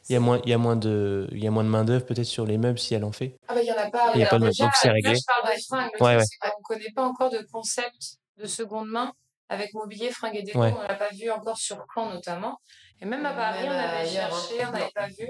[0.08, 1.84] Il y a moins, il y a moins de, il y a moins de main
[1.84, 3.36] d'œuvre peut-être sur les meubles si elle en fait.
[3.48, 4.12] Ah bah il y en a pas.
[4.14, 5.14] Il y a pas de- donc c'est là, réglé.
[5.16, 5.90] je parle fringues.
[6.00, 6.22] Ouais, ouais.
[6.24, 9.12] c'est qu'on connaît pas encore de concept de seconde main
[9.48, 10.60] avec mobilier, fringues et déco.
[10.60, 10.72] Ouais.
[10.76, 12.58] On l'a pas vu encore sur Caen notamment.
[13.00, 14.38] Et même à Même Paris, on avait ailleurs, hein.
[14.48, 15.28] cherché, on n'avait pas vu.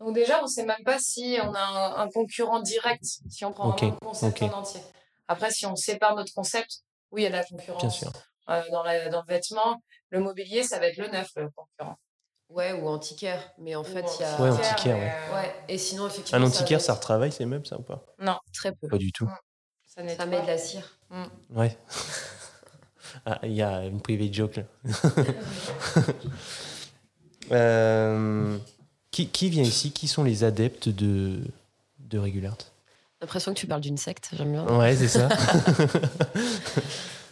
[0.00, 3.52] Donc déjà, on sait même pas si on a un, un concurrent direct, si on
[3.52, 4.80] prend Ok, vraiment le concept en entier.
[5.28, 7.80] Après, si on sépare notre concept, oui, il y a de la concurrence.
[7.82, 8.12] Bien sûr.
[8.48, 11.96] Euh, dans, la, dans le vêtement, le mobilier, ça va être le neuf, le concurrent.
[12.54, 13.40] Ouais, ou antiquaire.
[13.58, 14.40] Mais en Ou fait, il y a.
[14.40, 15.12] Ouais, antiquaire, mais, ouais.
[15.30, 16.40] euh, Ouais, et sinon, effectivement.
[16.44, 18.04] Un antiquaire, ça être- retravaille ces meubles, ça ou pas?
[18.20, 18.88] Non, Très peu.
[18.88, 19.26] Pas du tout.
[19.26, 20.06] ça.
[20.16, 20.98] Ça met de la cire.
[21.50, 21.76] Ouais.
[23.26, 24.64] Ah, il y a une private joke là.
[27.52, 28.58] Euh,
[29.10, 29.92] qui, qui vient ici?
[29.92, 31.40] Qui sont les adeptes de,
[32.00, 32.64] de Regulart J'ai
[33.22, 34.66] l'impression que tu parles d'une secte, j'aime bien.
[34.78, 35.28] Ouais, c'est ça.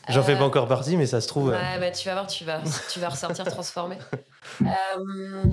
[0.09, 1.51] J'en fais Euh, pas encore partie, mais ça se trouve.
[1.53, 2.61] euh, Ouais, bah, tu vas voir, tu vas,
[2.93, 3.97] tu vas ressortir transformé.
[4.63, 5.45] Euh,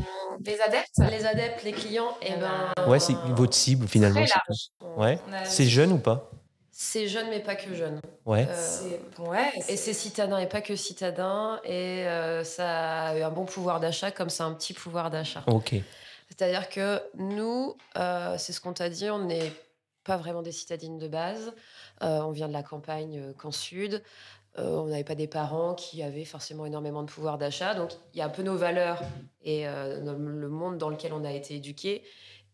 [0.43, 2.74] Les adeptes, les adeptes, les clients, et ben.
[2.88, 4.20] Ouais, c'est votre cible finalement.
[4.26, 4.97] très c'est large.
[4.97, 5.20] Ouais.
[5.45, 6.32] C'est jeune ou pas?
[6.72, 8.02] C'est jeune, mais pas que jeune.
[8.26, 8.47] Ouais.
[8.50, 11.60] Euh, Ouais, et c'est citadin et pas que citadin.
[11.66, 15.43] Et euh, ça a eu un bon pouvoir d'achat, comme c'est un petit pouvoir d'achat.
[15.47, 15.76] Ok.
[16.30, 19.52] C'est-à-dire que nous, euh, c'est ce qu'on t'a dit, on n'est
[20.04, 21.54] pas vraiment des citadines de base.
[22.02, 24.02] Euh, on vient de la campagne euh, qu'en sud.
[24.58, 27.76] Euh, on n'avait pas des parents qui avaient forcément énormément de pouvoir d'achat.
[27.76, 29.02] Donc, il y a un peu nos valeurs
[29.43, 32.04] et euh, le monde dans lequel on a été éduqués.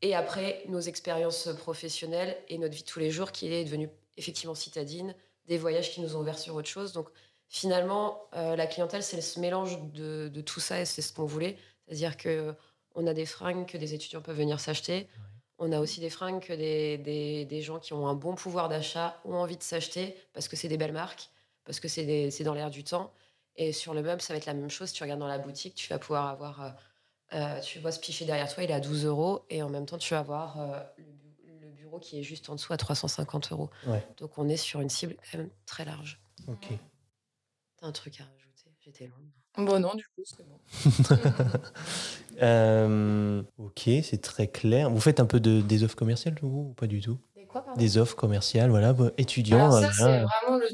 [0.01, 3.89] Et après, nos expériences professionnelles et notre vie de tous les jours qui est devenue
[4.17, 5.15] effectivement citadine,
[5.47, 6.91] des voyages qui nous ont ouvert sur autre chose.
[6.91, 7.07] Donc,
[7.47, 11.25] finalement, euh, la clientèle, c'est ce mélange de, de tout ça et c'est ce qu'on
[11.25, 11.55] voulait.
[11.87, 12.53] C'est-à-dire que
[12.93, 15.07] on a des fringues que des étudiants peuvent venir s'acheter.
[15.57, 18.67] On a aussi des fringues que des, des- des gens qui ont un bon pouvoir
[18.69, 21.29] d'achat ont envie de s'acheter parce que c'est des belles marques,
[21.65, 23.11] parce que c'est dans l'air du temps.
[23.57, 24.91] Et sur le meuble, ça va être la même chose.
[24.91, 26.61] Tu regardes dans la boutique, tu vas pouvoir avoir.
[26.61, 26.69] euh,
[27.33, 29.45] euh, tu vois ce pichet derrière toi, il est à 12 euros.
[29.49, 32.49] Et en même temps, tu vas avoir euh, le, bu- le bureau qui est juste
[32.49, 33.69] en dessous à 350 euros.
[33.87, 34.05] Ouais.
[34.17, 36.19] Donc on est sur une cible quand même très large.
[36.47, 36.67] Ok.
[37.77, 38.71] T'as un truc à rajouter?
[38.81, 39.65] J'étais longue.
[39.67, 40.59] Bon, non, du coup, c'est bon.
[42.41, 44.89] Euh, ok, c'est très clair.
[44.89, 47.17] Vous faites un peu de, des offres commerciales, vous, ou pas du tout?
[47.61, 49.65] Quoi, Des offres commerciales, voilà, étudiants.
[49.75, 50.67] Alors ça, c'est vraiment le...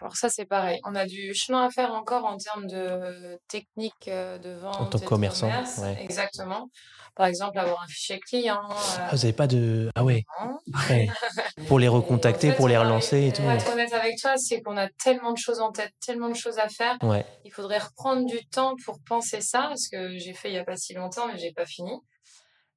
[0.00, 0.80] Alors ça, c'est pareil.
[0.84, 4.80] On a du chemin à faire encore en termes de technique euh, de vente.
[4.80, 5.78] En tant que commerçant, commerce.
[5.78, 5.96] ouais.
[6.02, 6.68] Exactement.
[7.14, 8.60] Par exemple, avoir un fichier client.
[8.70, 9.88] euh, Ah, vous n'avez pas de.
[9.94, 10.24] Ah ouais.
[11.68, 13.42] Pour les recontacter, En fait, pour les relancer et tout.
[13.42, 16.34] Pour être honnête avec toi, c'est qu'on a tellement de choses en tête, tellement de
[16.36, 16.96] choses à faire.
[17.02, 20.58] Ouais, Il faudrait reprendre du temps pour penser ça, parce que j'ai fait il y
[20.58, 21.92] a pas si longtemps, mais j'ai pas fini.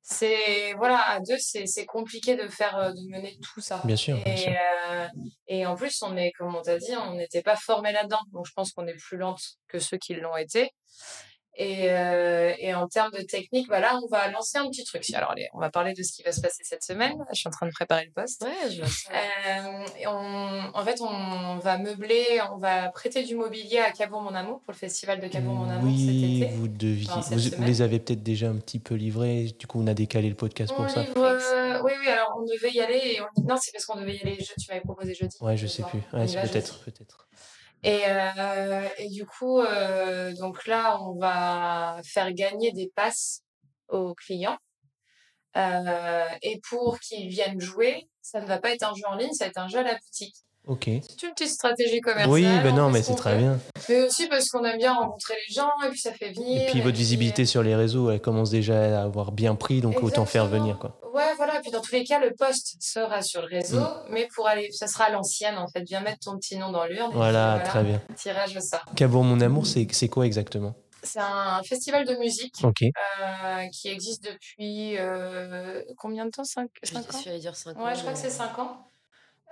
[0.02, 3.82] C'est voilà, à deux, c'est compliqué de faire, euh, de mener tout ça.
[3.84, 4.18] bien sûr.
[4.24, 4.52] bien sûr.
[4.52, 4.58] Et,
[4.89, 5.08] euh,
[5.47, 8.22] et en plus, on est, comme on t'a dit, on n'était pas formé là-dedans.
[8.32, 10.72] Donc, je pense qu'on est plus lente que ceux qui l'ont été.
[11.62, 15.03] Et, euh, et en termes de technique, bah là, on va lancer un petit truc.
[15.14, 17.18] Alors, allez, on va parler de ce qui va se passer cette semaine.
[17.34, 18.43] Je suis en train de préparer le poste.
[18.45, 18.82] Ouais, je.
[18.82, 24.22] Euh, et on, en fait, on va meubler, on va prêter du mobilier à Cabourg
[24.22, 26.55] Mon Amour pour le festival de Cabourg Mon Amour oui, cet été.
[26.55, 27.10] vous deviez.
[27.12, 29.53] Enfin, vous, les avez peut-être déjà un petit peu livrés.
[29.60, 31.01] Du coup, on a décalé le podcast pour On ça.
[31.01, 33.01] livre, euh, oui, oui, alors on devait y aller.
[33.16, 34.38] Et on- Non, c'est parce qu'on devait y aller.
[34.39, 34.53] Je...
[34.57, 35.36] Tu m'avais proposé jeudi.
[35.41, 35.89] Ouais, je sais soir.
[35.91, 35.99] plus.
[36.18, 37.28] Ouais, peut-être, peut-être.
[37.84, 43.43] Et, euh, et du coup, euh, donc là, on va faire gagner des passes
[43.88, 44.57] aux clients.
[45.57, 49.34] Euh, et pour qu'ils viennent jouer, ça ne va pas être un jeu en ligne,
[49.34, 50.36] ça va être un jeu à la boutique.
[50.68, 50.84] Ok.
[50.86, 52.30] C'est une petite stratégie commerciale.
[52.30, 53.39] Oui, ben on non, mais ce c'est très peut.
[53.39, 53.60] bien.
[53.89, 56.62] Mais aussi parce qu'on aime bien rencontrer les gens et puis ça fait venir.
[56.62, 60.03] Et puis votre visibilité sur les réseaux, elle commence déjà à avoir bien pris, donc
[60.03, 60.99] autant faire venir, quoi.
[61.14, 61.57] Ouais, voilà.
[61.57, 64.03] Et puis dans tous les cas, le poste sera sur le réseau, Mm.
[64.12, 65.82] mais pour aller, ça sera à l'ancienne en fait.
[65.88, 67.12] Viens mettre ton petit nom dans l'urne.
[67.14, 67.99] Voilà, très bien.
[68.16, 68.86] Tirage au sort.
[68.95, 70.76] Cabourg Mon Amour, c'est c'est quoi exactement?
[71.01, 72.53] C'est un festival de musique.
[72.64, 76.43] Euh, qui existe depuis euh, combien de temps?
[76.43, 77.86] 5 Je ans suis allée dire 5 ans.
[77.86, 78.78] Ouais, je crois que c'est 5 ans.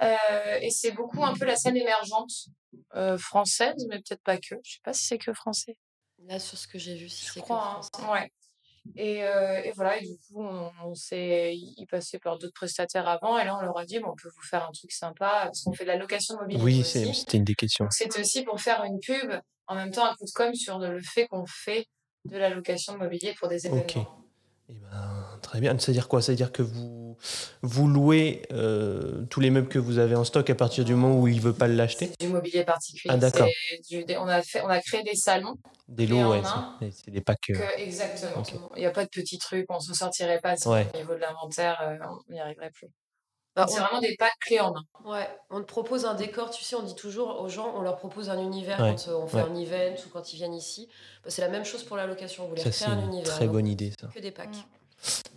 [0.02, 2.32] Euh, et c'est beaucoup un peu la scène émergente
[2.96, 4.56] euh, française, mais peut-être pas que.
[4.64, 5.76] Je sais pas si c'est que français.
[6.26, 7.82] Là, sur ce que j'ai vu, si Je c'est que crois.
[7.82, 7.90] français.
[8.04, 8.12] hein.
[8.12, 8.32] Ouais.
[8.96, 13.08] Et, euh, et voilà, et du coup, on, on s'est, ils passaient par d'autres prestataires
[13.08, 15.42] avant, et là, on leur a dit, bon, on peut vous faire un truc sympa,
[15.44, 17.88] parce qu'on fait de la location de mobilité Oui, c'était une des questions.
[17.92, 19.34] C'était aussi pour faire une pub,
[19.68, 21.86] en même temps, un coup de com' sur le fait qu'on fait
[22.26, 23.84] de la location de mobilier pour des événements.
[23.84, 23.98] Ok.
[24.70, 25.78] Eh ben, très bien.
[25.80, 26.22] C'est-à-dire quoi?
[26.22, 27.18] C'est-à-dire que vous,
[27.62, 31.18] vous louez euh, tous les meubles que vous avez en stock à partir du moment
[31.20, 32.08] où il ne veut pas l'acheter?
[32.20, 33.14] C'est du mobilier particulier.
[33.14, 33.48] Ah, d'accord.
[33.90, 35.56] Du- on, a fait, on a créé des salons.
[35.88, 36.42] Des lots, ouais.
[36.92, 37.50] C'est des packs.
[37.52, 38.44] euh, que- exactement.
[38.76, 40.86] Il n'y a pas de petits trucs, on ne s'en sortirait pas Ouais.
[40.94, 41.96] au niveau de l'inventaire, euh,
[42.28, 42.88] on n'y arriverait plus.
[43.58, 44.84] Bah, c'est on- vraiment des packs clés en main.
[45.06, 47.98] Ouais, on te propose un décor, tu sais, on dit toujours aux gens, on leur
[47.98, 49.50] propose un univers Ouais, quand euh, on fait ouais.
[49.50, 50.88] un event ou quand ils viennent ici.
[51.24, 53.08] Bah, c'est la même chose pour la location, on voulait Ça, c'est créer un une
[53.08, 53.34] univers.
[53.36, 54.08] très bonne idée, ça.
[54.08, 54.50] Que des packs.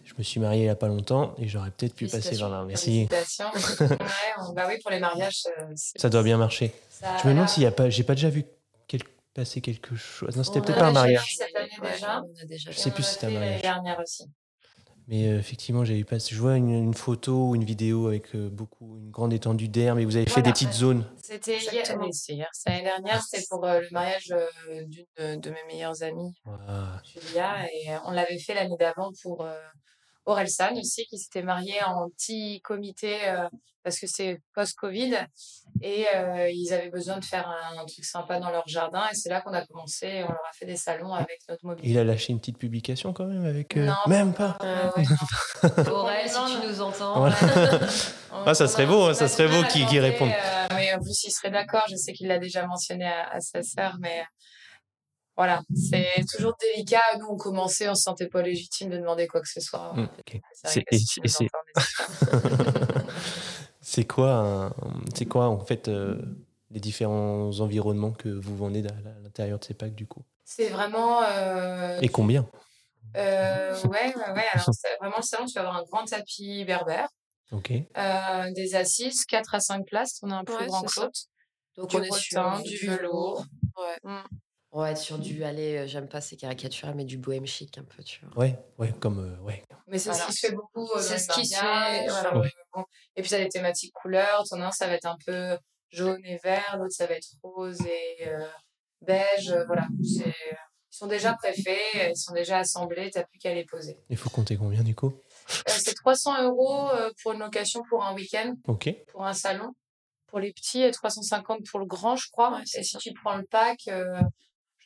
[0.04, 2.48] Je me suis marié il n'y a pas longtemps et j'aurais peut-être pu passer par
[2.50, 2.64] là.
[2.64, 3.08] Merci.
[3.10, 3.18] Ouais,
[4.38, 6.72] on- bah oui, pour les mariages, euh, Ça doit bien marcher.
[6.90, 7.88] ça Je me demande s'il n'y a pas.
[7.90, 8.44] J'ai pas déjà vu
[8.88, 9.02] quel-
[9.34, 10.36] passer quelque chose.
[10.36, 11.36] Non, c'était peut-être pas un déjà mariage.
[11.38, 12.22] fait cette année déjà.
[12.22, 12.82] on a déjà Je fait.
[12.82, 13.62] sais plus si l'a c'était un fait l'année mariage.
[13.62, 14.24] dernière aussi.
[15.10, 16.18] Mais euh, effectivement, j'avais pas.
[16.18, 19.96] Je vois une, une photo ou une vidéo avec euh, beaucoup, une grande étendue d'air,
[19.96, 21.04] mais vous avez fait des petites zones.
[21.20, 21.82] C'était hier,
[22.28, 26.32] hier, l'année dernière, c'était pour euh, le mariage euh, d'une de, de mes meilleures amies.
[27.04, 29.52] Julia, et on l'avait fait l'année d'avant pour euh,
[30.26, 33.48] Orelsan aussi, qui s'était marié en petit comité euh,
[33.82, 35.16] parce que c'est post-Covid
[35.82, 39.14] et euh, ils avaient besoin de faire un, un truc sympa dans leur jardin et
[39.14, 41.90] c'est là qu'on a commencé, et on leur a fait des salons avec notre mobilier.
[41.90, 43.76] Il a lâché une petite publication quand même avec.
[43.78, 44.58] euh, Non, Même pas.
[44.62, 44.90] Euh.
[45.90, 47.18] Aurel, si tu nous entends.
[47.18, 47.36] Voilà.
[48.32, 50.28] On- Ah, ça serait beau, hein, ça serait beau qu'il demander, réponde.
[50.30, 51.84] euh, mais en plus, il serait d'accord.
[51.90, 54.22] Je sais qu'il l'a déjà mentionné à, à sa sœur, mais
[55.40, 57.00] voilà, c'est toujours délicat.
[57.18, 59.94] Nous, on commençait, on se sentait pas légitime de demander quoi que ce soit.
[59.94, 60.40] Mm, ok.
[60.64, 61.18] C'est si
[64.06, 64.74] quoi, un-
[65.14, 66.20] c'est quoi en fait euh,
[66.70, 70.22] les différents environnements que vous vendez à l'intérieur de ces packs du coup?
[70.44, 71.22] C'est vraiment.
[71.22, 72.46] euh, Et combien?
[73.16, 74.44] Euh, ouais, ouais, ouais.
[74.52, 77.08] Alors, c'est vraiment le salon, tu vas avoir un grand tapis berbère,
[77.50, 77.72] Ok.
[77.96, 80.18] euh, des assises, 4 à 5 places.
[80.22, 81.20] On a un plus Ouais, grand que l'autre.
[81.76, 82.98] Donc Du on est sur du velours.
[82.98, 83.44] velours.
[83.78, 83.96] Ouais.
[84.72, 87.76] On va être sur du, allez, euh, j'aime pas ces caricatures, mais du bohème chic
[87.78, 88.38] un peu, tu vois.
[88.44, 89.64] Ouais, ouais, comme euh, ouais.
[89.88, 90.24] Mais c'est Voilà.
[90.24, 90.88] ce qui se fait beaucoup.
[90.94, 92.38] euh, C'est ce qui se fait, voilà.
[92.38, 92.52] Ouais.
[92.72, 92.84] bon.
[93.16, 94.44] Et puis, ça a des thématiques couleurs.
[94.48, 95.58] Ton un, ça va être un peu
[95.90, 96.76] jaune et vert.
[96.78, 98.46] L'autre, ça va être rose et euh,
[99.02, 99.52] beige.
[99.66, 99.88] Voilà.
[100.00, 103.10] Ils sont déjà préfaits, ils sont déjà assemblés.
[103.10, 103.98] T'as plus qu'à les poser.
[104.08, 105.12] Il faut compter combien du coup?
[105.68, 106.88] Euh, c'est 300 euros
[107.22, 108.94] pour une location pour un week-end, Ok.
[109.08, 109.72] pour un salon.
[110.28, 112.52] Pour les petits, et 350 pour le grand, je crois.
[112.52, 114.20] Ouais, et si tu prends le pack, euh,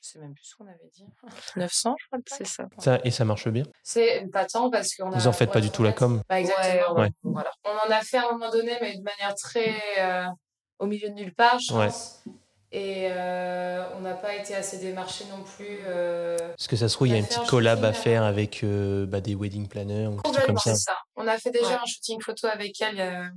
[0.05, 1.07] je sais même plus ce qu'on avait dit.
[1.57, 2.19] 900, je crois.
[2.27, 2.65] C'est ça.
[2.79, 5.17] Ça, et ça marche bien C'est pas tant parce qu'on a.
[5.19, 6.95] Vous en faites pas du tout la com Pas exactement.
[7.01, 7.11] Ouais.
[7.23, 7.51] Voilà.
[7.65, 10.27] On en a fait à un moment donné, mais de manière très euh,
[10.79, 11.87] au milieu de nulle part, je Ouais.
[11.87, 12.23] pense.
[12.77, 15.79] Et euh, on n'a pas été assez démarché non plus.
[15.87, 18.65] euh, Parce que ça se trouve, il y a un collab à shooting, faire avec
[18.65, 20.75] euh, bah, des wedding planners ou des trucs Complètement, comme ça.
[20.75, 20.97] c'est ça.
[21.15, 21.75] On a fait déjà Ouais.
[21.81, 23.33] un shooting photo avec elle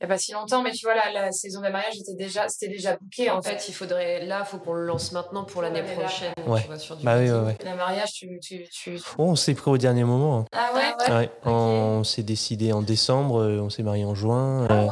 [0.00, 1.96] il y a, il pas si longtemps, mais tu vois, la, la saison des mariages
[1.98, 5.44] était déjà, c'était déjà booké en fait, il faudrait, là, faut qu'on le lance maintenant
[5.44, 6.32] pour l'année prochaine.
[6.46, 6.60] Ouais.
[6.60, 7.34] Tu vois, sur du Bah oui, wedding.
[7.40, 7.56] ouais, ouais.
[7.70, 8.38] Le mariage, tu.
[8.40, 8.98] tu, tu...
[9.18, 10.40] Oh, on s'est pris au dernier moment.
[10.40, 10.44] hein.
[10.52, 14.66] Ah ouais, Ah Ouais, On s'est décidé en décembre, euh, on s'est marié en juin.
[14.68, 14.90] Ah, euh, wow,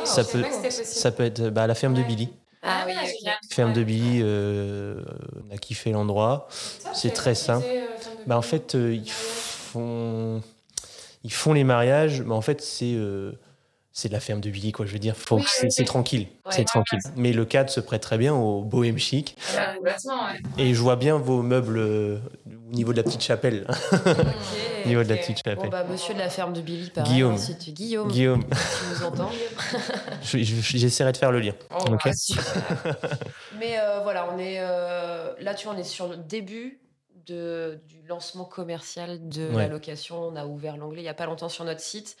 [0.00, 0.06] ok.
[0.06, 2.02] ça savais peut- ça peut être bah, à la ferme de.
[2.02, 2.28] Billy.
[2.62, 3.08] Ah oui, ok.
[3.18, 3.36] génial.
[3.50, 3.82] Ferme de.
[3.84, 5.00] Billy, euh,
[5.48, 6.48] on a kiffé l'endroit.
[6.92, 7.66] C'est très simple.
[7.70, 7.86] euh,
[8.26, 10.42] Bah, en fait, euh, ils font
[11.22, 13.32] ils font les mariages, mais en fait c'est euh,
[14.00, 14.86] c'est de la ferme de Billy quoi.
[14.86, 15.84] Je veux dire, Oui, c'est oui.
[15.84, 16.52] tranquille, Ouais.
[16.52, 16.98] c'est Ouais, tranquille.
[17.04, 19.36] ouais, Mais le cadre se prête très bien au bohème chic.
[19.56, 19.74] Ah.
[20.58, 23.66] Et je vois bien vos meubles euh, au niveau de la petite chapelle.
[24.84, 25.70] au niveau de la petite Bon, chapelle.
[25.70, 27.12] bah, monsieur de la ferme de Billy, pareil.
[27.12, 27.36] Guillaume.
[27.38, 27.72] si tu...
[27.72, 29.30] Guillaume, Guillaume, tu nous entends.
[30.22, 31.52] je- je- j'essaierai de faire le lien.
[31.78, 31.84] Oh,
[32.14, 32.96] super.
[33.58, 36.80] Mais euh, voilà, on est euh, là, tu vois, on est sur le début
[37.26, 39.56] de, du lancement commercial de Ouais.
[39.62, 40.20] la location.
[40.22, 42.16] On a ouvert l'onglet il n'y a pas longtemps sur notre site.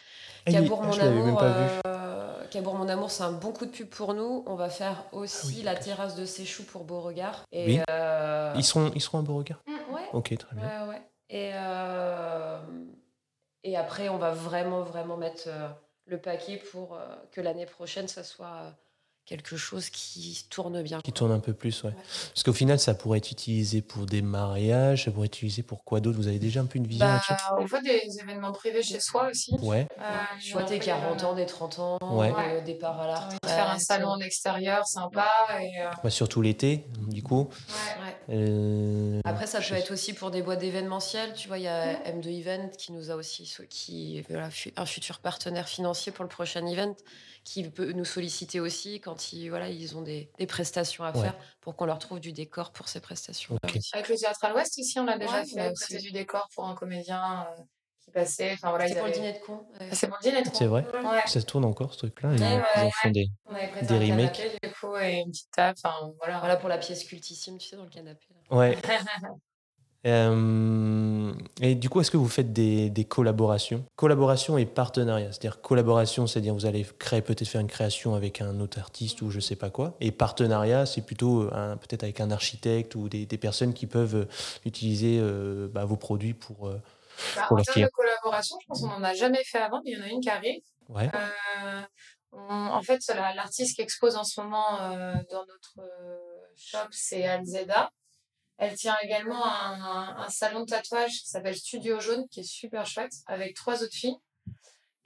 [0.46, 1.70] Cabourg ah, Mon Amour, pas vu.
[1.86, 4.42] euh, Cabourg Mon Amour, c'est un bon coup de pub pour nous.
[4.46, 7.44] On va faire aussi Ah oui, la terrasse de Séchou pour Beauregard.
[7.52, 7.80] Et, Oui.
[7.90, 9.60] euh, Ils seront ils seront à Beauregard.
[9.66, 10.64] mm, ouais, Ok, très bien.
[10.64, 11.02] ouais, ouais.
[11.28, 12.58] Et, euh,
[13.62, 15.68] et après, on va vraiment, vraiment mettre euh,
[16.06, 18.70] le paquet pour euh, que l'année prochaine, ça soit euh,
[19.26, 21.00] quelque chose qui tourne bien.
[21.02, 21.92] Qui tourne un peu plus, ouais.
[22.34, 25.84] Parce qu'au final, ça pourrait être utilisé pour des mariages, ça pourrait être utilisé pour
[25.84, 26.16] quoi d'autre?
[26.18, 27.20] Vous avez déjà un peu une vision Bah,
[27.58, 29.52] on fait des événements privés chez soi aussi.
[29.62, 32.32] Ouais, Euh, vois tes 40 ans, des 30 ans, Ouais.
[32.54, 33.38] le départ à la retraite.
[33.46, 35.28] faire un salon en extérieur sympa
[35.60, 37.48] et euh, bah, surtout l'été, du coup.
[38.00, 38.09] ouais.
[38.30, 41.34] Euh, Après, ça peut être aussi pour des boîtes d'événementiel.
[41.34, 45.18] Tu vois, il y a M2 Event qui nous a aussi, qui voilà, un futur
[45.18, 46.94] partenaire financier pour le prochain event,
[47.44, 51.20] qui peut nous solliciter aussi quand ils, voilà, ils ont des, des prestations à Ouais.
[51.22, 53.56] faire pour qu'on leur trouve du décor pour ces prestations.
[53.92, 55.96] Avec le théâtre à l'Ouest aussi, on a déjà Ouais, fait aussi.
[55.98, 57.62] du décor pour un comédien euh,
[58.10, 58.52] qui passait.
[58.54, 59.52] Enfin voilà, ils C'était pour le dîner de con.
[59.54, 59.86] ouais.
[59.90, 60.54] Ah, C'est pour le dîner de con.
[60.54, 61.20] C'est vrai Ouais.
[61.26, 62.90] Ça se tourne encore ce truc-là Ils, Ouais, ouais, ils en ouais.
[63.02, 63.26] font des.
[63.46, 64.32] On avait prêté Des un remakes.
[64.36, 65.78] canapé du coup et une petite table.
[65.84, 66.38] Enfin voilà.
[66.40, 68.26] Voilà pour la pièce cultissime, tu sais, dans le canapé.
[68.50, 68.56] là.
[68.56, 68.76] Ouais.
[70.06, 73.84] Euh, et du coup, est-ce que vous faites des, des collaborations?
[73.96, 75.30] Collaboration et partenariat.
[75.30, 79.30] C'est-à-dire collaboration, c'est-à-dire vous allez créer peut-être faire une création avec un autre artiste ou
[79.30, 79.96] je sais pas quoi.
[80.00, 84.26] Et partenariat, c'est plutôt peut-être avec un architecte ou des, des personnes qui peuvent
[84.64, 86.68] utiliser euh, bah, vos produits pour.
[86.68, 86.80] euh,
[87.36, 89.92] Bah, Pour en termes de collaboration, je pense qu'on n'en a jamais fait avant, mais
[89.92, 90.62] il y en a une qui arrive.
[90.88, 91.08] Ouais.
[91.14, 91.82] Euh,
[92.32, 96.16] on- en fait, la- l'artiste qui expose en ce moment euh, dans notre euh,
[96.56, 97.90] shop, c'est Alzeda.
[98.58, 102.44] Elle tient également un, un- un salon de tatouage qui s'appelle Studio Jaune, qui est
[102.44, 104.16] super chouette, avec trois autres filles.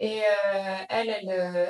[0.01, 1.29] Et euh, elle, elle,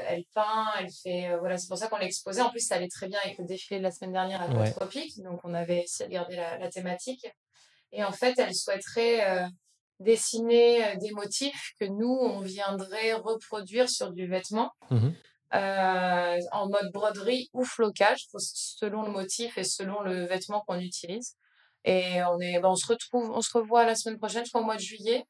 [0.09, 1.29] elle peint, elle fait.
[1.29, 2.41] euh, voilà, c'est pour ça qu'on l'a exposée.
[2.41, 4.71] En plus, ça allait très bien avec le défilé de la semaine dernière à Ouais.
[4.73, 5.23] Tropique.
[5.23, 7.27] Donc, on avait essayé de garder la, la thématique.
[7.93, 9.47] Et en fait, elle souhaiterait euh,
[10.01, 14.73] dessiner euh, des motifs que nous, on viendrait reproduire sur du vêtement.
[14.91, 15.15] Mhm.
[15.55, 21.37] euh, en mode broderie ou flocage, selon le motif et selon le vêtement qu'on utilise.
[21.85, 24.63] Et on est, ben, on se retrouve, on se revoit la semaine prochaine, je crois
[24.63, 25.25] au mois de juillet,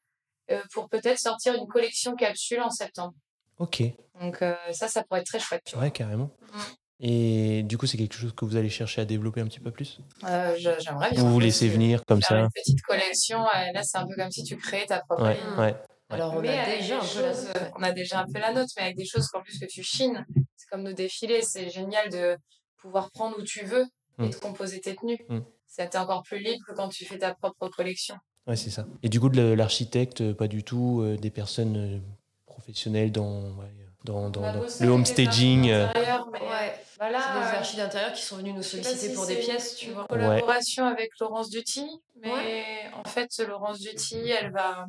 [0.49, 3.13] euh, pour peut-être sortir une collection capsule en septembre.
[3.59, 3.83] Ok,
[4.19, 5.61] Donc euh, ça, ça pourrait être très chouette.
[5.65, 5.83] tu vois.
[5.83, 6.31] ouais, carrément.
[6.53, 6.59] Mm.
[6.99, 9.71] Et du coup, c'est quelque chose que vous allez chercher à développer un petit peu
[9.71, 9.99] plus?
[10.23, 11.21] Euh, je- J'aimerais bien.
[11.23, 14.31] Vous vous laissez venir comme ça une petite collection, euh, là, c'est un peu comme
[14.31, 15.59] si tu créais ta propre Ouais, ligne.
[15.59, 15.75] ouais.
[16.09, 17.57] Alors, on a avec déjà un peu la choses, nôtre.
[17.61, 19.65] euh, on a déjà un peu la note, mais avec des choses qu'en plus que
[19.65, 20.23] tu chines.
[20.55, 22.37] C'est comme nos défilés, c'est génial de
[22.77, 23.85] pouvoir prendre où tu veux
[24.19, 24.29] et Mm.
[24.29, 25.19] de composer tes tenues.
[25.27, 25.39] Mm.
[25.67, 28.15] C'était encore plus libre que quand tu fais ta propre collection.
[28.47, 28.85] Ouais, c'est ça.
[29.03, 31.99] Et du coup, de l'architecte, euh, pas du tout, euh, des personnes euh,
[32.45, 33.73] professionnelles dans, ouais,
[34.05, 35.69] dans, le avec home des staging.
[35.71, 35.87] euh,
[36.31, 39.37] Ouais, voilà, c'est des euh, archis d'intérieur qui sont venus nous solliciter si pour des
[39.37, 40.05] pièces, tu vois.
[40.07, 41.85] collaboration avec Laurence Duty,
[42.21, 44.87] mais en fait, Laurence Duty, elle va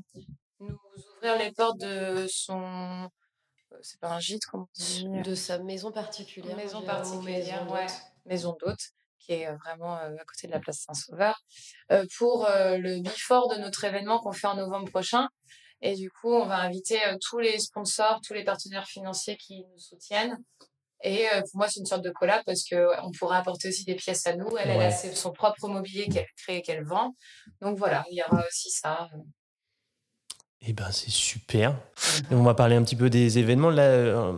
[0.61, 0.79] nous
[1.17, 2.61] ouvrir les portes de son.
[3.73, 6.57] euh, C'est pas un gîte, comment on dit De sa maison particulière.
[6.57, 7.87] maison particulière, maison ouais.
[8.27, 8.81] maison d'hôte,
[9.19, 11.41] qui est euh, vraiment euh, à côté de la place Saint-Sauveur,
[11.91, 15.29] euh, pour euh, le before de notre événement qu'on fait en novembre prochain.
[15.83, 19.65] Et du coup, on va inviter euh, tous les sponsors, tous les partenaires financiers qui
[19.65, 20.39] nous soutiennent.
[21.03, 23.85] Et euh, pour moi, c'est une sorte de collab parce que on pourra apporter aussi
[23.85, 24.57] des pièces à nous.
[24.57, 27.15] Elle, elle a son propre mobilier qu'elle crée et qu'elle vend.
[27.61, 29.09] Donc voilà, il y aura aussi ça.
[30.63, 31.79] Eh ben, c'est super.
[32.31, 33.71] Et on va parler un petit peu des événements.
[33.71, 34.33] Là, euh,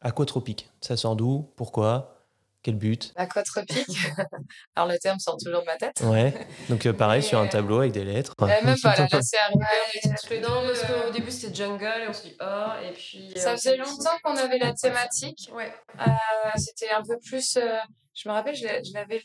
[0.00, 1.50] Aquatropique, ça sort d'où?
[1.56, 2.21] Pourquoi?
[2.62, 3.12] Quel but?
[3.16, 3.86] Aquatropique.
[4.76, 6.00] Alors le terme sort toujours de ma tête.
[6.04, 6.32] Ouais.
[6.68, 8.34] Donc, euh, pareil, Mais, sur un euh, tableau avec des lettres.
[8.40, 9.64] Euh, même pas, là, là, c'est arrivé.
[10.04, 12.36] on était tous les Non, parce euh, qu'au début c'était jungle et on s'est dit
[12.40, 13.32] oh, et puis.
[13.36, 15.50] Ça euh, faisait s'est dit- longtemps qu'on avait la thématique.
[15.54, 15.72] Ouais.
[16.00, 16.10] Euh,
[16.56, 17.56] c'était un peu plus.
[17.56, 17.78] euh,
[18.14, 19.22] je me rappelle, je l'avais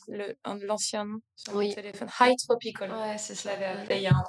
[0.66, 1.76] l'ancien nom sur mon Oui.
[1.76, 2.08] téléphone.
[2.22, 2.90] High Tropical.
[2.90, 3.52] Ouais, c'est ça.
[3.90, 4.24] il y a un.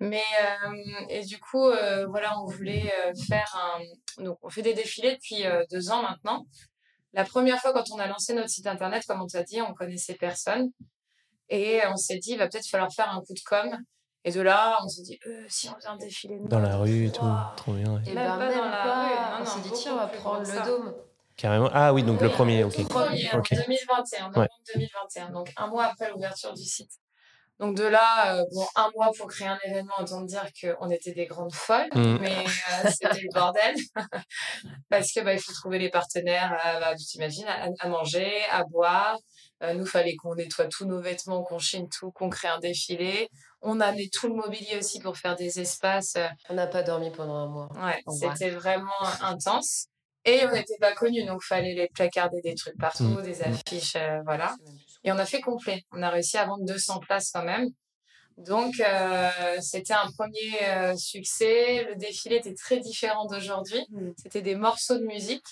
[0.00, 4.24] Mais, euh, et du coup, euh, voilà, on voulait euh, faire un.
[4.24, 6.46] Donc, on fait des défilés depuis euh, deux ans maintenant.
[7.12, 9.74] La première fois, quand on a lancé notre site internet, comme on t'a dit, on
[9.74, 10.70] connaissait personne.
[11.48, 13.76] Et on s'est dit, il va peut-être falloir faire un coup de com.
[14.24, 16.76] Et de là, on s'est dit, euh, si on faisait un défilé de Dans la
[16.76, 17.24] rue et tout.
[17.56, 17.94] Trop bien.
[17.94, 18.00] ouais.
[18.06, 19.04] Et Même ben, pas même dans la pas.
[19.06, 19.14] rue.
[19.14, 20.94] Non, on s'est dit tiens, on va prendre le dôme.
[21.36, 21.70] Carrément.
[21.72, 22.76] Ah oui, donc le premier, le ok.
[22.76, 23.48] tout premier, en Ok.
[23.54, 26.90] 2021, novembre 2021, donc un mois après l'ouverture du site.
[27.60, 31.12] Donc de là, euh, bon, un mois pour créer un événement, autant dire qu'on était
[31.12, 32.18] des grandes folles, Mm.
[32.20, 33.74] mais euh, c'était le bordel.
[34.88, 38.32] Parce que bah, il faut trouver les partenaires, à, bah, tu t'imagines, à, à manger,
[38.50, 39.16] à boire.
[39.62, 43.28] Euh, nous, fallait qu'on nettoie tous nos vêtements, qu'on chine tout, qu'on crée un défilé.
[43.60, 46.14] On amenait tout le mobilier aussi pour faire des espaces.
[46.16, 47.68] euh, On n'a pas dormi pendant un mois.
[47.76, 48.90] Ouais, c'était vraiment
[49.20, 49.86] intense.
[50.24, 53.22] Et on n'était pas connus, donc fallait les placarder des trucs partout, Mm.
[53.22, 54.54] des affiches, euh, voilà.
[55.04, 55.84] Et on a fait complet.
[55.92, 57.68] On a réussi à vendre 200 places quand même.
[58.36, 59.30] Donc, euh,
[59.60, 61.84] c'était un premier euh, succès.
[61.84, 63.84] Le défilé était très différent d'aujourd'hui.
[63.90, 64.10] Mm.
[64.22, 65.44] C'était des morceaux de musique.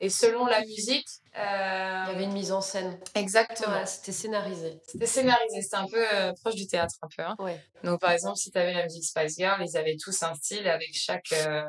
[0.00, 3.00] Et selon la musique, euh, Il y avait une mise en scène.
[3.16, 3.74] exactement.
[3.78, 4.78] Ouais, c'était scénarisé.
[4.86, 5.60] C'était scénarisé.
[5.62, 7.22] C'était un peu euh, proche du théâtre, un peu.
[7.24, 7.34] hein.
[7.40, 7.60] Ouais.
[7.82, 10.68] Donc, par exemple, si tu avais la musique Spice Girl, ils avaient tous un style
[10.68, 11.64] avec chaque, euh,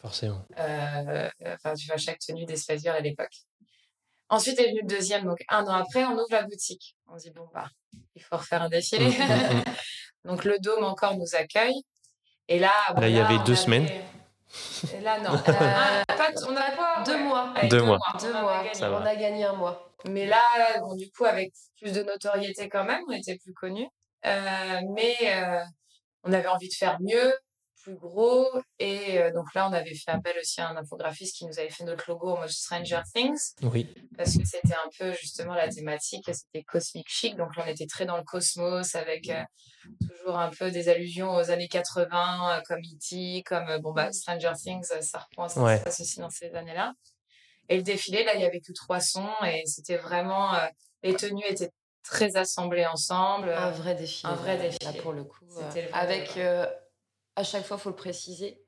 [0.00, 0.42] Forcément.
[0.58, 3.34] euh, enfin, tu vois, chaque tenue des Spice Girls à l'époque.
[4.28, 6.96] Ensuite est venu le deuxième, donc un an après, on ouvre la boutique.
[7.08, 7.68] On dit, bon, bah,
[8.14, 9.06] il faut refaire un défilé.
[9.06, 9.64] Mm, mm, mm.
[10.24, 11.80] donc le Dôme encore nous accueille.
[12.48, 13.88] Et là, bon, Là, il y avait deux semaines.
[14.96, 15.34] Et là, non.
[15.34, 17.18] Euh, ah, pas- on a quoi Deux Ouais.
[17.22, 17.52] mois.
[17.56, 17.98] Avec Deux mois.
[18.20, 18.64] Deux on a mois.
[18.64, 18.80] gagné.
[18.80, 19.00] Va.
[19.00, 19.92] On a gagné un mois.
[20.08, 20.40] Mais là,
[20.80, 23.88] bon, du coup, avec plus de notoriété quand même, on était plus connus.
[24.24, 25.60] Euh, mais euh,
[26.24, 27.34] on avait envie de faire mieux,
[27.86, 28.48] plus gros.
[28.80, 31.70] Et euh, donc là, on avait fait appel aussi à un infographiste qui nous avait
[31.70, 33.54] fait notre logo en mode Stranger Things.
[33.62, 33.94] Oui.
[34.16, 37.36] Parce que c'était un peu justement la thématique, c'était cosmic chic.
[37.36, 39.42] Donc on était très dans le cosmos avec euh,
[40.00, 44.12] toujours un peu des allusions aux années 80, euh, comme E.T., comme euh, bon, bah,
[44.12, 45.78] Stranger Things, euh, ça reprend, ça Ouais.
[45.78, 46.92] se passe aussi dans ces années-là.
[47.68, 50.54] Et le défilé, là, il y avait que trois sons et c'était vraiment.
[50.54, 50.66] euh,
[51.02, 51.70] les tenues étaient
[52.02, 53.50] très assemblées ensemble.
[53.50, 54.32] Un vrai défilé.
[54.32, 54.92] un vrai là, défilé.
[54.92, 55.44] Là, pour le coup.
[55.58, 56.66] Euh, vrai avec, euh,
[57.36, 58.60] à chaque fois, il faut le préciser,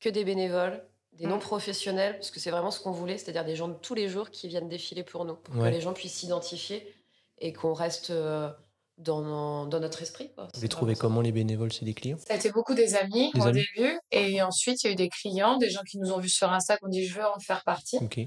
[0.00, 1.30] que des bénévoles, des Mm.
[1.30, 4.30] non-professionnels, parce que c'est vraiment ce qu'on voulait, c'est-à-dire des gens de tous les jours
[4.30, 5.70] qui viennent défiler pour nous, pour Ouais.
[5.70, 6.92] que les gens puissent s'identifier
[7.38, 8.50] et qu'on reste euh,
[8.98, 10.32] dans, dans notre esprit.
[10.34, 10.48] quoi.
[10.54, 12.16] Vous les trouvez comment les bénévoles C'est des clients?
[12.26, 13.62] Ça a été beaucoup des amis Des au amis.
[13.76, 13.98] début.
[14.10, 16.50] Et ensuite, il y a eu des clients, des gens qui nous ont vus sur
[16.52, 17.98] Insta, qui ont dit je veux en faire partie.
[17.98, 18.20] Ok.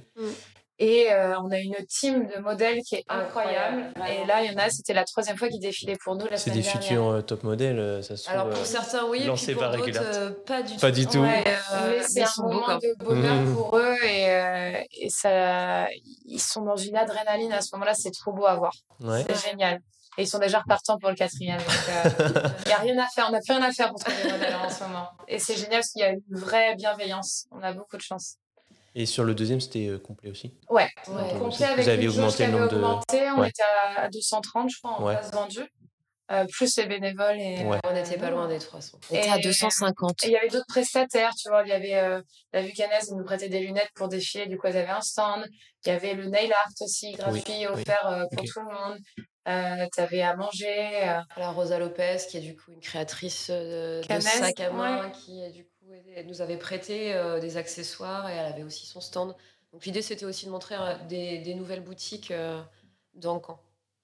[0.81, 3.93] Et euh, on a une team de modèles qui est incroyable.
[4.09, 6.37] Et là, il y en a, c'était la troisième fois qu'ils défilaient pour nous la
[6.37, 6.81] C'est semaine des dernière.
[6.83, 8.33] futurs euh, top modèles, euh, ça se trouve.
[8.35, 10.79] Alors pour euh, certains, oui, et puis pour par d'autres, euh, pas du tout.
[10.79, 11.19] Pas du tout.
[11.19, 13.55] Ouais, Euh, mais c'est un beaux, moment de bonheur Mhm.
[13.55, 15.87] pour eux et, euh, et ça,
[16.25, 18.71] ils sont dans une adrénaline à ce moment-là, c'est trop beau à voir.
[19.01, 19.25] Ouais.
[19.27, 19.81] C'est génial.
[20.17, 21.59] Et ils sont déjà repartants pour le quatrième.
[21.59, 23.25] Il n'y a rien à faire.
[23.29, 25.07] On n'a plus rien à faire pour trouver des modèles en ce moment.
[25.27, 27.45] Et c'est génial parce qu'il y a une vraie bienveillance.
[27.51, 28.35] On a beaucoup de chance.
[28.99, 31.29] Et sur le deuxième, c'était euh, complet aussi Ouais, Ouais.
[31.39, 33.29] complet Vous avec avez une jauge augmenté qui le nombre de- augmenté.
[33.31, 33.47] On Ouais.
[33.49, 33.63] était
[33.95, 35.13] à 230, je crois, en Ouais.
[35.13, 35.73] place vendue.
[36.31, 37.39] Euh, plus les bénévoles.
[37.39, 37.79] Et, Ouais.
[37.85, 38.99] On n'était pas loin des 300.
[39.09, 40.21] On Et- était à 250.
[40.25, 41.63] Et il y avait d'autres prestataires, tu vois.
[41.63, 42.21] Il y avait euh,
[42.51, 45.45] la Vucanaise, ils nous prêtait des lunettes pour défiler, du coup, ils avaient un stand.
[45.85, 47.65] Il y avait le nail art aussi, gratuit, oui.
[47.67, 48.99] offert euh, pour tout le monde.
[49.47, 51.07] Euh, tu avais à manger.
[51.07, 55.05] euh, La Rosa Lopez, qui est du coup une créatrice euh, de sac à main,
[55.05, 55.11] ouais.
[55.11, 55.69] qui est, du coup
[56.15, 59.35] elle nous avait prêté euh, des accessoires et elle avait aussi son stand.
[59.73, 62.61] Donc l'idée c'était aussi de montrer euh, des, des nouvelles boutiques euh,
[63.15, 63.59] dans le camp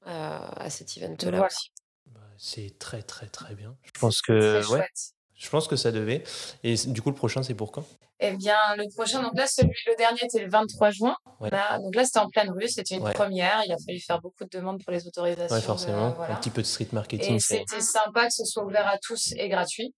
[0.07, 1.45] euh, à cet event-là Voilà.
[1.45, 1.71] aussi.
[2.07, 3.75] Bah, C'est très très très bien.
[3.83, 4.87] Je pense que ouais,
[5.35, 6.23] je pense que ça devait.
[6.63, 7.85] Et du coup, le prochain, c'est pour quand?
[8.27, 11.15] Eh bien, le prochain, donc là, celui, le dernier était le 23 juin.
[11.39, 11.49] Ouais.
[11.49, 13.13] Là, donc là, c'était en pleine rue, c'était une Ouais.
[13.13, 13.61] première.
[13.65, 15.53] Il a fallu faire beaucoup de demandes pour les autorisations.
[15.55, 16.11] Ouais, de- forcément.
[16.11, 16.33] voilà.
[16.33, 17.35] Un petit peu de street marketing.
[17.35, 19.93] Et c'était sympa que ce soit ouvert à tous et gratuit,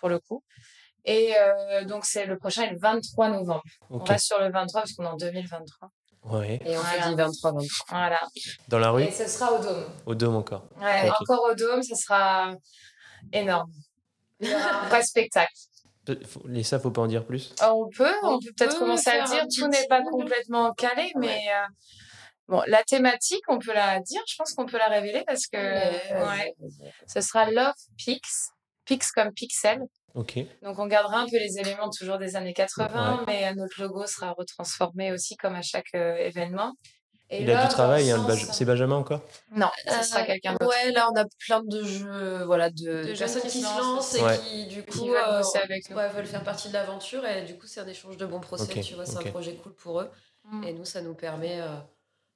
[0.00, 0.42] pour le coup.
[1.04, 3.62] Et euh, donc, c'est le prochain est le 23 novembre.
[3.90, 4.08] On Ok.
[4.08, 5.90] reste sur le 23 parce qu'on est en 2023.
[6.24, 6.58] Ouais.
[6.64, 7.02] Et on Voilà.
[7.02, 8.20] fait dit 23 23 Voilà.
[8.68, 9.84] Dans la rue, Et ce sera au Dôme.
[10.06, 10.64] au Dôme encore.
[10.80, 11.10] Ouais.
[11.20, 12.54] Encore au Dôme, ce sera
[13.32, 13.70] énorme.
[14.40, 15.52] Il y aura un vrai spectacle.
[16.46, 17.54] Les ça, faut pas en dire plus?
[17.62, 19.44] Euh, On peut, on, On peut peut-être peut commencer à dire.
[19.54, 21.66] Tout n'est pas complètement calé, mais euh,
[22.48, 24.22] bon, la thématique, on peut la dire.
[24.26, 26.54] Je pense qu'on peut la révéler parce que ouais,
[27.06, 28.50] ce sera Love Pix.
[28.84, 29.80] Pix comme pixel.
[30.14, 30.38] Ok.
[30.62, 34.06] Donc on gardera un peu les éléments toujours des années 80, mais euh, notre logo
[34.06, 36.72] sera retransformé aussi comme à chaque euh, événement.
[37.30, 38.10] Et Il a du travail.
[38.10, 39.20] hein, sens- C'est Benjamin encore?
[39.50, 40.66] Non, ce sera Euh, quelqu'un d'autre.
[40.68, 44.14] Ouais, là on a plein de jeux, voilà, de, de personnes qui qui se lancent
[44.14, 44.38] et Ouais.
[44.38, 47.56] qui du Qui coup veulent euh, avec ouais, veulent faire partie de l'aventure et du
[47.56, 50.10] coup c'est un échange de bons procès, tu vois, c'est un projet cool pour eux.
[50.44, 50.64] Mm.
[50.64, 51.68] Et nous ça nous permet euh,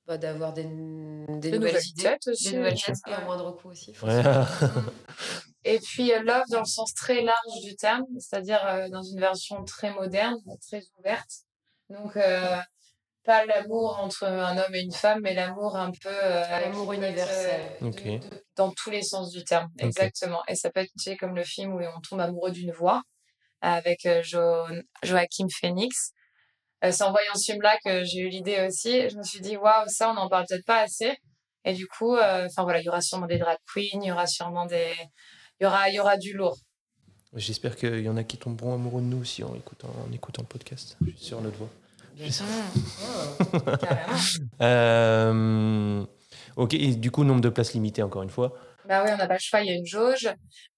[0.06, 2.50] bah, d'avoir des, des De nouvelles, nouvelles idées, têtes aussi.
[2.52, 3.92] des nouvelles et à moindre coût aussi.
[4.02, 4.22] Ouais.
[5.64, 9.20] Et puis euh, love dans le sens très large du terme, c'est-à-dire euh, dans une
[9.20, 11.28] version très moderne, très ouverte.
[11.90, 12.56] Donc euh,
[13.30, 17.60] pas l'amour entre un homme et une femme, mais l'amour un peu euh, L'amour universel.
[17.82, 18.02] euh, Ok.
[18.04, 20.42] de- de- dans tous les sens du terme, exactement.
[20.48, 23.02] Et ça peut être tu sais, comme le film où on tombe amoureux d'une voix
[23.60, 24.64] avec euh, Jo-
[25.02, 26.12] Joachim Phoenix.
[26.84, 29.08] Euh, c'est en voyant ce film-là que j'ai eu l'idée aussi.
[29.10, 31.16] Je me suis dit waouh, ça on n'en parle peut-être pas assez.
[31.64, 34.12] Et du coup, euh, enfin voilà, il y aura sûrement des drag queens, il y
[34.12, 34.92] aura sûrement des,
[35.60, 36.56] il y aura, il y aura du lourd.
[37.34, 40.40] J'espère qu'il y en a qui tomberont amoureux de nous aussi en écoutant, en écoutant
[40.42, 40.96] le podcast.
[41.04, 41.68] Je suis sur notre voix.
[42.18, 42.44] Bien sûr.
[43.80, 44.18] Carrément.
[44.60, 46.04] Euh,
[46.56, 48.52] ok, et du coup, nombre de places limitées, encore une fois.
[48.88, 50.28] Bah oui, on n'a pas le choix, il y a une jauge.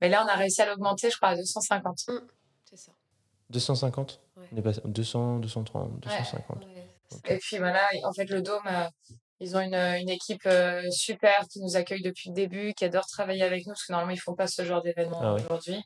[0.00, 1.98] Mais là, on a réussi à l'augmenter, je crois, à 250.
[2.64, 2.92] C'est ça.
[3.50, 4.46] 250 Ouais.
[4.52, 6.64] On est passé 200, 230, 250.
[6.64, 6.86] Ouais.
[7.12, 7.30] Ok.
[7.30, 8.84] Et puis voilà, en fait, le Dôme, euh,
[9.40, 13.06] ils ont une, une équipe euh, super qui nous accueille depuis le début, qui adore
[13.06, 15.42] travailler avec nous, parce que normalement, ils font pas ce genre d'événement Ah ouais.
[15.42, 15.82] aujourd'hui.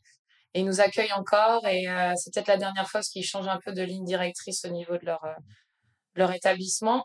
[0.55, 3.49] Et ils nous accueillent encore, et euh, c'est peut-être la dernière fois parce qu'ils changent
[3.49, 5.35] un peu de ligne directrice au niveau de leur, euh,
[6.15, 7.05] de leur établissement.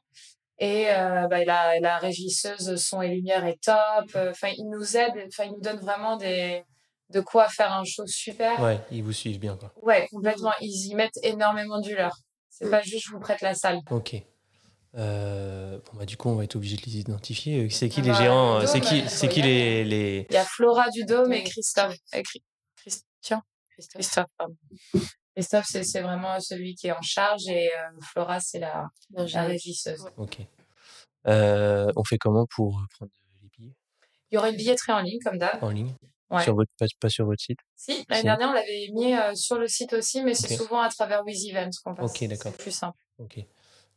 [0.59, 4.15] Et euh, bah, la, la régisseuse son et lumière est top.
[4.15, 6.63] Enfin, ils nous aident, enfin, ils nous donnent vraiment des,
[7.09, 8.59] de quoi faire un show super.
[8.61, 9.73] Ouais, ils vous suivent bien, quoi.
[9.81, 10.51] Ouais, complètement.
[10.61, 12.15] Ils y mettent énormément du leur.
[12.49, 13.79] C'est pas juste je vous prête la salle.
[13.89, 14.15] Ok.
[14.95, 17.69] Euh, bon, bah, du coup, on va être obligé de les identifier.
[17.69, 20.27] C'est qui Ah les bah, euh, C'est qui, il c'est qui y les, les...
[20.29, 21.43] Il y a Flora du Dôme et.
[21.43, 21.95] Christophe.
[23.21, 24.01] Christian Christophe.
[24.01, 24.55] Christophe, pardon.
[25.35, 29.43] Christophe, c'est c'est vraiment celui qui est en charge et euh, Flora, c'est la, la
[29.43, 30.05] régisseuse.
[30.17, 30.39] Ok.
[31.27, 33.11] Euh, on fait comment pour prendre
[33.41, 33.73] les billets?
[34.31, 35.63] Il y aura une billetterie en ligne, comme d'hab.
[35.63, 35.93] en ligne?
[36.29, 36.43] Ouais.
[36.43, 37.57] sur votre, pas, pas sur votre site?
[37.75, 38.23] Si, l'année Si.
[38.23, 41.37] dernière, on l'avait mis euh, sur le site aussi, mais c'est souvent à travers With
[41.49, 42.11] Events qu'on passe.
[42.11, 42.51] Ok, d'accord.
[42.51, 42.99] C'est plus simple.
[43.17, 43.39] Ok.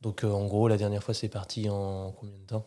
[0.00, 2.66] Donc, euh, en gros, la dernière fois, c'est parti en combien de temps?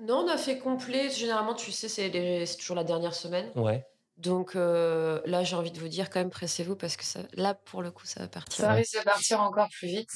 [0.00, 1.10] Non, on a fait complet.
[1.10, 3.50] Généralement, tu sais, c'est les- c'est toujours la dernière semaine.
[3.54, 3.84] Ouais.
[4.20, 7.54] Donc euh, là, j'ai envie de vous dire quand même, pressez-vous parce que ça, là,
[7.54, 8.64] pour le coup, ça va partir.
[8.64, 10.10] Ça risque de partir encore plus vite.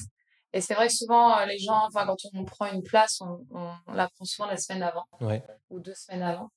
[0.53, 3.45] Et c'est vrai que souvent, euh, les gens, enfin, quand on prend une place, on,
[3.51, 5.43] on, on la prend souvent la semaine avant Ouais.
[5.69, 6.49] ou deux semaines avant.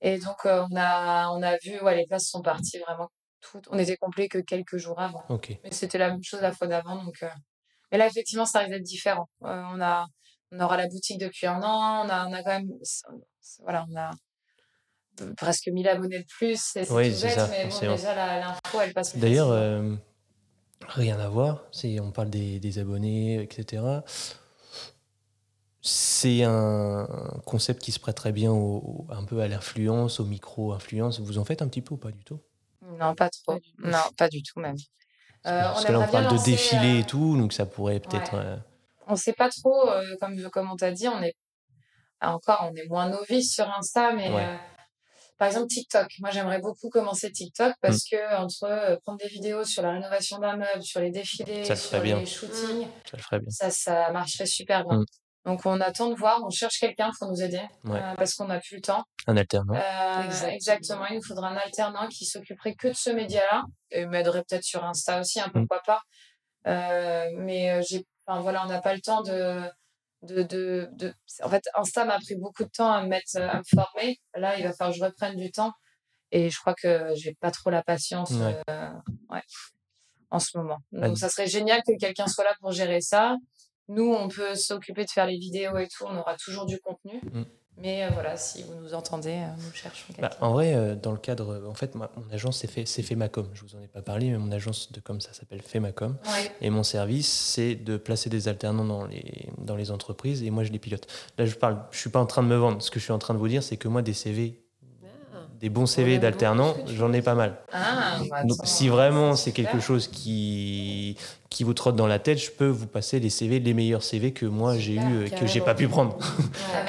[0.00, 3.08] Et donc, euh, on, a, on a vu, ouais, les places sont parties vraiment
[3.40, 3.66] toutes.
[3.70, 5.22] On était complet que quelques jours avant.
[5.28, 5.56] Ok.
[5.64, 7.02] Mais c'était la même chose la fois d'avant.
[7.04, 7.28] Donc, euh,
[7.90, 9.28] Mais là, effectivement, ça risque d'être différent.
[9.44, 10.06] Euh, on, a,
[10.52, 12.04] on aura la boutique depuis un an.
[12.04, 12.68] On a, on a quand même.
[13.62, 14.10] Voilà, on a
[15.36, 16.60] presque 1000 abonnés de plus.
[16.60, 17.96] C'est c'est Oui, tout c'est bête, ça, mais bon, forcément.
[17.96, 19.94] déjà, l'info, elle passe D'ailleurs, euh,
[20.88, 21.64] rien à voir.
[21.72, 24.04] C'est, on parle des, des abonnés, etc.
[25.80, 27.06] C'est un
[27.46, 31.20] concept qui se prête très bien au, au- un peu à l'influence, au micro-influence.
[31.20, 32.40] Vous en faites un petit peu ou pas du tout?
[32.98, 33.58] Non, pas trop.
[33.78, 34.76] Non, pas du tout même.
[35.46, 38.00] Euh, Parce on que là, on parle de défilé euh, et tout, donc ça pourrait
[38.00, 38.34] peut-être.
[38.34, 38.44] ouais.
[38.44, 38.56] euh,
[39.06, 41.34] on sait pas trop, euh, comme, comme on t'a dit, on est,
[42.20, 44.46] encore, on est moins novice sur Insta, mais Ouais.
[45.38, 46.08] Par exemple TikTok.
[46.20, 47.74] Moi, j'aimerais beaucoup commencer TikTok Mmh.
[47.80, 51.64] parce que entre euh, prendre des vidéos sur la rénovation d'un meuble, sur les défilés,
[51.64, 52.18] Ça sur bien.
[52.18, 53.50] les shootings, Ça le ferait bien.
[53.50, 54.98] ça, ça marcherait super bien.
[54.98, 55.04] Mm.
[55.46, 58.00] Donc, on attend de voir, on cherche quelqu'un pour nous aider Ouais.
[58.02, 59.04] euh, parce qu'on n'a plus le temps.
[59.26, 59.74] Un alternant.
[59.74, 60.52] Euh, Exactement.
[60.52, 61.06] exactement.
[61.06, 64.84] Il nous faudra un alternant qui s'occuperait que de ce média-là et m'aiderait peut-être sur
[64.84, 65.42] Insta aussi, Mm.
[65.44, 66.02] hein, pourquoi pas.
[66.66, 69.62] Euh, mais j'ai, enfin voilà, on n'a pas le temps de,
[70.22, 73.58] de, de, de- En fait, Insta m'a pris beaucoup de temps à me mettre, à
[73.58, 74.18] me former.
[74.34, 75.72] Là, il va falloir que je reprenne du temps.
[76.30, 78.60] Et je crois que j'ai pas trop la patience Ouais.
[78.68, 78.90] euh,
[79.30, 79.40] ouais,
[80.30, 80.78] en ce moment.
[80.92, 83.36] Donc, ça serait génial que quelqu'un soit là pour gérer ça.
[83.88, 86.04] Nous, on peut s'occuper de faire les vidéos et tout.
[86.06, 87.20] On aura toujours du contenu.
[87.32, 87.44] Mm.
[87.80, 91.12] Mais euh, voilà, si vous nous entendez, euh, nous cherchons Bah, en vrai, euh, dans
[91.12, 93.48] le cadre, en fait, moi, mon agence c'est fait, c'est Femacom.
[93.54, 96.16] Je vous en ai pas parlé, mais mon agence de com ça s'appelle Femacom.
[96.24, 96.50] Ouais.
[96.60, 100.64] Et mon service, c'est de placer des alternants dans les, dans les entreprises et moi
[100.64, 101.06] je les pilote.
[101.38, 102.82] Là, je parle, je suis pas en train de me vendre.
[102.82, 104.58] Ce que je suis en train de vous dire, c'est que moi, des CV.
[105.60, 107.58] Des bons CV d'alternants, j'en ai pas mal.
[107.72, 111.16] Ah, bah, Donc, si vraiment c'est quelque chose qui,
[111.50, 114.32] qui vous trotte dans la tête, je peux vous passer les CV, les meilleurs CV
[114.32, 116.16] que moi j'ai eu, que j'ai pas pu prendre.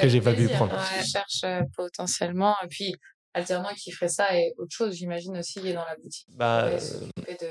[0.00, 0.72] Que j'ai pas pu prendre.
[0.72, 2.54] Ouais, je cherche euh, potentiellement.
[2.64, 2.94] Et puis,
[3.34, 6.28] alternant qui ferait ça et autre chose, j'imagine aussi, il est dans la boutique.
[6.36, 6.78] Bah, euh,
[7.26, 7.48] de...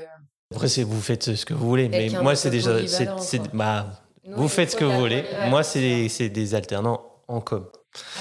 [0.54, 4.48] après, c'est vous faites ce que vous voulez, mais moi c'est déjà, c'est, bah, vous
[4.48, 5.24] faites ce que vous voulez.
[5.48, 7.66] moi, c'est des alternants en com.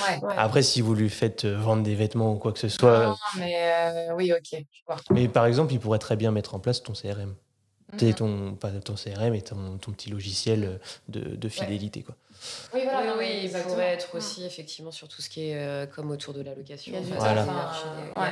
[0.08, 0.20] Ouais.
[0.24, 0.34] Ouais.
[0.38, 3.16] Après, si vous lui faites euh, vendre des vêtements ou quoi que ce soit, Non,
[3.38, 4.98] mais euh, oui, ok, je vois.
[5.12, 7.36] mais par exemple, il pourrait très bien mettre en place ton CRM.
[7.94, 8.14] Mhm.
[8.14, 12.04] ton, pas ton CRM, mais ton, ton petit logiciel euh, de, de fidélité.
[12.04, 12.16] Quoi.
[12.74, 13.74] Oui, voilà, oui, non, oui, mais il exactement.
[13.74, 14.18] pourrait être Mm.
[14.18, 16.92] aussi effectivement sur tout ce qui est euh, comme autour de la location.
[16.94, 17.46] Il y a du Voilà.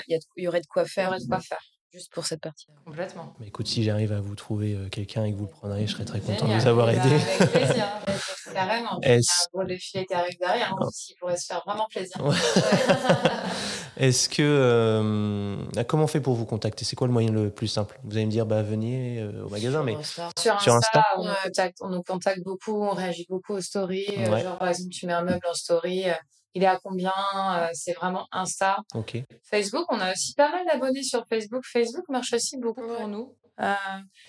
[0.07, 1.57] il a il aurait de quoi Il y faire aurait de quoi faire.
[1.97, 2.67] Juste pour cette partie.
[2.85, 3.33] Complètement.
[3.39, 5.91] Mais écoute, si j'arrive à vous trouver euh, quelqu'un et que vous le prendrez, je
[5.93, 6.99] serais très content de vous avoir aidé.
[7.39, 7.85] Avec plaisir,
[8.53, 8.99] carrément.
[9.01, 11.45] Il y a Est-ce- un gros défilé qui arrive derrière, hein, aussi, il pourrait se
[11.47, 12.23] faire vraiment plaisir.
[12.23, 12.35] Ouais.
[13.97, 14.41] Est-ce que.
[14.43, 16.85] euh, comment on fait pour vous contacter?
[16.85, 17.99] C'est quoi le moyen le plus simple?
[18.03, 19.95] Vous allez me dire, bah, venez euh, au magasin, Sur mais.
[19.95, 20.29] Insta.
[20.37, 23.61] Sur Insta, Sur Insta on, nous contacte, on nous contacte beaucoup, on réagit beaucoup aux
[23.61, 24.05] stories.
[24.17, 24.43] Ouais.
[24.43, 26.13] genre, par exemple, tu mets un meuble en story, euh,
[26.57, 28.77] il est à combien euh, C'est vraiment Insta.
[28.95, 29.17] Ok.
[29.43, 31.63] Facebook, on a aussi pas mal d'abonnés sur Facebook.
[31.65, 32.95] Facebook marche aussi beaucoup Ouais.
[32.97, 33.35] pour nous.
[33.59, 33.73] Euh,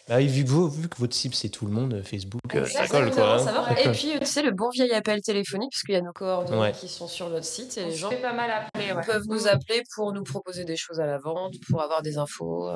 [0.09, 2.89] Bah vu, que vous- vu que votre cible c'est tout le monde, euh, Facebook, ça
[2.89, 3.35] colle quoi.
[3.35, 3.39] hein.
[3.39, 3.65] ça va.
[3.77, 6.15] Ça Et puis, tu sais, le bon vieil appel téléphonique, parce qu'il y a nos
[6.15, 6.73] coordonnées Ouais.
[6.73, 8.91] qui sont sur notre site et on les gens pas mal appeler.
[8.93, 9.05] Ouais.
[9.05, 12.71] peuvent nous appeler pour nous proposer des choses à la vente, pour avoir des infos.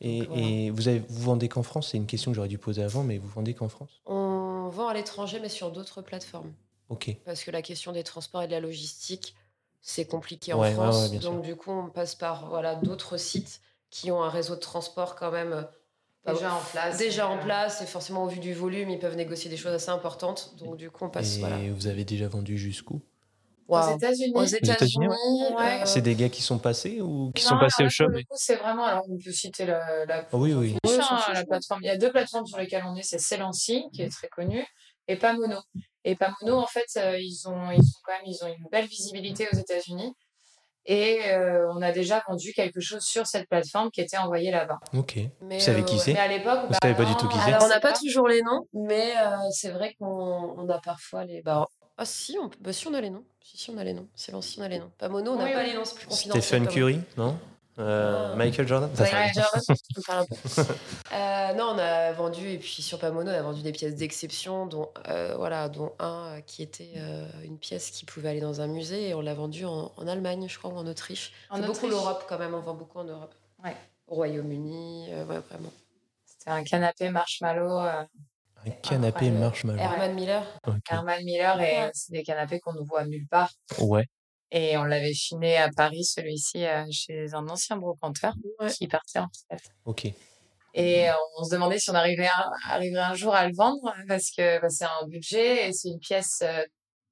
[0.00, 0.42] Et, Donc, voilà.
[0.42, 1.90] et vous, avez, vous vendez qu'en France?
[1.92, 4.00] C'est une question que j'aurais dû poser avant, mais vous vendez qu'en France?
[4.06, 6.52] On vend à l'étranger, mais sur d'autres plateformes.
[6.88, 7.16] Ok.
[7.24, 9.34] Parce que la question des transports et de la logistique,
[9.80, 11.02] c'est compliqué en Ouais, France.
[11.04, 11.30] ouais, bien sûr.
[11.32, 13.60] donc, du coup, on passe par voilà, d'autres sites
[13.90, 15.52] qui ont un réseau de transport quand même.
[15.52, 15.62] euh,
[16.32, 16.96] Déjà en place.
[16.96, 19.72] Déjà en Euh, place, et forcément au vu du volume, ils peuvent négocier des choses
[19.74, 20.54] assez importantes.
[20.56, 21.58] Donc du coup, on passe et voilà.
[21.72, 23.02] vous avez déjà vendu jusqu'où?
[23.68, 23.96] Aux Waouh.
[23.96, 24.32] États-Unis.
[24.34, 25.82] Aux États-Unis, ouais.
[25.82, 28.06] euh, C'est des gars qui sont passés ou qui Non, sont passés alors au shop
[28.34, 28.84] c'est vraiment.
[28.84, 30.76] Alors, on peut citer la, la Ah oui, on oui.
[30.86, 31.80] hein, la plateforme.
[31.82, 34.64] Il y a deux plateformes sur lesquelles on est, c'est Celancy, qui est très connu,
[35.08, 35.58] et Pamono.
[36.04, 38.86] Et Pamono, en fait, euh, ils ont, ils ont quand même, ils ont une belle
[38.86, 40.14] visibilité aux États-Unis.
[40.86, 44.78] Et euh, on a déjà vendu quelque chose sur cette plateforme qui était envoyé là-bas.
[44.92, 45.18] Ok.
[45.40, 46.12] mais, Vous savez euh, qui c'est?
[46.12, 48.28] Mais à l'époque, Vous savez pas du tout qui c'est Alors on n'a pas toujours
[48.28, 50.06] les noms, mais euh, c'est vrai qu'on
[50.58, 51.40] on a parfois les.
[51.40, 51.64] Bah,
[51.96, 53.24] ah si, on, bah, si on a les noms.
[53.42, 54.08] Si, si on a les noms.
[54.14, 54.90] C'est si on a les noms.
[54.98, 55.68] Pas mono, on n'a Oui, pas oui.
[55.68, 56.42] les noms, c'est plus confidentiel.
[56.42, 57.38] Stephen pas Curry Non?
[57.78, 58.36] Euh, Ah.
[58.36, 60.34] Michael Jordan Ça, Ouais, ça- ouais, Jordan, tu me parles un peu.
[61.12, 64.66] Euh, non, on a vendu, et puis sur Pamono, on a vendu des pièces d'exception,
[64.66, 68.60] dont, euh, voilà, dont un euh, qui était euh, une pièce qui pouvait aller dans
[68.60, 71.32] un musée, et on l'a vendu en, en Allemagne, je crois, ou en Autriche.
[71.50, 71.90] En C'est beaucoup Autriche.
[71.90, 73.34] l'Europe quand même, on vend beaucoup en Europe.
[73.64, 73.76] Ouais.
[74.08, 75.72] Au Royaume-Uni, euh, ouais, vraiment.
[76.26, 77.78] C'était un canapé marshmallow.
[77.80, 78.02] euh,
[78.66, 79.78] Un canapé marshmallow.
[79.78, 80.42] Herman Miller.
[80.66, 80.74] Ok.
[80.90, 81.90] Herman Miller, et Ouais.
[81.94, 83.50] c'est des canapés qu'on ne voit nulle part.
[83.78, 84.06] Ouais.
[84.56, 88.70] Et on l'avait chiné à Paris, celui-ci, euh, chez un ancien brocanteur Ouais.
[88.70, 89.68] qui partait en retraite.
[89.84, 90.06] Ok.
[90.74, 93.92] Et euh, on se demandait si on arrivait, un, arriverait un jour à le vendre
[94.06, 96.62] parce que bah, c'est un budget et c'est une pièce euh,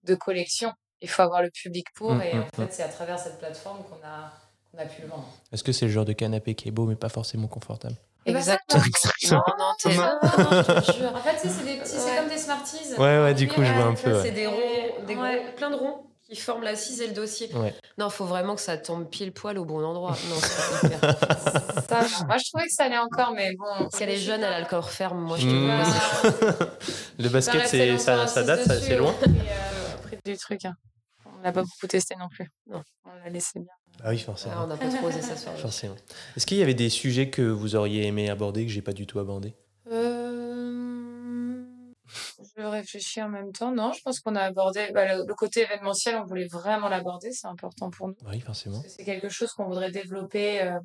[0.05, 0.72] de collection.
[1.01, 3.38] Il faut avoir le public pour Mm, et mm, en fait, c'est à travers cette
[3.40, 5.28] plateforme qu'on a, pu le vendre.
[5.53, 7.97] Est-ce que c'est le genre de canapé qui est beau mais pas forcément confortable?
[8.24, 8.82] Bah, ça, Exactement.
[8.84, 9.43] Exactement.
[9.49, 9.97] Non, non, t'es.
[9.97, 10.03] Non.
[10.03, 11.12] Non, je te jure.
[11.16, 12.95] En fait, c'est des petits, c'est comme des Smarties.
[12.99, 14.14] Ouais, ouais, du coup, je vois un peu.
[14.22, 14.30] C'est ouais.
[14.30, 15.43] des ronds, des Ouais.
[15.43, 17.51] gros- plein de ronds qui forment l'assise et le dossier.
[17.55, 17.74] Ouais.
[17.99, 20.16] Non, faut vraiment que ça tombe pile poil au bon endroit.
[20.30, 20.37] Non,
[21.01, 21.16] pas.
[21.89, 23.89] Ça, moi, je trouvais que ça allait encore, mais bon.
[23.93, 25.18] Si elle est jeune, elle a le corps ferme.
[25.20, 25.66] Moi, je te Mm.
[25.66, 26.68] vois.
[27.18, 29.30] Le basket, c'est ça, ça date, ça- c'est loin Pris,
[30.16, 30.64] euh, du truc.
[30.64, 30.74] hein.
[31.26, 32.49] On l'a pas beaucoup testé non plus.
[32.70, 32.83] Non.
[33.05, 33.72] On l'a laissé bien.
[34.03, 34.55] Ah oui, Ah, forcément.
[34.64, 35.55] on n'a pas trop osé s'asseoir.
[35.59, 35.97] forcément.
[36.37, 39.07] Est-ce qu'il y avait des sujets que vous auriez aimé aborder que j'ai pas du
[39.07, 39.55] tout abordé
[39.91, 41.62] Euh...
[42.62, 43.72] Je réfléchis en même temps.
[43.72, 47.48] Non, je pense qu'on a abordé bah, le, côté événementiel, on voulait vraiment l'aborder, c'est
[47.48, 48.14] important pour nous.
[48.26, 48.80] Oui, forcément.
[48.86, 50.78] C'est quelque chose qu'on voudrait développer, euh,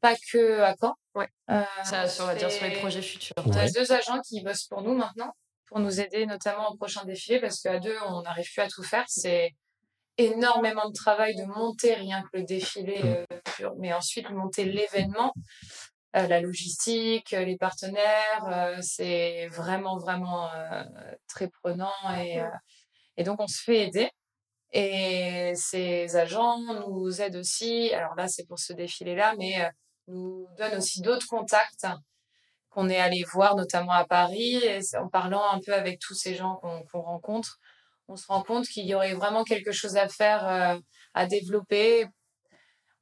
[0.00, 0.94] pas que à Caen.
[1.14, 1.28] Ouais.
[1.50, 3.34] Euh, ça, on va dire sur les projets futurs.
[3.46, 5.32] On a deux agents qui bossent pour nous maintenant,
[5.66, 8.82] pour nous aider notamment au prochain défilé, parce qu'à deux, on n'arrive plus à tout
[8.82, 9.04] faire.
[9.08, 9.52] C'est
[10.18, 13.06] énormément de travail de monter rien que le défilé mmh.
[13.06, 15.32] euh, pur, mais ensuite monter l'événement.
[16.16, 20.48] Euh, la logistique, euh, les partenaires, euh, c'est vraiment, vraiment
[21.26, 21.92] très prenant.
[22.18, 22.40] Et,
[23.16, 24.10] et donc, on se fait aider.
[24.72, 29.70] Et ces agents nous aident aussi, alors là, c'est pour ce défilé-là, mais
[30.08, 31.86] nous donnent aussi d'autres contacts
[32.70, 34.56] qu'on est allé voir, notamment à Paris.
[34.56, 36.56] Et en parlant un peu avec tous ces gens
[36.90, 37.58] qu'on rencontre,
[38.08, 40.80] on se rend compte qu'il y aurait vraiment quelque chose à faire,
[41.14, 42.06] à développer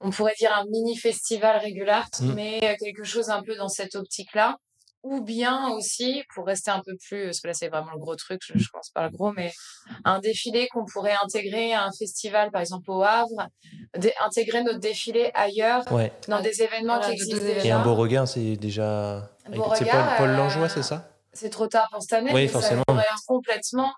[0.02, 2.32] on pourrait dire un mini festival régulier, mm.
[2.34, 4.56] mais euh, quelque chose un peu dans cette optique-là.
[5.04, 8.14] Ou bien aussi, pour rester un peu plus, parce que là c'est vraiment le gros
[8.14, 9.52] truc, je, pense pas le gros, mais
[10.04, 13.48] un défilé qu'on pourrait intégrer à un festival, par exemple au Havre,
[14.24, 15.82] intégrer notre défilé ailleurs,
[16.28, 17.64] dans des événements qui existent déjà.
[17.64, 19.28] Et un beau regard, c'est déjà.
[19.74, 21.08] C'est Paul, Paul Langeois, c'est ça?
[21.32, 22.30] C'est trop tard pour cette année.
[22.32, 22.84] Oui, forcément.
[22.86, 23.92] Ça complètement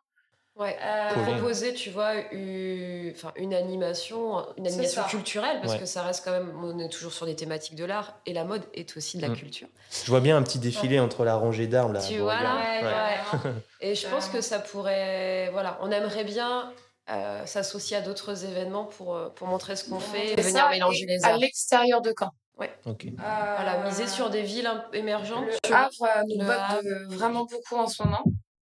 [0.57, 6.31] Ouais, euh, proposer, tu vois, une, animation, une animation culturelle, parce que ça reste quand
[6.31, 9.23] même, on est toujours sur des thématiques de l'art, et la mode est aussi de
[9.23, 9.37] la mm.
[9.37, 9.67] culture.
[9.91, 11.99] Je vois bien un petit défilé entre la rangée d'arbres.
[12.07, 13.17] Tu vois, là
[13.81, 16.73] Et je pense que ça pourrait, voilà, on aimerait bien
[17.11, 21.05] euh, s'associer à d'autres événements pour, euh, pour montrer ce qu'on fait et venir mélanger
[21.07, 21.35] les arts.
[21.35, 22.31] À l'extérieur de Caen.
[22.57, 22.73] Ouais.
[22.85, 25.47] Voilà, miser sur des villes émergentes.
[25.69, 28.23] Le Havre nous botte vraiment beaucoup en ce moment.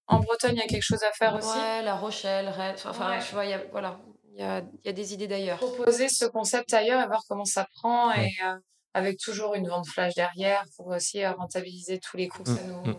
[0.07, 1.47] En Bretagne, il y a quelque chose à faire aussi?
[1.49, 2.75] Ouais, La Rochelle, Rennes.
[2.85, 3.99] Enfin, tu vois, il y a, voilà,
[4.33, 5.57] il y a, y a, des idées d'ailleurs.
[5.57, 8.55] Proposer ce concept ailleurs et voir comment ça prend et euh,
[8.93, 12.61] avec toujours une vente flash derrière pour aussi euh, rentabiliser tous les coûts que ça
[12.61, 12.91] mmh, nous.
[12.91, 12.95] Mmh.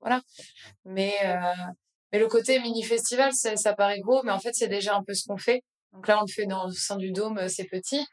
[0.00, 0.22] voilà.
[0.84, 1.38] Mais, euh,
[2.12, 5.14] mais le côté mini festival, ça paraît gros, mais en fait, c'est déjà un peu
[5.14, 5.62] ce qu'on fait.
[5.92, 8.04] Donc là, on le fait dans le sein du dôme, c'est petit.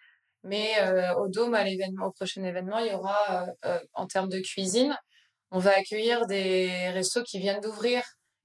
[0.43, 0.75] Mais
[1.17, 3.47] au dôme, à l'événement, au prochain événement, il y aura,
[3.93, 4.95] en termes de cuisine,
[5.51, 8.01] on va accueillir des restos qui viennent d'ouvrir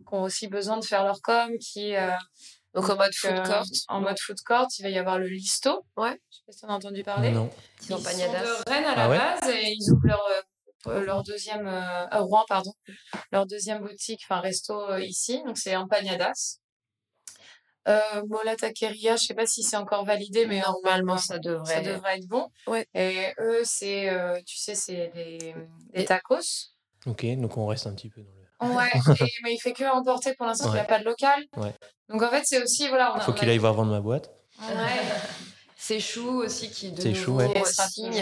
[0.07, 2.11] qui ont aussi besoin de faire leur com, qui euh,
[2.75, 3.65] donc en mode food court.
[3.89, 5.85] en mode food court, il va y avoir le Listo.
[5.97, 6.21] Ouais.
[6.31, 7.31] Je sais pas si tu as entendu parler.
[7.31, 7.51] Non.
[7.83, 9.09] Ils, sont de Rennes à la ah
[9.41, 10.23] base et ils ouvrent leur
[10.89, 12.73] euh, leur deuxième euh, Rouen pardon
[13.31, 16.59] leur deuxième boutique enfin resto ici donc c'est Empanadas
[17.89, 21.81] euh, Mola Taqueria, je sais pas si c'est encore validé, mais normalement ça devrait, ça
[21.81, 22.49] devrait être bon.
[22.69, 22.87] Ouais.
[22.95, 24.09] Et eux, c'est,
[24.47, 25.53] tu sais, c'est des,
[25.93, 26.77] des tacos.
[27.07, 28.42] Ok, donc on reste un petit peu dans le.
[28.63, 28.91] Ouais,
[29.43, 31.43] mais il fait que emporter pour l'instant, il n'y a pas de local.
[32.09, 32.89] Donc en fait, c'est aussi.
[32.89, 34.31] Voilà, il faut qu'il aille voir vendre ma boîte.
[34.61, 34.75] Ouais.
[35.77, 37.51] C'est Chou aussi qui de nouveau Chou, ouais.
[37.51, 37.55] Et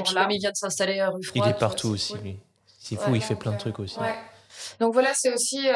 [0.03, 1.45] puis comme il vient de s'installer rue Froide.
[1.47, 2.39] Il est partout aussi, lui.
[2.79, 3.99] C'est fou, il fait plein de trucs aussi.
[4.81, 5.75] Donc voilà, c'est aussi euh,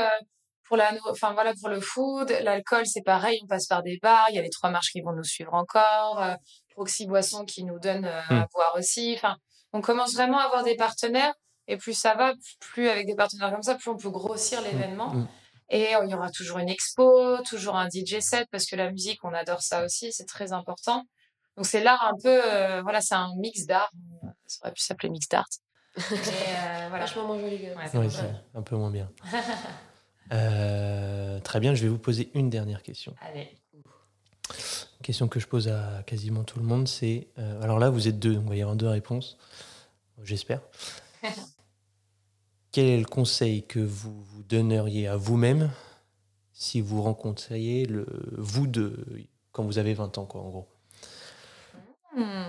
[0.66, 3.38] pour la, enfin voilà pour le food, l'alcool, c'est pareil.
[3.44, 4.26] On passe par des bars.
[4.30, 6.22] Il y a les trois marches qui vont nous suivre encore.
[6.22, 6.34] Euh,
[6.74, 8.46] Proxy Boisson qui nous donne euh, à hmm.
[8.52, 9.14] boire aussi.
[9.16, 9.36] Enfin,
[9.72, 11.34] on commence vraiment à avoir des partenaires
[11.68, 14.64] et plus ça va, plus avec des partenaires comme ça, plus on peut grossir mmh,
[14.64, 15.14] l'événement.
[15.14, 15.28] Mmh.
[15.70, 19.24] Et il y aura toujours une expo, toujours un DJ set, parce que la musique,
[19.24, 21.04] on adore ça aussi, c'est très important.
[21.56, 23.90] Donc c'est l'art un peu, euh, voilà, c'est un mix d'art.
[24.46, 25.46] Ça aurait pu s'appeler mix d'art.
[25.98, 27.04] euh, voilà.
[27.04, 27.60] Vachement moins joli.
[27.94, 29.08] oui, c'est un peu moins bien.
[30.32, 33.14] euh, très bien, je vais vous poser une dernière question.
[33.20, 33.56] Allez.
[33.80, 37.28] Une question que je pose à quasiment tout le monde, c'est...
[37.38, 39.38] Euh, alors là, vous êtes deux, donc il va y avoir deux réponses,
[40.22, 40.60] j'espère.
[42.74, 45.70] Quel est le conseil que vous vous donneriez à vous-même
[46.52, 48.04] si vous rencontriez le
[48.36, 49.06] vous de
[49.52, 50.68] quand vous avez 20 ans, quoi, en gros?
[52.16, 52.42] Hmm.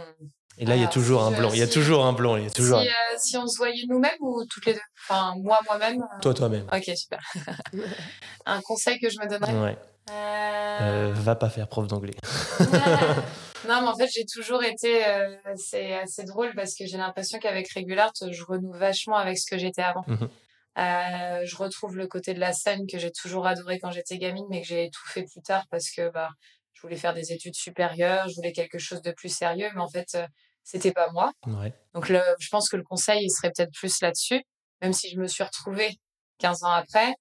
[0.58, 1.52] Et là, il y a toujours un blanc.
[1.54, 2.38] Il y a toujours un blanc.
[2.38, 2.82] Il y a toujours.
[2.82, 4.80] Si, euh, si on se voyait nous-mêmes ou toutes les deux?
[5.04, 6.02] Enfin, moi, moi-même.
[6.02, 6.66] Euh, Toi, toi-même.
[6.74, 7.20] Ok, super.
[8.48, 9.62] un conseil que je me donnerais?
[9.62, 9.78] Ouais.
[10.12, 11.12] Euh...
[11.14, 12.16] va pas faire prof d'anglais.
[13.68, 15.06] Non, mais en fait, j'ai toujours été.
[15.08, 19.50] Euh, c'est assez drôle parce que j'ai l'impression qu'avec Regulart, je renoue vachement avec ce
[19.50, 20.04] que j'étais avant.
[20.08, 20.30] Mhm.
[20.78, 24.46] Euh, je retrouve le côté de la scène que j'ai toujours adoré quand j'étais gamine,
[24.50, 26.30] mais que j'ai fait plus tard parce que bah,
[26.74, 29.88] je voulais faire des études supérieures, je voulais quelque chose de plus sérieux, mais en
[29.88, 30.28] fait, euh,
[30.64, 31.32] c'était pas moi.
[31.94, 34.44] Donc, le, je pense que le conseil, il serait peut-être plus là-dessus,
[34.82, 35.92] même si je me suis retrouvée
[36.40, 37.14] 15 ans après.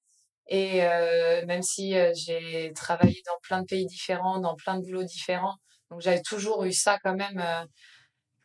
[0.49, 0.81] Et
[1.47, 5.57] même si j'ai travaillé dans plein de pays différents, dans plein de boulots différents,
[5.91, 7.43] donc j'avais toujours eu ça quand même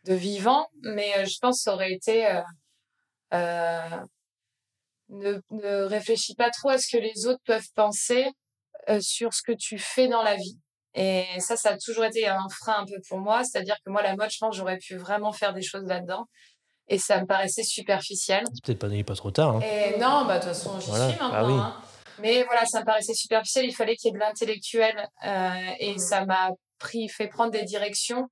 [0.05, 2.41] de vivant, mais je pense que ça aurait été
[5.09, 8.27] ne, ne réfléchis pas trop à ce que les autres peuvent penser
[9.01, 10.57] sur ce que tu fais dans la vie.
[10.95, 13.43] Et ça, ça a toujours été un frein un peu pour moi.
[13.43, 16.25] C'est-à-dire que moi, la mode, je pense j'aurais pu vraiment faire des choses là-dedans.
[16.87, 18.43] Et ça me paraissait superficiel.
[18.53, 19.57] C'est peut-être pas, pas trop tard.
[19.57, 19.61] Hein.
[19.61, 21.29] Et non, bah, de toute façon, j'y suis maintenant.
[21.31, 21.53] Ah oui.
[21.53, 21.75] Hein.
[22.21, 23.65] Mais voilà, ça me paraissait superficiel.
[23.65, 25.07] Il fallait qu'il y ait de l'intellectuel.
[25.25, 28.27] euh, et ça m'a pris, fait prendre des directions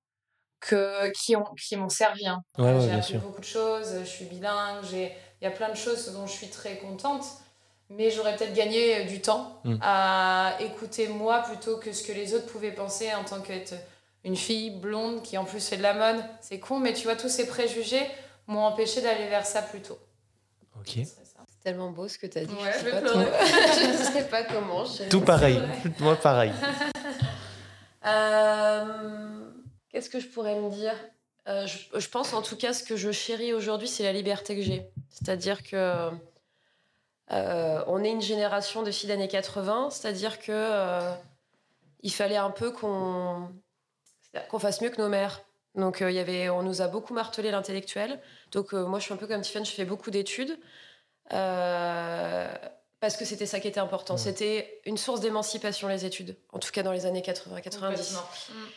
[0.60, 2.28] que, qui ont qui m'ont servi.
[2.28, 2.42] hein.
[2.58, 3.20] Ouais, ouais, j'ai appris sûr.
[3.22, 4.00] beaucoup de choses.
[4.00, 4.84] Je suis bilingue.
[4.90, 5.12] J'ai,
[5.42, 7.24] il y a plein de choses dont je suis très contente.
[7.90, 9.78] Mais j'aurais peut-être gagné du temps Mm.
[9.82, 13.76] à écouter moi plutôt que ce que les autres pouvaient penser en tant qu'être
[14.26, 16.22] une fille blonde qui en plus fait de la mode.
[16.42, 18.06] C'est con, mais tu vois, tous ces préjugés
[18.48, 19.98] m'ont empêché d'aller vers ça plus tôt.
[20.80, 20.98] Ok.
[21.68, 22.54] Tellement beau ce que tu as dit.
[22.54, 23.26] Ouais, je je sais vais pas pleurer.
[23.26, 23.36] trop.
[23.98, 24.86] je sais pas comment.
[24.86, 25.62] je- Tout pareil.
[26.00, 26.54] Moi, pareil.
[28.06, 29.50] Euh,
[29.90, 30.94] Qu'est-ce que je pourrais me dire?
[31.50, 34.56] Euh, je, je pense en tout cas ce que je chéris aujourd'hui, c'est la liberté
[34.56, 34.88] que j'ai.
[35.10, 36.10] C'est-à-dire que
[37.34, 41.12] euh, on est une génération de filles d'années 80, c'est-à-dire que euh,
[42.02, 43.50] il fallait un peu qu'on
[44.50, 45.42] qu'on fasse mieux que nos mères.
[45.76, 48.22] Donc euh, il y avait, on nous a beaucoup martelé l'intellectuel.
[48.54, 50.58] Donc euh, moi je suis un peu comme Tiffany, je fais beaucoup d'études.
[51.34, 52.48] Euh,
[53.00, 54.18] parce que c'était ça qui était important.
[54.18, 56.36] C'était une source d'émancipation, les études.
[56.52, 57.98] En tout cas, dans les années 80, 90.
[57.98, 58.22] Complètement.
[58.50, 58.68] Mm.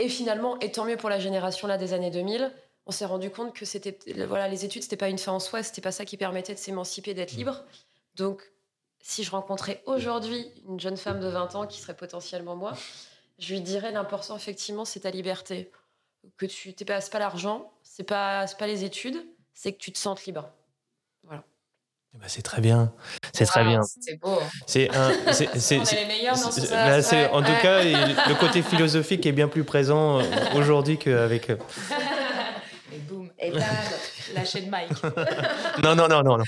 [0.00, 2.52] Et finalement, et tant mieux pour la génération là des années 2000,
[2.86, 5.62] on s'est rendu compte que c'était voilà les études c'était pas une fin en soi,
[5.62, 7.62] c'était pas ça qui permettait de s'émanciper, d'être libre.
[8.14, 8.50] Donc
[9.02, 12.72] si je rencontrais aujourd'hui une jeune femme de 20 ans qui serait potentiellement moi,
[13.38, 15.70] je lui dirais l'important effectivement c'est ta liberté.
[16.36, 19.22] Que tu t'es pas pas l'argent, c'est pas c'est pas les études,
[19.52, 20.50] c'est que tu te sentes libre.
[22.14, 22.92] Eh ben, c'est très bien.
[23.32, 23.82] C'est très Waouh, bien.
[23.82, 24.32] C'était beau.
[24.42, 24.48] hein.
[24.66, 25.10] C'est un.
[25.32, 29.48] c'est- c'est- c'est- c'est- là, c'est- Ouais, en tout cas, le côté philosophique est bien
[29.48, 30.22] plus présent euh,
[30.56, 31.50] aujourd'hui qu'avec.
[31.50, 31.56] euh,
[32.92, 33.30] Et boum.
[33.38, 33.62] Et bam
[34.34, 34.90] Lâcher de Mike.
[35.82, 36.44] Non, non, non, non, non.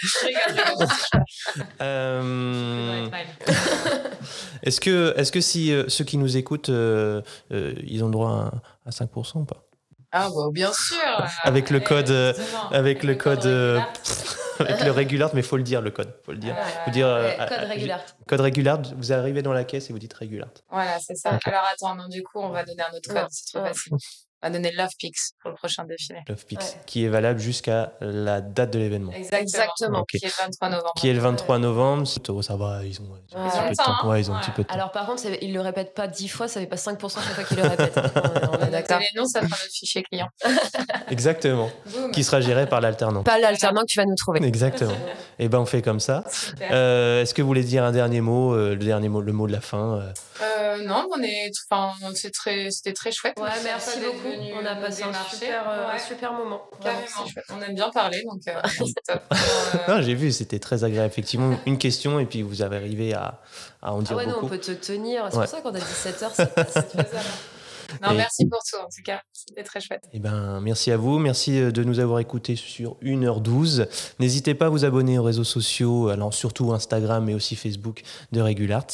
[1.81, 3.09] Euh.
[4.63, 7.21] Est-ce que, est-ce que si euh, ceux qui nous écoutent, euh,
[7.51, 8.53] ils ont le droit
[8.87, 9.65] à, à 5% ou pas?
[10.13, 10.97] Ah, bah, bien sûr.
[11.43, 12.37] Avec le Eh, code.
[12.71, 13.45] Avec le code.
[14.69, 16.57] avec le régular, mais faut le dire le code, faut le dire.
[16.85, 17.95] Faut dire euh, Ouais, code à- régulier.
[18.27, 18.83] Code régular.
[18.97, 20.49] Vous arrivez dans la caisse et vous dites régular.
[20.71, 21.39] Voilà, c'est ça.
[21.45, 23.93] Alors attends, non, du coup, on va donner un autre code, c'est trop facile.
[24.43, 26.19] Va donner Love Pix pour le prochain défilé.
[26.29, 26.81] Love Pix, Ouais.
[26.87, 30.05] qui est valable jusqu'à la date de l'événement, Exactement.
[30.05, 30.93] Qui est le 23 novembre.
[30.97, 32.09] qui est le 23 novembre.
[32.29, 33.85] Oh, ça va, ils ont, ils ont un petit peu de Ils temps.
[33.93, 34.75] le temps, Ouais, ils ont un petit peu de temps.
[34.75, 37.35] Alors par contre, c'est- il le répète pas dix fois, ça fait pas 5% chaque
[37.35, 37.97] fois qu'il le répète.
[37.97, 38.99] on, on est d'accord.
[38.99, 40.29] les noms, ça fera notre fichier client.
[41.11, 41.71] Exactement.
[42.13, 43.23] Qui sera géré par l'alternant.
[43.23, 44.43] Pas l'alternant que tu vas nous trouver.
[44.45, 44.93] Exactement.
[45.39, 46.25] Et ben on fait comme ça.
[46.71, 49.47] Euh, Est-ce que vous voulez dire un dernier mot, euh, le dernier mot, le mot
[49.47, 50.13] de la fin euh,
[50.43, 53.39] Euh, non, on est, enfin, c'est très, c'était très chouette.
[53.39, 54.32] Ouais, Merci beaucoup.
[54.37, 56.63] Venu On a nous passé un super, euh, un super moment.
[56.83, 57.07] Carrément.
[57.27, 57.45] chouette.
[57.53, 59.23] On aime bien parler, donc euh, c'est top.
[59.33, 59.37] Euh,
[59.97, 61.07] Non, j'ai vu, c'était très agréable.
[61.09, 63.41] Effectivement, une question et puis vous avez arrivé à,
[63.83, 64.47] à en dire Ah ouais, non, beaucoup.
[64.47, 65.27] on peut te tenir.
[65.31, 65.45] C'est Ouais.
[65.45, 66.97] pour ça qu'on a 17h, c'est.
[68.01, 69.21] Non, Et- merci pour tout, en tout cas.
[69.35, 70.03] C'était très chouette.
[70.15, 71.19] Eh ben, merci à vous.
[71.19, 73.87] Merci euh, de nous avoir écoutés sur 1h12.
[74.19, 78.01] N'hésitez pas à vous abonner aux réseaux sociaux, alors surtout Instagram mais aussi Facebook
[78.31, 78.87] de Regulart,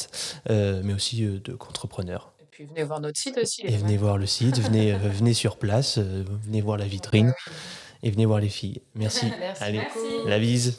[0.49, 2.33] euh, mais aussi euh, de Contrepreneurs.
[2.59, 3.61] Puis venez voir notre site aussi.
[3.63, 7.33] Et venez voir le site, venez, euh, venez sur place, euh, venez voir la vitrine
[8.03, 8.81] et venez voir les filles.
[8.95, 9.27] Merci.
[9.39, 9.81] Merci Allez,
[10.25, 10.77] la bise.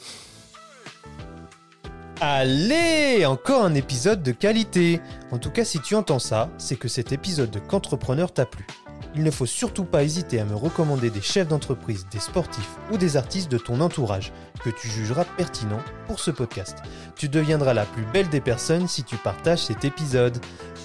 [2.19, 5.01] Allez, encore un épisode de qualité.
[5.31, 8.67] En tout cas, si tu entends ça, c'est que cet épisode de Qu'entrepreneur t'a plu.
[9.15, 12.97] Il ne faut surtout pas hésiter à me recommander des chefs d'entreprise, des sportifs ou
[12.97, 14.31] des artistes de ton entourage
[14.63, 16.77] que tu jugeras pertinents pour ce podcast.
[17.15, 20.37] Tu deviendras la plus belle des personnes si tu partages cet épisode.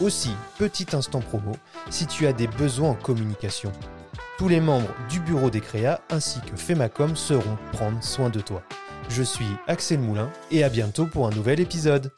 [0.02, 1.52] Aussi, petit instant promo,
[1.89, 3.73] si tu as des besoins en communication.
[4.36, 8.62] Tous les membres du bureau des créas ainsi que Femacom seront prendre soin de toi.
[9.09, 12.12] Je suis Axel Moulin et à bientôt pour un nouvel épisode.